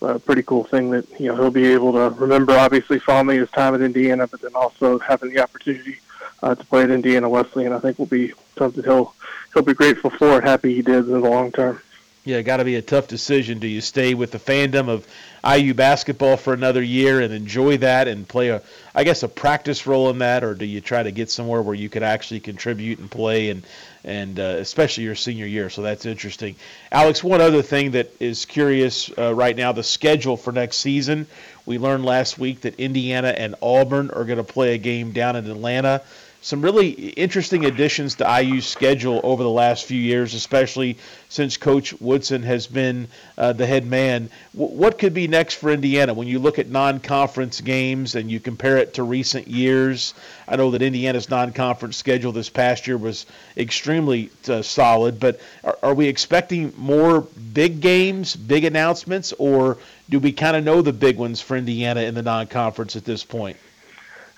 a 0.00 0.18
pretty 0.18 0.42
cool 0.42 0.64
thing 0.64 0.90
that 0.90 1.08
you 1.20 1.28
know 1.28 1.36
he'll 1.36 1.50
be 1.50 1.66
able 1.66 1.92
to 1.92 2.10
remember. 2.18 2.54
Obviously, 2.54 2.98
fondly 2.98 3.38
his 3.38 3.50
time 3.50 3.74
at 3.74 3.80
Indiana, 3.80 4.26
but 4.26 4.40
then 4.40 4.54
also 4.54 4.98
having 4.98 5.30
the 5.30 5.40
opportunity 5.40 5.98
uh, 6.42 6.54
to 6.54 6.64
play 6.66 6.82
at 6.82 6.90
Indiana 6.90 7.28
Wesleyan, 7.28 7.72
I 7.72 7.78
think 7.78 7.98
will 7.98 8.06
be 8.06 8.32
something 8.58 8.82
he'll 8.82 9.14
he'll 9.54 9.62
be 9.62 9.74
grateful 9.74 10.10
for 10.10 10.36
and 10.36 10.44
happy 10.44 10.74
he 10.74 10.82
did 10.82 11.06
in 11.06 11.20
the 11.20 11.20
long 11.20 11.52
term. 11.52 11.80
Yeah, 12.24 12.40
got 12.42 12.58
to 12.58 12.64
be 12.64 12.76
a 12.76 12.82
tough 12.82 13.08
decision. 13.08 13.58
Do 13.58 13.66
you 13.66 13.80
stay 13.80 14.14
with 14.14 14.30
the 14.30 14.38
fandom 14.38 14.88
of 14.88 15.08
IU 15.44 15.74
basketball 15.74 16.36
for 16.36 16.54
another 16.54 16.80
year 16.80 17.20
and 17.20 17.34
enjoy 17.34 17.78
that 17.78 18.06
and 18.06 18.28
play 18.28 18.50
a, 18.50 18.62
I 18.94 19.02
guess, 19.02 19.24
a 19.24 19.28
practice 19.28 19.88
role 19.88 20.08
in 20.08 20.18
that, 20.18 20.44
or 20.44 20.54
do 20.54 20.64
you 20.64 20.80
try 20.80 21.02
to 21.02 21.10
get 21.10 21.30
somewhere 21.30 21.60
where 21.62 21.74
you 21.74 21.88
could 21.88 22.04
actually 22.04 22.38
contribute 22.38 23.00
and 23.00 23.10
play 23.10 23.50
and 23.50 23.64
and 24.04 24.38
uh, 24.38 24.56
especially 24.60 25.02
your 25.02 25.16
senior 25.16 25.46
year? 25.46 25.68
So 25.68 25.82
that's 25.82 26.06
interesting. 26.06 26.54
Alex, 26.92 27.24
one 27.24 27.40
other 27.40 27.62
thing 27.62 27.92
that 27.92 28.12
is 28.20 28.44
curious 28.44 29.10
uh, 29.18 29.34
right 29.34 29.56
now: 29.56 29.72
the 29.72 29.82
schedule 29.82 30.36
for 30.36 30.52
next 30.52 30.76
season. 30.76 31.26
We 31.66 31.78
learned 31.78 32.04
last 32.04 32.38
week 32.38 32.60
that 32.60 32.78
Indiana 32.78 33.28
and 33.28 33.56
Auburn 33.60 34.10
are 34.10 34.24
going 34.24 34.38
to 34.38 34.44
play 34.44 34.74
a 34.74 34.78
game 34.78 35.10
down 35.10 35.34
in 35.34 35.50
Atlanta 35.50 36.02
some 36.42 36.60
really 36.60 36.90
interesting 36.90 37.64
additions 37.64 38.16
to 38.16 38.40
IU's 38.40 38.66
schedule 38.66 39.20
over 39.22 39.44
the 39.44 39.48
last 39.48 39.84
few 39.84 39.98
years, 39.98 40.34
especially 40.34 40.98
since 41.28 41.56
Coach 41.56 41.94
Woodson 42.00 42.42
has 42.42 42.66
been 42.66 43.06
uh, 43.38 43.52
the 43.52 43.64
head 43.64 43.86
man. 43.86 44.28
W- 44.52 44.76
what 44.76 44.98
could 44.98 45.14
be 45.14 45.28
next 45.28 45.54
for 45.54 45.70
Indiana 45.70 46.12
when 46.12 46.26
you 46.26 46.40
look 46.40 46.58
at 46.58 46.68
non-conference 46.68 47.60
games 47.60 48.16
and 48.16 48.28
you 48.28 48.40
compare 48.40 48.78
it 48.78 48.94
to 48.94 49.04
recent 49.04 49.46
years? 49.46 50.14
I 50.48 50.56
know 50.56 50.72
that 50.72 50.82
Indiana's 50.82 51.30
non-conference 51.30 51.96
schedule 51.96 52.32
this 52.32 52.50
past 52.50 52.88
year 52.88 52.98
was 52.98 53.24
extremely 53.56 54.30
uh, 54.48 54.62
solid, 54.62 55.20
but 55.20 55.40
are, 55.62 55.78
are 55.80 55.94
we 55.94 56.08
expecting 56.08 56.72
more 56.76 57.20
big 57.20 57.80
games, 57.80 58.34
big 58.34 58.64
announcements, 58.64 59.32
or 59.38 59.78
do 60.10 60.18
we 60.18 60.32
kind 60.32 60.56
of 60.56 60.64
know 60.64 60.82
the 60.82 60.92
big 60.92 61.18
ones 61.18 61.40
for 61.40 61.56
Indiana 61.56 62.00
in 62.00 62.16
the 62.16 62.22
non-conference 62.22 62.96
at 62.96 63.04
this 63.04 63.22
point? 63.22 63.56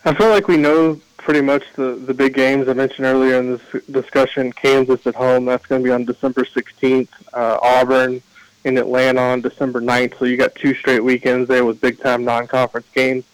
I 0.07 0.13
feel 0.13 0.29
like 0.29 0.49
we 0.49 0.59
know 0.59 1.01
pretty 1.17 1.41
much 1.41 1.65
the, 1.77 1.95
the 1.95 2.13
big 2.13 2.35
games 2.35 2.69
I 2.69 2.75
mentioned 2.75 3.07
earlier 3.07 3.39
in 3.39 3.53
this 3.53 3.85
discussion. 3.87 4.53
Kansas 4.53 5.07
at 5.07 5.15
home, 5.15 5.47
that's 5.47 5.65
going 5.65 5.81
to 5.81 5.85
be 5.85 5.91
on 5.91 6.05
December 6.05 6.45
16th. 6.45 7.09
Uh, 7.33 7.59
Auburn 7.63 8.21
in 8.65 8.77
Atlanta 8.77 9.23
on 9.23 9.41
December 9.41 9.81
9th. 9.81 10.19
So 10.19 10.27
you 10.27 10.37
got 10.37 10.55
two 10.57 10.75
straight 10.75 11.03
weekends 11.03 11.49
there 11.49 11.65
with 11.65 11.81
big 11.81 12.01
time 12.01 12.23
non 12.23 12.47
conference 12.47 12.87
games. 12.95 13.25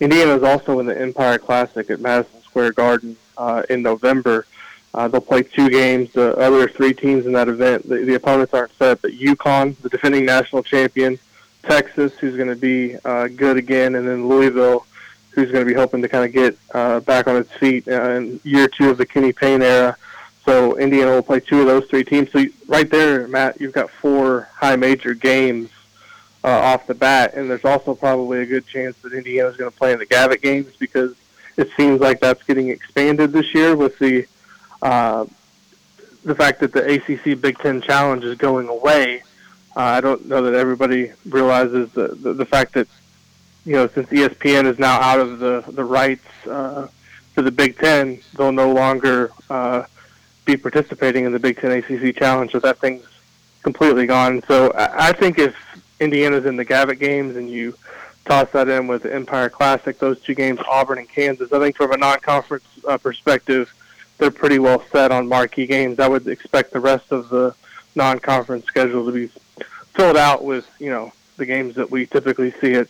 Indiana 0.00 0.34
is 0.34 0.42
also 0.42 0.80
in 0.80 0.86
the 0.86 1.00
Empire 1.00 1.38
Classic 1.38 1.88
at 1.90 2.00
Madison 2.00 2.42
Square 2.42 2.72
Garden 2.72 3.16
uh, 3.38 3.62
in 3.70 3.82
November. 3.82 4.46
Uh, 4.92 5.06
they'll 5.06 5.20
play 5.20 5.44
two 5.44 5.70
games. 5.70 6.12
The 6.12 6.36
other 6.38 6.68
three 6.68 6.92
teams 6.92 7.26
in 7.26 7.32
that 7.34 7.48
event, 7.48 7.88
the, 7.88 7.98
the 7.98 8.14
opponents 8.14 8.52
aren't 8.52 8.72
set, 8.72 9.00
but 9.00 9.12
UConn, 9.12 9.76
the 9.78 9.90
defending 9.90 10.24
national 10.24 10.64
champion, 10.64 11.20
Texas, 11.62 12.14
who's 12.14 12.34
going 12.34 12.48
to 12.48 12.56
be 12.56 12.96
uh, 13.04 13.28
good 13.28 13.56
again, 13.56 13.94
and 13.94 14.08
then 14.08 14.26
Louisville 14.26 14.86
who's 15.36 15.52
going 15.52 15.64
to 15.64 15.70
be 15.70 15.78
hoping 15.78 16.00
to 16.02 16.08
kind 16.08 16.24
of 16.24 16.32
get 16.32 16.58
uh, 16.72 16.98
back 17.00 17.28
on 17.28 17.36
its 17.36 17.52
feet 17.52 17.86
in 17.86 18.40
year 18.42 18.66
two 18.66 18.90
of 18.90 18.96
the 18.96 19.06
Kenny 19.06 19.32
Payne 19.32 19.62
era. 19.62 19.96
So 20.46 20.78
Indiana 20.78 21.10
will 21.10 21.22
play 21.22 21.40
two 21.40 21.60
of 21.60 21.66
those 21.66 21.86
three 21.86 22.04
teams. 22.04 22.32
So 22.32 22.44
right 22.66 22.90
there, 22.90 23.28
Matt, 23.28 23.60
you've 23.60 23.74
got 23.74 23.90
four 23.90 24.48
high 24.54 24.76
major 24.76 25.12
games 25.12 25.68
uh, 26.42 26.48
off 26.48 26.86
the 26.86 26.94
bat, 26.94 27.34
and 27.34 27.50
there's 27.50 27.64
also 27.64 27.94
probably 27.94 28.40
a 28.40 28.46
good 28.46 28.66
chance 28.66 28.96
that 28.98 29.12
Indiana 29.12 29.48
is 29.48 29.56
going 29.56 29.70
to 29.70 29.76
play 29.76 29.92
in 29.92 29.98
the 29.98 30.06
Gavitt 30.06 30.40
games 30.40 30.74
because 30.78 31.14
it 31.56 31.68
seems 31.76 32.00
like 32.00 32.20
that's 32.20 32.42
getting 32.44 32.68
expanded 32.68 33.32
this 33.32 33.54
year 33.54 33.76
with 33.76 33.98
the 33.98 34.26
uh, 34.80 35.26
the 36.24 36.34
fact 36.34 36.60
that 36.60 36.72
the 36.72 36.94
ACC 36.94 37.40
Big 37.40 37.58
Ten 37.58 37.82
Challenge 37.82 38.24
is 38.24 38.38
going 38.38 38.68
away. 38.68 39.22
Uh, 39.76 39.80
I 39.80 40.00
don't 40.00 40.26
know 40.26 40.42
that 40.42 40.54
everybody 40.54 41.12
realizes 41.26 41.92
the, 41.92 42.08
the 42.08 42.32
the 42.32 42.46
fact 42.46 42.72
that 42.74 42.88
you 43.66 43.72
know, 43.72 43.88
since 43.88 44.08
ESPN 44.08 44.66
is 44.66 44.78
now 44.78 45.00
out 45.00 45.18
of 45.18 45.40
the 45.40 45.62
the 45.68 45.84
rights 45.84 46.24
uh, 46.46 46.86
to 47.34 47.42
the 47.42 47.50
Big 47.50 47.76
Ten, 47.76 48.20
they'll 48.38 48.52
no 48.52 48.72
longer 48.72 49.32
uh, 49.50 49.82
be 50.44 50.56
participating 50.56 51.24
in 51.24 51.32
the 51.32 51.38
Big 51.40 51.58
Ten 51.58 51.72
ACC 51.72 52.16
Challenge. 52.16 52.52
So 52.52 52.60
that 52.60 52.78
thing's 52.78 53.04
completely 53.62 54.06
gone. 54.06 54.42
So 54.46 54.70
I, 54.70 55.08
I 55.08 55.12
think 55.12 55.38
if 55.40 55.56
Indiana's 55.98 56.46
in 56.46 56.56
the 56.56 56.64
Gavitt 56.64 57.00
games 57.00 57.36
and 57.36 57.50
you 57.50 57.74
toss 58.24 58.48
that 58.52 58.68
in 58.68 58.86
with 58.86 59.02
the 59.02 59.12
Empire 59.12 59.48
Classic, 59.48 59.98
those 59.98 60.20
two 60.20 60.34
games, 60.34 60.60
Auburn 60.68 60.98
and 60.98 61.08
Kansas, 61.08 61.52
I 61.52 61.58
think 61.58 61.76
from 61.76 61.90
a 61.90 61.96
non-conference 61.96 62.64
uh, 62.86 62.98
perspective, 62.98 63.74
they're 64.18 64.30
pretty 64.30 64.60
well 64.60 64.82
set 64.92 65.10
on 65.10 65.26
marquee 65.26 65.66
games. 65.66 65.98
I 65.98 66.08
would 66.08 66.28
expect 66.28 66.72
the 66.72 66.80
rest 66.80 67.10
of 67.10 67.28
the 67.28 67.54
non-conference 67.96 68.66
schedule 68.66 69.04
to 69.06 69.12
be 69.12 69.26
filled 69.94 70.16
out 70.16 70.44
with, 70.44 70.68
you 70.78 70.90
know, 70.90 71.12
the 71.36 71.46
games 71.46 71.74
that 71.74 71.90
we 71.90 72.06
typically 72.06 72.52
see 72.60 72.74
at 72.74 72.88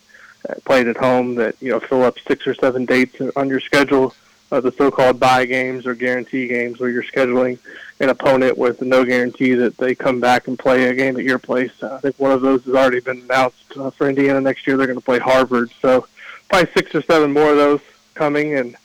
played 0.65 0.89
at 0.89 0.97
home 0.97 1.35
that 1.37 1.57
you 1.61 1.71
know 1.71 1.81
fill 1.81 2.03
up 2.03 2.19
six 2.27 2.47
or 2.47 2.55
seven 2.55 2.85
dates 2.85 3.21
on 3.37 3.49
your 3.49 3.61
schedule. 3.61 4.15
Uh, 4.53 4.61
the 4.61 4.71
so-called 4.71 5.19
buy 5.19 5.45
games 5.45 5.87
or 5.87 5.95
guarantee 5.97 6.47
games, 6.47 6.79
where 6.79 6.89
you're 6.89 7.03
scheduling 7.03 7.59
an 7.99 8.11
opponent 8.11 8.57
with 8.57 8.81
no 8.81 9.05
guarantee 9.05 9.55
that 9.55 9.77
they 9.77 9.93
come 9.93 10.21
back 10.21 10.47
and 10.47 10.57
play 10.57 10.85
a 10.85 10.95
game 10.95 11.17
at 11.17 11.25
your 11.25 11.39
place. 11.39 11.73
Uh, 11.83 11.95
I 11.95 11.99
think 11.99 12.19
one 12.21 12.31
of 12.31 12.43
those 12.43 12.63
has 12.65 12.75
already 12.75 13.01
been 13.01 13.23
announced 13.23 13.77
uh, 13.77 13.91
for 13.91 14.09
Indiana 14.09 14.41
next 14.41 14.65
year. 14.65 14.77
They're 14.77 14.87
going 14.87 15.01
to 15.01 15.05
play 15.05 15.19
Harvard, 15.19 15.73
so 15.83 16.07
probably 16.49 16.71
six 16.75 16.95
or 16.95 17.03
seven 17.03 17.33
more 17.33 17.51
of 17.51 17.57
those 17.57 17.81
coming. 18.15 18.55
And 18.55 18.77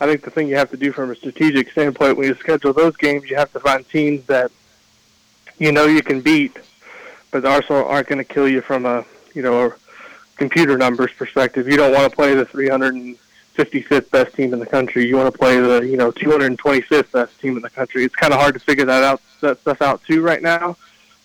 I 0.00 0.06
think 0.06 0.22
the 0.22 0.30
thing 0.30 0.48
you 0.48 0.56
have 0.56 0.70
to 0.70 0.76
do 0.76 0.90
from 0.92 1.10
a 1.10 1.16
strategic 1.16 1.70
standpoint 1.70 2.16
when 2.16 2.28
you 2.28 2.34
schedule 2.36 2.72
those 2.72 2.96
games, 2.96 3.28
you 3.28 3.36
have 3.36 3.52
to 3.52 3.60
find 3.60 3.86
teams 3.88 4.24
that 4.26 4.50
you 5.58 5.70
know 5.70 5.84
you 5.84 6.02
can 6.02 6.20
beat, 6.20 6.56
but 7.30 7.44
also 7.44 7.84
aren't 7.84 8.08
going 8.08 8.18
to 8.18 8.24
kill 8.24 8.48
you 8.48 8.60
from 8.60 8.86
a 8.86 9.04
you 9.34 9.42
know 9.42 9.66
a 9.66 9.83
computer 10.36 10.76
numbers 10.76 11.10
perspective, 11.16 11.68
you 11.68 11.76
don't 11.76 11.92
want 11.92 12.08
to 12.10 12.14
play 12.14 12.34
the 12.34 12.44
355th 12.46 14.10
best 14.10 14.34
team 14.34 14.52
in 14.52 14.58
the 14.58 14.66
country. 14.66 15.06
You 15.06 15.16
want 15.16 15.32
to 15.32 15.38
play 15.38 15.60
the 15.60 15.80
you 15.80 15.96
know 15.96 16.10
225th 16.12 17.12
best 17.12 17.40
team 17.40 17.56
in 17.56 17.62
the 17.62 17.70
country. 17.70 18.04
It's 18.04 18.14
kind 18.14 18.32
of 18.32 18.40
hard 18.40 18.54
to 18.54 18.60
figure 18.60 18.84
that 18.86 19.02
out 19.02 19.20
that 19.40 19.60
stuff 19.60 19.80
out 19.82 20.02
too 20.04 20.22
right 20.22 20.42
now. 20.42 20.76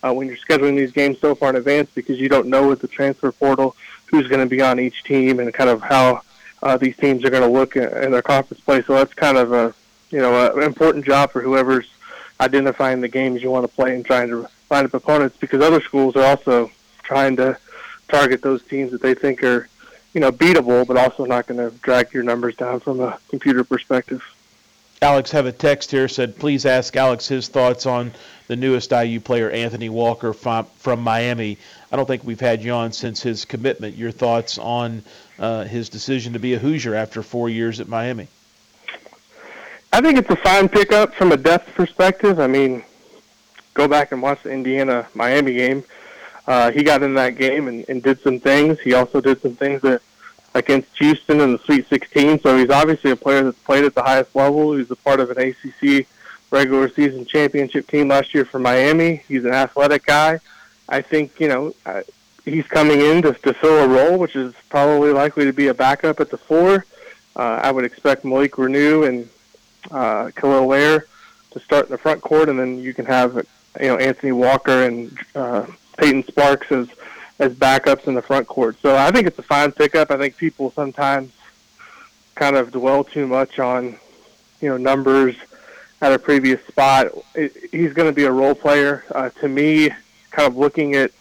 uh, 0.04 0.14
when 0.14 0.28
you're 0.28 0.38
scheduling 0.38 0.76
these 0.78 0.92
games 0.92 1.20
so 1.20 1.36
far 1.36 1.50
in 1.50 1.56
advance 1.56 1.90
because 1.94 2.20
you 2.20 2.30
don't 2.30 2.48
know 2.48 2.68
with 2.68 2.80
the 2.80 2.88
transfer 2.88 3.32
portal 3.32 3.76
who's 4.06 4.28
going 4.28 4.40
to 4.40 4.46
be 4.46 4.62
on 4.62 4.80
each 4.80 5.04
team 5.04 5.40
and 5.40 5.54
kind 5.54 5.70
of 5.70 5.82
how 5.82 6.22
uh, 6.64 6.78
these 6.78 6.96
teams 6.98 7.24
are 7.26 7.30
going 7.30 7.44
to 7.44 7.50
look 7.50 7.76
in 7.76 8.12
their 8.12 8.22
conference 8.22 8.62
play. 8.62 8.82
So 8.82 8.94
that's 8.94 9.14
kind 9.14 9.38
of 9.38 9.52
a 9.52 9.74
you 10.12 10.20
know 10.20 10.52
an 10.56 10.64
important 10.64 11.06
job 11.06 11.32
for 11.32 11.42
whoever's 11.42 11.90
identifying 12.42 13.02
the 13.02 13.08
games 13.08 13.44
you 13.44 13.52
want 13.52 13.66
to 13.66 13.74
play 13.76 13.94
and 13.94 14.06
trying 14.06 14.30
to 14.30 14.48
find 14.68 14.86
up 14.86 14.94
opponents 14.94 15.36
because 15.38 15.62
other 15.62 15.82
schools 15.82 16.16
are 16.16 16.24
also 16.24 16.72
trying 17.04 17.36
to 17.36 17.58
target 18.10 18.42
those 18.42 18.64
teams 18.64 18.92
that 18.92 19.02
they 19.02 19.14
think 19.14 19.44
are 19.44 19.70
you 20.14 20.22
know 20.22 20.32
beatable, 20.32 20.86
but 20.86 20.98
also 20.98 21.26
not 21.26 21.48
going 21.48 21.60
to 21.60 21.76
drag 21.80 22.14
your 22.14 22.24
numbers 22.24 22.56
down 22.56 22.80
from 22.80 23.00
a 23.00 23.18
computer 23.30 23.64
perspective. 23.64 24.24
Alex 25.02 25.32
have 25.32 25.46
a 25.46 25.52
text 25.52 25.92
here 25.92 26.10
said, 26.10 26.38
please 26.38 26.66
ask 26.66 26.94
Alex 26.98 27.26
his 27.26 27.48
thoughts 27.48 27.86
on 27.86 28.12
the 28.48 28.58
newest 28.58 28.92
IU 28.92 29.22
player, 29.22 29.50
Anthony 29.50 29.88
Walker 29.88 30.34
from, 30.34 30.66
from 30.78 31.02
Miami. 31.02 31.58
I 31.90 31.96
don't 31.96 32.06
think 32.06 32.26
we've 32.26 32.40
had 32.40 32.62
you 32.62 32.74
on 32.74 32.92
since 32.92 33.22
his 33.22 33.46
commitment. 33.46 33.96
Your 33.96 34.12
thoughts 34.12 34.58
on 34.58 35.04
uh, 35.38 35.64
his 35.64 35.88
decision 35.88 36.34
to 36.34 36.40
be 36.40 36.54
a 36.54 36.60
Hoosier 36.60 36.96
after 36.96 37.24
four 37.24 37.48
years 37.48 37.80
at 37.80 37.88
Miami? 37.88 38.28
I 39.94 40.02
think 40.02 40.18
it's 40.18 40.30
a 40.30 40.36
fine 40.36 40.68
pickup 40.68 41.14
from 41.14 41.32
a 41.32 41.38
depth 41.38 41.74
perspective. 41.76 42.40
I 42.42 42.48
mean, 42.48 42.84
go 43.74 43.88
back 43.88 44.12
and 44.12 44.22
watch 44.22 44.44
the 44.44 44.52
Indiana 44.52 45.08
Miami 45.14 45.54
game. 45.54 45.84
Uh, 46.50 46.72
he 46.72 46.82
got 46.82 47.04
in 47.04 47.14
that 47.14 47.36
game 47.36 47.68
and, 47.68 47.86
and 47.90 48.02
did 48.02 48.20
some 48.22 48.40
things. 48.40 48.80
He 48.80 48.96
also 48.96 49.22
did 49.22 49.40
some 49.40 49.56
things 49.56 49.84
that 49.84 50.02
against 50.56 50.98
Houston 50.98 51.42
in 51.42 51.52
the 51.52 51.60
Sweet 51.60 51.88
16. 51.88 52.40
So 52.40 52.58
he's 52.58 52.72
obviously 52.72 53.12
a 53.12 53.16
player 53.16 53.44
that's 53.44 53.60
played 53.60 53.86
at 53.86 53.94
the 53.94 54.02
highest 54.02 54.36
level. 54.36 54.76
He's 54.76 54.90
a 54.90 54.96
part 54.96 55.20
of 55.20 55.30
an 55.30 55.38
ACC 55.38 56.08
regular 56.50 56.90
season 56.90 57.28
championship 57.28 57.86
team 57.88 58.08
last 58.08 58.34
year 58.34 58.46
for 58.46 58.58
Miami. 58.58 59.22
He's 59.28 59.46
an 59.46 59.54
athletic 59.54 60.08
guy. 60.08 60.40
I 60.90 61.04
think 61.04 61.40
you 61.40 61.50
know 61.50 61.76
uh, 61.86 62.02
he's 62.44 62.66
coming 62.66 63.00
in 63.00 63.22
to, 63.22 63.34
to 63.34 63.54
fill 63.54 63.84
a 63.84 63.88
role, 63.88 64.18
which 64.18 64.36
is 64.36 64.56
probably 64.70 65.12
likely 65.12 65.46
to 65.46 65.54
be 65.54 65.68
a 65.68 65.74
backup 65.76 66.20
at 66.20 66.32
the 66.32 66.38
four. 66.38 66.84
Uh, 67.36 67.60
I 67.62 67.72
would 67.72 67.86
expect 67.86 68.26
Malik 68.26 68.54
Reneau 68.54 69.08
and 69.08 69.30
uh, 69.92 70.32
Kel'el 70.36 70.66
Ware 70.66 71.06
to 71.52 71.60
start 71.60 71.86
in 71.86 71.92
the 71.92 72.00
front 72.00 72.22
court, 72.22 72.50
and 72.50 72.60
then 72.60 72.80
you 72.80 72.96
can 72.96 73.06
have 73.06 73.36
you 73.80 73.88
know 73.88 73.98
Anthony 73.98 74.32
Walker 74.32 74.86
and 74.86 75.16
uh, 75.36 75.68
Peyton 76.00 76.24
Sparks 76.24 76.72
as 76.72 76.88
as 77.40 77.54
backups 77.54 78.08
in 78.08 78.16
the 78.16 78.22
front 78.22 78.48
court. 78.48 78.76
So 78.82 78.96
I 78.96 79.12
think 79.12 79.26
it's 79.26 79.40
a 79.40 79.44
fine 79.44 79.72
pickup. 79.72 80.12
I 80.12 80.18
think 80.18 80.36
people 80.36 80.72
sometimes 80.72 81.32
kind 82.36 82.56
of 82.56 82.72
dwell 82.72 83.04
too 83.04 83.28
much 83.28 83.60
on, 83.60 83.98
you 84.62 84.70
know, 84.70 84.78
numbers 84.78 85.36
at 86.02 86.12
a 86.12 86.20
previous 86.20 86.62
spot. 86.68 87.08
It, 87.36 87.54
he's 87.72 87.94
going 87.94 88.10
to 88.10 88.16
be 88.16 88.26
a 88.26 88.32
role 88.32 88.56
player. 88.56 89.06
Uh, 89.12 89.30
to 89.42 89.48
me, 89.48 89.90
kind 90.32 90.48
of 90.48 90.58
looking 90.58 90.96
at 90.96 91.12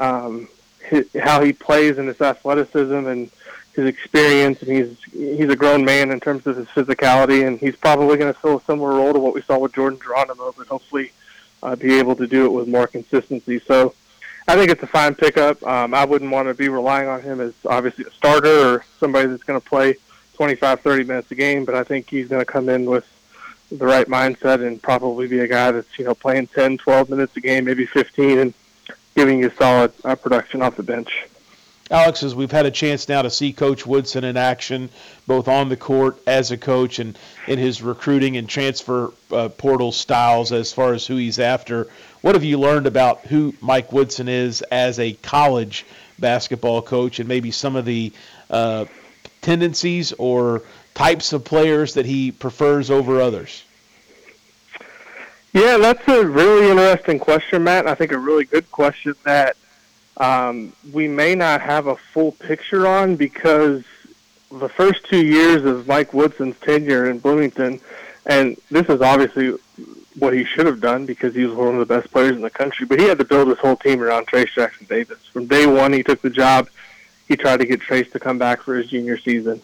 um, 0.00 0.48
his, 0.84 1.06
how 1.20 1.42
he 1.42 1.52
plays 1.52 1.98
and 1.98 2.08
his 2.08 2.20
athleticism 2.20 3.06
and 3.06 3.30
his 3.74 3.86
experience, 3.86 4.62
and 4.62 4.70
he's 4.70 4.96
he's 5.12 5.50
a 5.50 5.56
grown 5.56 5.84
man 5.84 6.10
in 6.10 6.18
terms 6.18 6.46
of 6.46 6.56
his 6.56 6.66
physicality, 6.68 7.46
and 7.46 7.58
he's 7.60 7.76
probably 7.76 8.16
going 8.16 8.32
to 8.32 8.40
fill 8.40 8.56
a 8.58 8.62
similar 8.62 8.94
role 8.94 9.12
to 9.12 9.20
what 9.20 9.34
we 9.34 9.42
saw 9.42 9.58
with 9.58 9.74
Jordan 9.74 10.00
Geronimo, 10.02 10.54
but 10.56 10.66
hopefully 10.66 11.12
uh, 11.62 11.76
be 11.76 11.98
able 11.98 12.16
to 12.16 12.26
do 12.26 12.46
it 12.46 12.50
with 12.50 12.68
more 12.68 12.86
consistency. 12.86 13.58
So 13.60 13.94
I 14.48 14.54
think 14.54 14.70
it's 14.70 14.82
a 14.82 14.86
fine 14.86 15.14
pickup. 15.14 15.62
Um, 15.66 15.94
I 15.94 16.04
wouldn't 16.04 16.30
want 16.30 16.48
to 16.48 16.54
be 16.54 16.68
relying 16.68 17.08
on 17.08 17.22
him 17.22 17.40
as 17.40 17.54
obviously 17.64 18.04
a 18.04 18.10
starter 18.10 18.74
or 18.74 18.84
somebody 19.00 19.28
that's 19.28 19.42
going 19.42 19.60
to 19.60 19.66
play 19.66 19.96
25, 20.34 20.80
30 20.80 21.04
minutes 21.04 21.30
a 21.30 21.34
game, 21.34 21.64
but 21.64 21.74
I 21.74 21.82
think 21.82 22.08
he's 22.08 22.28
going 22.28 22.40
to 22.40 22.50
come 22.50 22.68
in 22.68 22.84
with 22.84 23.06
the 23.72 23.86
right 23.86 24.06
mindset 24.06 24.64
and 24.64 24.80
probably 24.80 25.26
be 25.26 25.40
a 25.40 25.48
guy 25.48 25.72
that's, 25.72 25.98
you 25.98 26.04
know, 26.04 26.14
playing 26.14 26.46
10, 26.48 26.78
12 26.78 27.10
minutes 27.10 27.36
a 27.36 27.40
game, 27.40 27.64
maybe 27.64 27.86
15, 27.86 28.38
and 28.38 28.54
giving 29.16 29.40
you 29.40 29.50
solid 29.58 29.92
uh, 30.04 30.14
production 30.14 30.62
off 30.62 30.76
the 30.76 30.82
bench. 30.82 31.26
Alex, 31.88 32.24
as 32.24 32.34
we've 32.34 32.50
had 32.50 32.66
a 32.66 32.70
chance 32.70 33.08
now 33.08 33.22
to 33.22 33.30
see 33.30 33.52
Coach 33.52 33.86
Woodson 33.86 34.24
in 34.24 34.36
action, 34.36 34.90
both 35.28 35.46
on 35.46 35.68
the 35.68 35.76
court 35.76 36.18
as 36.26 36.50
a 36.50 36.56
coach 36.56 36.98
and 36.98 37.16
in 37.46 37.60
his 37.60 37.80
recruiting 37.80 38.36
and 38.36 38.48
transfer 38.48 39.12
uh, 39.30 39.48
portal 39.50 39.92
styles 39.92 40.50
as 40.50 40.72
far 40.72 40.94
as 40.94 41.06
who 41.06 41.16
he's 41.16 41.38
after, 41.38 41.86
what 42.22 42.34
have 42.34 42.42
you 42.42 42.58
learned 42.58 42.88
about 42.88 43.20
who 43.26 43.54
Mike 43.60 43.92
Woodson 43.92 44.28
is 44.28 44.62
as 44.62 44.98
a 44.98 45.12
college 45.12 45.86
basketball 46.18 46.82
coach 46.82 47.20
and 47.20 47.28
maybe 47.28 47.52
some 47.52 47.76
of 47.76 47.84
the 47.84 48.12
uh, 48.50 48.86
tendencies 49.40 50.12
or 50.14 50.62
types 50.94 51.32
of 51.32 51.44
players 51.44 51.94
that 51.94 52.04
he 52.04 52.32
prefers 52.32 52.90
over 52.90 53.20
others? 53.20 53.62
Yeah, 55.52 55.78
that's 55.78 56.06
a 56.08 56.26
really 56.26 56.68
interesting 56.68 57.20
question, 57.20 57.62
Matt. 57.62 57.86
I 57.86 57.94
think 57.94 58.10
a 58.10 58.18
really 58.18 58.44
good 58.44 58.68
question 58.72 59.14
that 59.24 59.56
um, 60.16 60.72
we 60.92 61.08
may 61.08 61.34
not 61.34 61.60
have 61.60 61.86
a 61.86 61.96
full 61.96 62.32
picture 62.32 62.86
on 62.86 63.16
because 63.16 63.84
the 64.50 64.68
first 64.68 65.04
two 65.06 65.24
years 65.24 65.64
of 65.64 65.86
Mike 65.86 66.14
Woodson's 66.14 66.58
tenure 66.60 67.10
in 67.10 67.18
Bloomington, 67.18 67.80
and 68.24 68.56
this 68.70 68.88
is 68.88 69.00
obviously 69.02 69.54
what 70.18 70.32
he 70.32 70.44
should 70.44 70.64
have 70.64 70.80
done 70.80 71.04
because 71.04 71.34
he 71.34 71.44
was 71.44 71.54
one 71.54 71.74
of 71.74 71.86
the 71.86 71.94
best 71.94 72.10
players 72.10 72.34
in 72.34 72.40
the 72.40 72.50
country, 72.50 72.86
but 72.86 72.98
he 72.98 73.06
had 73.06 73.18
to 73.18 73.24
build 73.24 73.48
his 73.48 73.58
whole 73.58 73.76
team 73.76 74.02
around 74.02 74.26
Trayce 74.26 74.54
Jackson 74.54 74.86
Davis. 74.86 75.18
From 75.26 75.46
day 75.46 75.66
one, 75.66 75.92
he 75.92 76.02
took 76.02 76.22
the 76.22 76.30
job. 76.30 76.68
He 77.28 77.36
tried 77.36 77.58
to 77.58 77.66
get 77.66 77.80
Trayce 77.80 78.10
to 78.12 78.20
come 78.20 78.38
back 78.38 78.62
for 78.62 78.76
his 78.76 78.88
junior 78.88 79.18
season. 79.18 79.60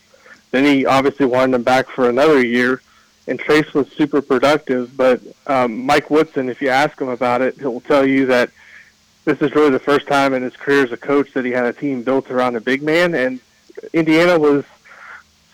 Then 0.51 0.65
he 0.65 0.85
obviously 0.85 1.25
wanted 1.25 1.55
him 1.55 1.63
back 1.63 1.89
for 1.89 2.11
another 2.11 2.45
year, 2.45 2.83
and 3.27 3.41
Trayce 3.41 3.73
was 3.73 3.91
super 3.93 4.21
productive. 4.21 4.95
But 4.95 5.23
um, 5.47 5.87
Mike 5.87 6.11
Woodson, 6.11 6.51
if 6.51 6.61
you 6.61 6.69
ask 6.69 7.01
him 7.01 7.09
about 7.09 7.41
it, 7.41 7.59
he'll 7.59 7.81
tell 7.81 8.05
you 8.05 8.27
that– 8.27 8.51
this 9.25 9.41
is 9.41 9.55
really 9.55 9.71
the 9.71 9.79
first 9.79 10.07
time 10.07 10.35
in 10.35 10.43
his 10.43 10.57
career 10.57 10.85
as 10.85 10.93
a 10.93 10.97
coach 10.97 11.33
that 11.35 11.45
he 11.45 11.53
had 11.53 11.65
a 11.65 11.73
team 11.73 12.03
built 12.03 12.31
around 12.31 12.57
a 12.57 12.61
big 12.61 12.83
man, 12.83 13.15
and 13.15 13.41
Indiana 13.93 14.39
was 14.39 14.65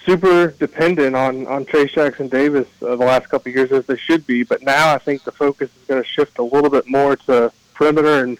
super 0.05 0.49
dependent 0.53 1.14
on 1.14 1.47
on 1.47 1.66
Trayce 1.66 1.93
Jackson 1.93 2.29
Davis 2.29 2.66
uh, 2.83 2.97
the 2.97 3.05
last 3.05 3.29
couple 3.29 3.51
of 3.51 3.57
years 3.57 3.73
as 3.73 3.85
they 3.87 3.97
should 3.97 4.27
be. 4.27 4.43
But 4.43 4.62
now 4.62 4.95
I 4.95 4.99
think 4.99 5.25
the 5.25 5.33
focus 5.33 5.71
is 5.77 5.85
going 5.87 6.03
to 6.03 6.09
shift 6.09 6.39
a 6.39 6.43
little 6.43 6.71
bit 6.71 6.89
more 6.89 7.16
to 7.16 7.53
perimeter 7.75 8.25
and 8.25 8.39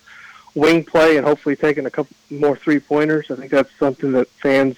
wing 0.55 0.85
play, 0.85 1.17
and 1.19 1.27
hopefully 1.27 1.57
taking 1.57 1.87
a 1.87 1.91
couple 1.91 2.17
more 2.31 2.57
three 2.57 2.81
pointers. 2.81 3.31
I 3.31 3.37
think 3.37 3.51
that's 3.51 3.71
something 3.79 4.13
that 4.13 4.29
fans 4.29 4.77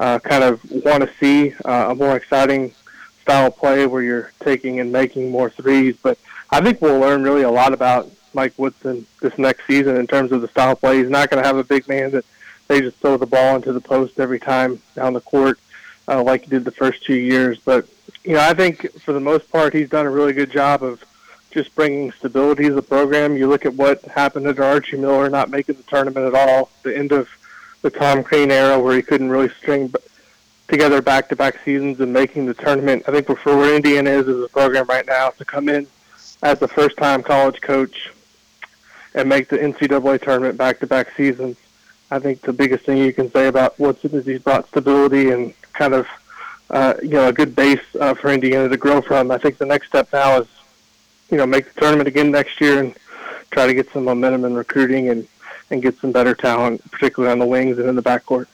uh, 0.00 0.18
kind 0.18 0.42
of 0.42 0.60
want 0.70 1.04
to 1.04 1.10
see 1.20 1.54
uh, 1.64 1.90
a 1.90 1.94
more 1.94 2.16
exciting 2.16 2.74
style 3.22 3.46
of 3.46 3.56
play 3.56 3.86
where 3.86 4.02
you're 4.02 4.32
taking 4.40 4.80
and 4.80 4.90
making 4.90 5.30
more 5.30 5.50
threes. 5.50 5.96
But 6.02 6.18
I 6.50 6.60
think 6.60 6.80
we'll 6.80 6.98
learn 6.98 7.22
really 7.22 7.42
a 7.42 7.50
lot 7.50 7.72
about 7.72 8.10
Mike 8.34 8.54
Woodson 8.56 9.06
this 9.20 9.36
next 9.38 9.66
season 9.66 9.96
in 9.96 10.06
terms 10.06 10.32
of 10.32 10.42
the 10.42 10.48
style 10.48 10.72
of 10.72 10.80
play. 10.80 10.98
He's 10.98 11.10
not 11.10 11.30
going 11.30 11.42
to 11.42 11.46
have 11.46 11.56
a 11.56 11.64
big 11.64 11.88
man 11.88 12.10
that 12.12 12.24
they 12.66 12.80
just 12.80 12.98
throw 12.98 13.16
the 13.16 13.26
ball 13.26 13.56
into 13.56 13.72
the 13.72 13.80
post 13.80 14.20
every 14.20 14.38
time 14.38 14.80
down 14.94 15.14
the 15.14 15.20
court 15.20 15.58
uh, 16.06 16.22
like 16.22 16.42
he 16.42 16.50
did 16.50 16.64
the 16.64 16.70
first 16.70 17.04
two 17.04 17.16
years. 17.16 17.58
But 17.64 17.86
you 18.24 18.34
know, 18.34 18.40
I 18.40 18.54
think 18.54 19.00
for 19.00 19.12
the 19.12 19.20
most 19.20 19.50
part, 19.50 19.74
he's 19.74 19.88
done 19.88 20.06
a 20.06 20.10
really 20.10 20.32
good 20.32 20.50
job 20.50 20.82
of 20.82 21.04
just 21.50 21.74
bringing 21.74 22.12
stability 22.12 22.64
to 22.64 22.74
the 22.74 22.82
program. 22.82 23.36
You 23.36 23.48
look 23.48 23.64
at 23.64 23.74
what 23.74 24.02
happened 24.02 24.44
to 24.54 24.64
Archie 24.64 24.98
Miller 24.98 25.30
not 25.30 25.50
making 25.50 25.76
the 25.76 25.82
tournament 25.84 26.26
at 26.26 26.34
all, 26.34 26.70
the 26.82 26.96
end 26.96 27.12
of 27.12 27.28
the 27.82 27.90
Tom 27.90 28.22
Crean 28.22 28.50
era 28.50 28.78
where 28.78 28.96
he 28.96 29.02
couldn't 29.02 29.30
really 29.30 29.48
string 29.48 29.92
together 30.66 31.00
back-to-back 31.00 31.58
seasons 31.64 32.00
and 32.00 32.12
making 32.12 32.44
the 32.44 32.54
tournament. 32.54 33.02
I 33.08 33.12
think 33.12 33.26
for 33.26 33.56
where 33.56 33.74
Indiana 33.74 34.10
is 34.10 34.28
as 34.28 34.42
a 34.42 34.48
program 34.48 34.86
right 34.86 35.06
now 35.06 35.30
to 35.30 35.44
come 35.44 35.68
in 35.68 35.86
as 36.42 36.60
a 36.60 36.68
first-time 36.68 37.22
college 37.22 37.60
coach 37.60 38.12
and 39.14 39.28
make 39.28 39.48
the 39.48 39.58
NCAA 39.58 40.22
tournament 40.22 40.56
back-to-back 40.56 41.14
seasons. 41.16 41.56
I 42.10 42.18
think 42.18 42.40
the 42.40 42.52
biggest 42.52 42.84
thing 42.84 42.98
you 42.98 43.12
can 43.12 43.30
say 43.30 43.48
about 43.48 43.78
Woodson 43.78 44.12
is 44.12 44.26
he's 44.26 44.40
brought 44.40 44.66
stability 44.68 45.30
and 45.30 45.54
kind 45.72 45.94
of 45.94 46.06
uh, 46.70 46.94
you 47.02 47.10
know 47.10 47.28
a 47.28 47.32
good 47.32 47.54
base 47.54 47.80
uh, 48.00 48.14
for 48.14 48.30
Indiana 48.30 48.68
to 48.68 48.76
grow 48.76 49.00
from. 49.00 49.30
I 49.30 49.38
think 49.38 49.58
the 49.58 49.66
next 49.66 49.88
step 49.88 50.08
now 50.12 50.40
is 50.40 50.48
you 51.30 51.36
know 51.36 51.46
make 51.46 51.72
the 51.72 51.80
tournament 51.80 52.08
again 52.08 52.30
next 52.30 52.60
year 52.60 52.80
and 52.82 52.96
try 53.50 53.66
to 53.66 53.74
get 53.74 53.90
some 53.90 54.04
momentum 54.04 54.44
in 54.44 54.54
recruiting 54.54 55.08
and 55.08 55.26
and 55.70 55.82
get 55.82 55.98
some 55.98 56.12
better 56.12 56.34
talent, 56.34 56.90
particularly 56.90 57.30
on 57.30 57.38
the 57.38 57.46
wings 57.46 57.78
and 57.78 57.88
in 57.88 57.94
the 57.94 58.02
backcourt. 58.02 58.46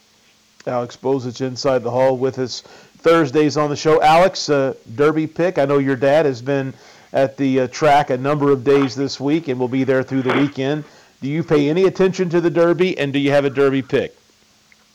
Alex 0.66 0.96
Bozich 0.96 1.40
inside 1.40 1.82
the 1.82 1.90
hall 1.90 2.16
with 2.16 2.38
us 2.38 2.62
Thursdays 2.62 3.56
on 3.56 3.68
the 3.68 3.76
show. 3.76 4.00
Alex, 4.02 4.48
uh, 4.48 4.74
Derby 4.94 5.26
pick. 5.26 5.58
I 5.58 5.66
know 5.66 5.78
your 5.78 5.96
dad 5.96 6.26
has 6.26 6.40
been 6.40 6.72
at 7.14 7.36
the 7.36 7.60
uh, 7.60 7.66
track 7.68 8.10
a 8.10 8.18
number 8.18 8.50
of 8.50 8.64
days 8.64 8.94
this 8.94 9.18
week 9.18 9.48
and 9.48 9.58
will 9.58 9.68
be 9.68 9.84
there 9.84 10.02
through 10.02 10.22
the 10.22 10.34
weekend. 10.34 10.84
Do 11.22 11.30
you 11.30 11.42
pay 11.42 11.70
any 11.70 11.84
attention 11.84 12.28
to 12.30 12.40
the 12.40 12.50
Derby, 12.50 12.98
and 12.98 13.12
do 13.12 13.18
you 13.18 13.30
have 13.30 13.46
a 13.46 13.50
Derby 13.50 13.80
pick? 13.80 14.14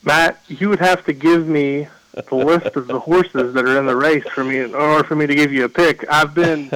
Matt, 0.04 0.40
you 0.48 0.70
would 0.70 0.80
have 0.80 1.04
to 1.06 1.14
give 1.14 1.48
me 1.48 1.88
the 2.14 2.36
list 2.36 2.76
of 2.76 2.88
the 2.88 3.00
horses 3.00 3.54
that 3.54 3.66
are 3.66 3.80
in 3.80 3.86
the 3.86 3.96
race 3.96 4.28
for 4.28 4.44
me 4.44 4.62
order 4.74 5.04
for 5.04 5.16
me 5.16 5.26
to 5.28 5.34
give 5.34 5.52
you 5.52 5.64
a 5.64 5.70
pick. 5.70 6.06
I've 6.12 6.34
been 6.34 6.70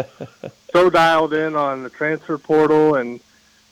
so 0.72 0.89
dialed 0.89 1.34
in 1.34 1.56
on 1.56 1.84
the 1.84 1.89
transfer 1.89 2.38
portal, 2.38 2.96
and 2.96 3.20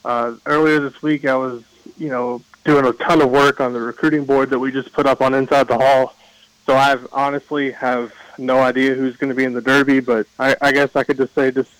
uh, 0.04 0.36
earlier 0.46 0.82
this 0.82 1.02
week 1.02 1.26
I 1.26 1.36
was, 1.36 1.64
you 1.98 2.10
know, 2.10 2.42
doing 2.66 2.86
a 2.86 2.94
ton 2.94 3.22
of 3.22 3.32
work 3.32 3.62
on 3.62 3.74
the 3.74 3.80
recruiting 3.80 4.26
board 4.26 4.50
that 4.50 4.60
we 4.60 4.72
just 4.72 4.92
put 4.92 5.06
up 5.06 5.22
on 5.22 5.34
Inside 5.34 5.68
the 5.68 5.78
Hall. 5.78 6.16
So 6.66 6.76
I've 6.76 7.08
honestly 7.12 7.72
have 7.72 8.14
no 8.42 8.60
idea 8.60 8.94
who's 8.94 9.16
going 9.16 9.30
to 9.30 9.36
be 9.36 9.46
in 9.46 9.54
the 9.54 9.62
Derby, 9.62 10.00
but 10.00 10.28
I, 10.39 10.56
I 10.62 10.72
guess 10.72 10.96
I 10.96 11.04
could 11.04 11.18
just 11.18 11.34
say 11.34 11.52
just 11.52 11.72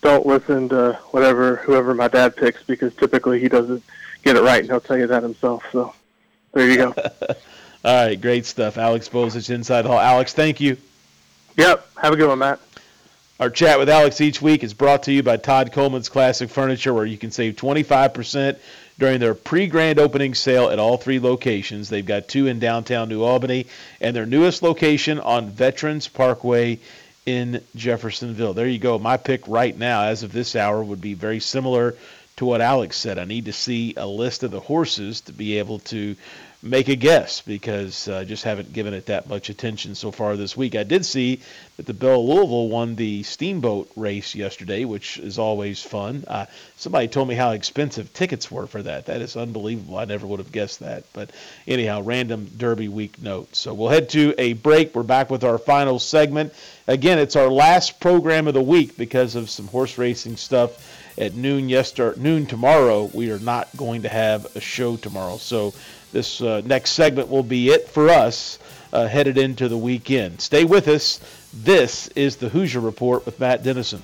don't 0.00 0.26
listen 0.26 0.68
to 0.68 0.98
whatever 1.10 1.56
whoever 1.56 1.94
my 1.94 2.08
dad 2.08 2.36
picks 2.36 2.62
because 2.62 2.94
typically 2.94 3.40
he 3.40 3.48
doesn't 3.48 3.82
get 4.22 4.36
it 4.36 4.42
right, 4.42 4.60
and 4.60 4.70
he'll 4.70 4.80
tell 4.80 4.98
you 4.98 5.06
that 5.06 5.22
himself. 5.22 5.64
So 5.72 5.94
there 6.52 6.70
you 6.70 6.76
go. 6.76 6.94
All 7.84 8.06
right, 8.06 8.20
great 8.20 8.46
stuff. 8.46 8.78
Alex 8.78 9.08
Bozich, 9.08 9.50
Inside 9.50 9.82
the 9.82 9.88
Hall. 9.88 10.00
Alex, 10.00 10.32
thank 10.32 10.60
you. 10.60 10.78
Yep. 11.56 11.86
Have 11.96 12.14
a 12.14 12.16
good 12.16 12.28
one, 12.28 12.38
Matt. 12.38 12.60
Our 13.40 13.50
chat 13.50 13.78
with 13.78 13.88
Alex 13.88 14.20
each 14.20 14.40
week 14.40 14.64
is 14.64 14.72
brought 14.72 15.02
to 15.02 15.12
you 15.12 15.22
by 15.22 15.36
Todd 15.36 15.72
Coleman's 15.72 16.08
Classic 16.08 16.48
Furniture, 16.48 16.94
where 16.94 17.04
you 17.04 17.18
can 17.18 17.30
save 17.30 17.56
25% 17.56 18.58
during 18.98 19.20
their 19.20 19.34
pre 19.34 19.66
grand 19.66 19.98
opening 19.98 20.34
sale 20.34 20.68
at 20.70 20.78
all 20.78 20.96
three 20.96 21.18
locations. 21.18 21.88
They've 21.88 22.04
got 22.04 22.28
two 22.28 22.46
in 22.46 22.58
downtown 22.58 23.08
New 23.08 23.22
Albany 23.22 23.66
and 24.00 24.14
their 24.14 24.26
newest 24.26 24.62
location 24.62 25.18
on 25.20 25.50
Veterans 25.50 26.08
Parkway 26.08 26.78
in 27.26 27.62
Jeffersonville. 27.74 28.54
There 28.54 28.66
you 28.66 28.78
go. 28.78 28.98
My 28.98 29.16
pick 29.16 29.48
right 29.48 29.76
now, 29.76 30.04
as 30.04 30.22
of 30.22 30.32
this 30.32 30.56
hour, 30.56 30.82
would 30.82 31.00
be 31.00 31.14
very 31.14 31.40
similar 31.40 31.94
to 32.36 32.44
what 32.44 32.60
Alex 32.60 32.96
said. 32.96 33.18
I 33.18 33.24
need 33.24 33.46
to 33.46 33.52
see 33.52 33.94
a 33.96 34.06
list 34.06 34.42
of 34.42 34.50
the 34.50 34.60
horses 34.60 35.22
to 35.22 35.32
be 35.32 35.58
able 35.58 35.78
to 35.80 36.16
make 36.64 36.88
a 36.88 36.96
guess 36.96 37.42
because 37.42 38.08
I 38.08 38.22
uh, 38.22 38.24
just 38.24 38.42
haven't 38.42 38.72
given 38.72 38.94
it 38.94 39.06
that 39.06 39.28
much 39.28 39.50
attention 39.50 39.94
so 39.94 40.10
far 40.10 40.34
this 40.34 40.56
week. 40.56 40.74
I 40.74 40.82
did 40.82 41.04
see 41.04 41.40
that 41.76 41.84
the 41.84 41.92
Belle 41.92 42.26
Louisville 42.26 42.68
won 42.68 42.96
the 42.96 43.22
steamboat 43.22 43.90
race 43.96 44.34
yesterday, 44.34 44.86
which 44.86 45.18
is 45.18 45.38
always 45.38 45.82
fun. 45.82 46.24
Uh, 46.26 46.46
somebody 46.76 47.08
told 47.08 47.28
me 47.28 47.34
how 47.34 47.50
expensive 47.50 48.14
tickets 48.14 48.50
were 48.50 48.66
for 48.66 48.82
that. 48.82 49.06
That 49.06 49.20
is 49.20 49.36
unbelievable. 49.36 49.98
I 49.98 50.06
never 50.06 50.26
would 50.26 50.38
have 50.38 50.52
guessed 50.52 50.80
that. 50.80 51.04
But 51.12 51.30
anyhow, 51.68 52.00
random 52.00 52.50
Derby 52.56 52.88
week 52.88 53.20
note. 53.20 53.54
So 53.54 53.74
we'll 53.74 53.90
head 53.90 54.08
to 54.10 54.34
a 54.38 54.54
break. 54.54 54.94
We're 54.94 55.02
back 55.02 55.30
with 55.30 55.44
our 55.44 55.58
final 55.58 55.98
segment. 55.98 56.54
Again, 56.86 57.18
it's 57.18 57.36
our 57.36 57.48
last 57.48 58.00
program 58.00 58.48
of 58.48 58.54
the 58.54 58.62
week 58.62 58.96
because 58.96 59.34
of 59.34 59.50
some 59.50 59.68
horse 59.68 59.98
racing 59.98 60.36
stuff 60.36 61.02
at 61.18 61.34
noon 61.34 61.68
yesterday, 61.68 62.20
noon 62.20 62.46
tomorrow. 62.46 63.10
We 63.12 63.30
are 63.30 63.38
not 63.38 63.68
going 63.76 64.02
to 64.02 64.08
have 64.08 64.54
a 64.56 64.60
show 64.60 64.96
tomorrow. 64.96 65.38
So 65.38 65.74
this 66.12 66.40
uh, 66.40 66.62
next 66.64 66.92
segment 66.92 67.28
will 67.28 67.42
be 67.42 67.70
it 67.70 67.88
for 67.88 68.08
us 68.08 68.58
uh, 68.92 69.06
headed 69.06 69.38
into 69.38 69.68
the 69.68 69.78
weekend. 69.78 70.40
Stay 70.40 70.64
with 70.64 70.88
us. 70.88 71.20
This 71.52 72.08
is 72.08 72.36
the 72.36 72.48
Hoosier 72.48 72.80
Report 72.80 73.26
with 73.26 73.38
Matt 73.40 73.62
Dennison. 73.62 74.02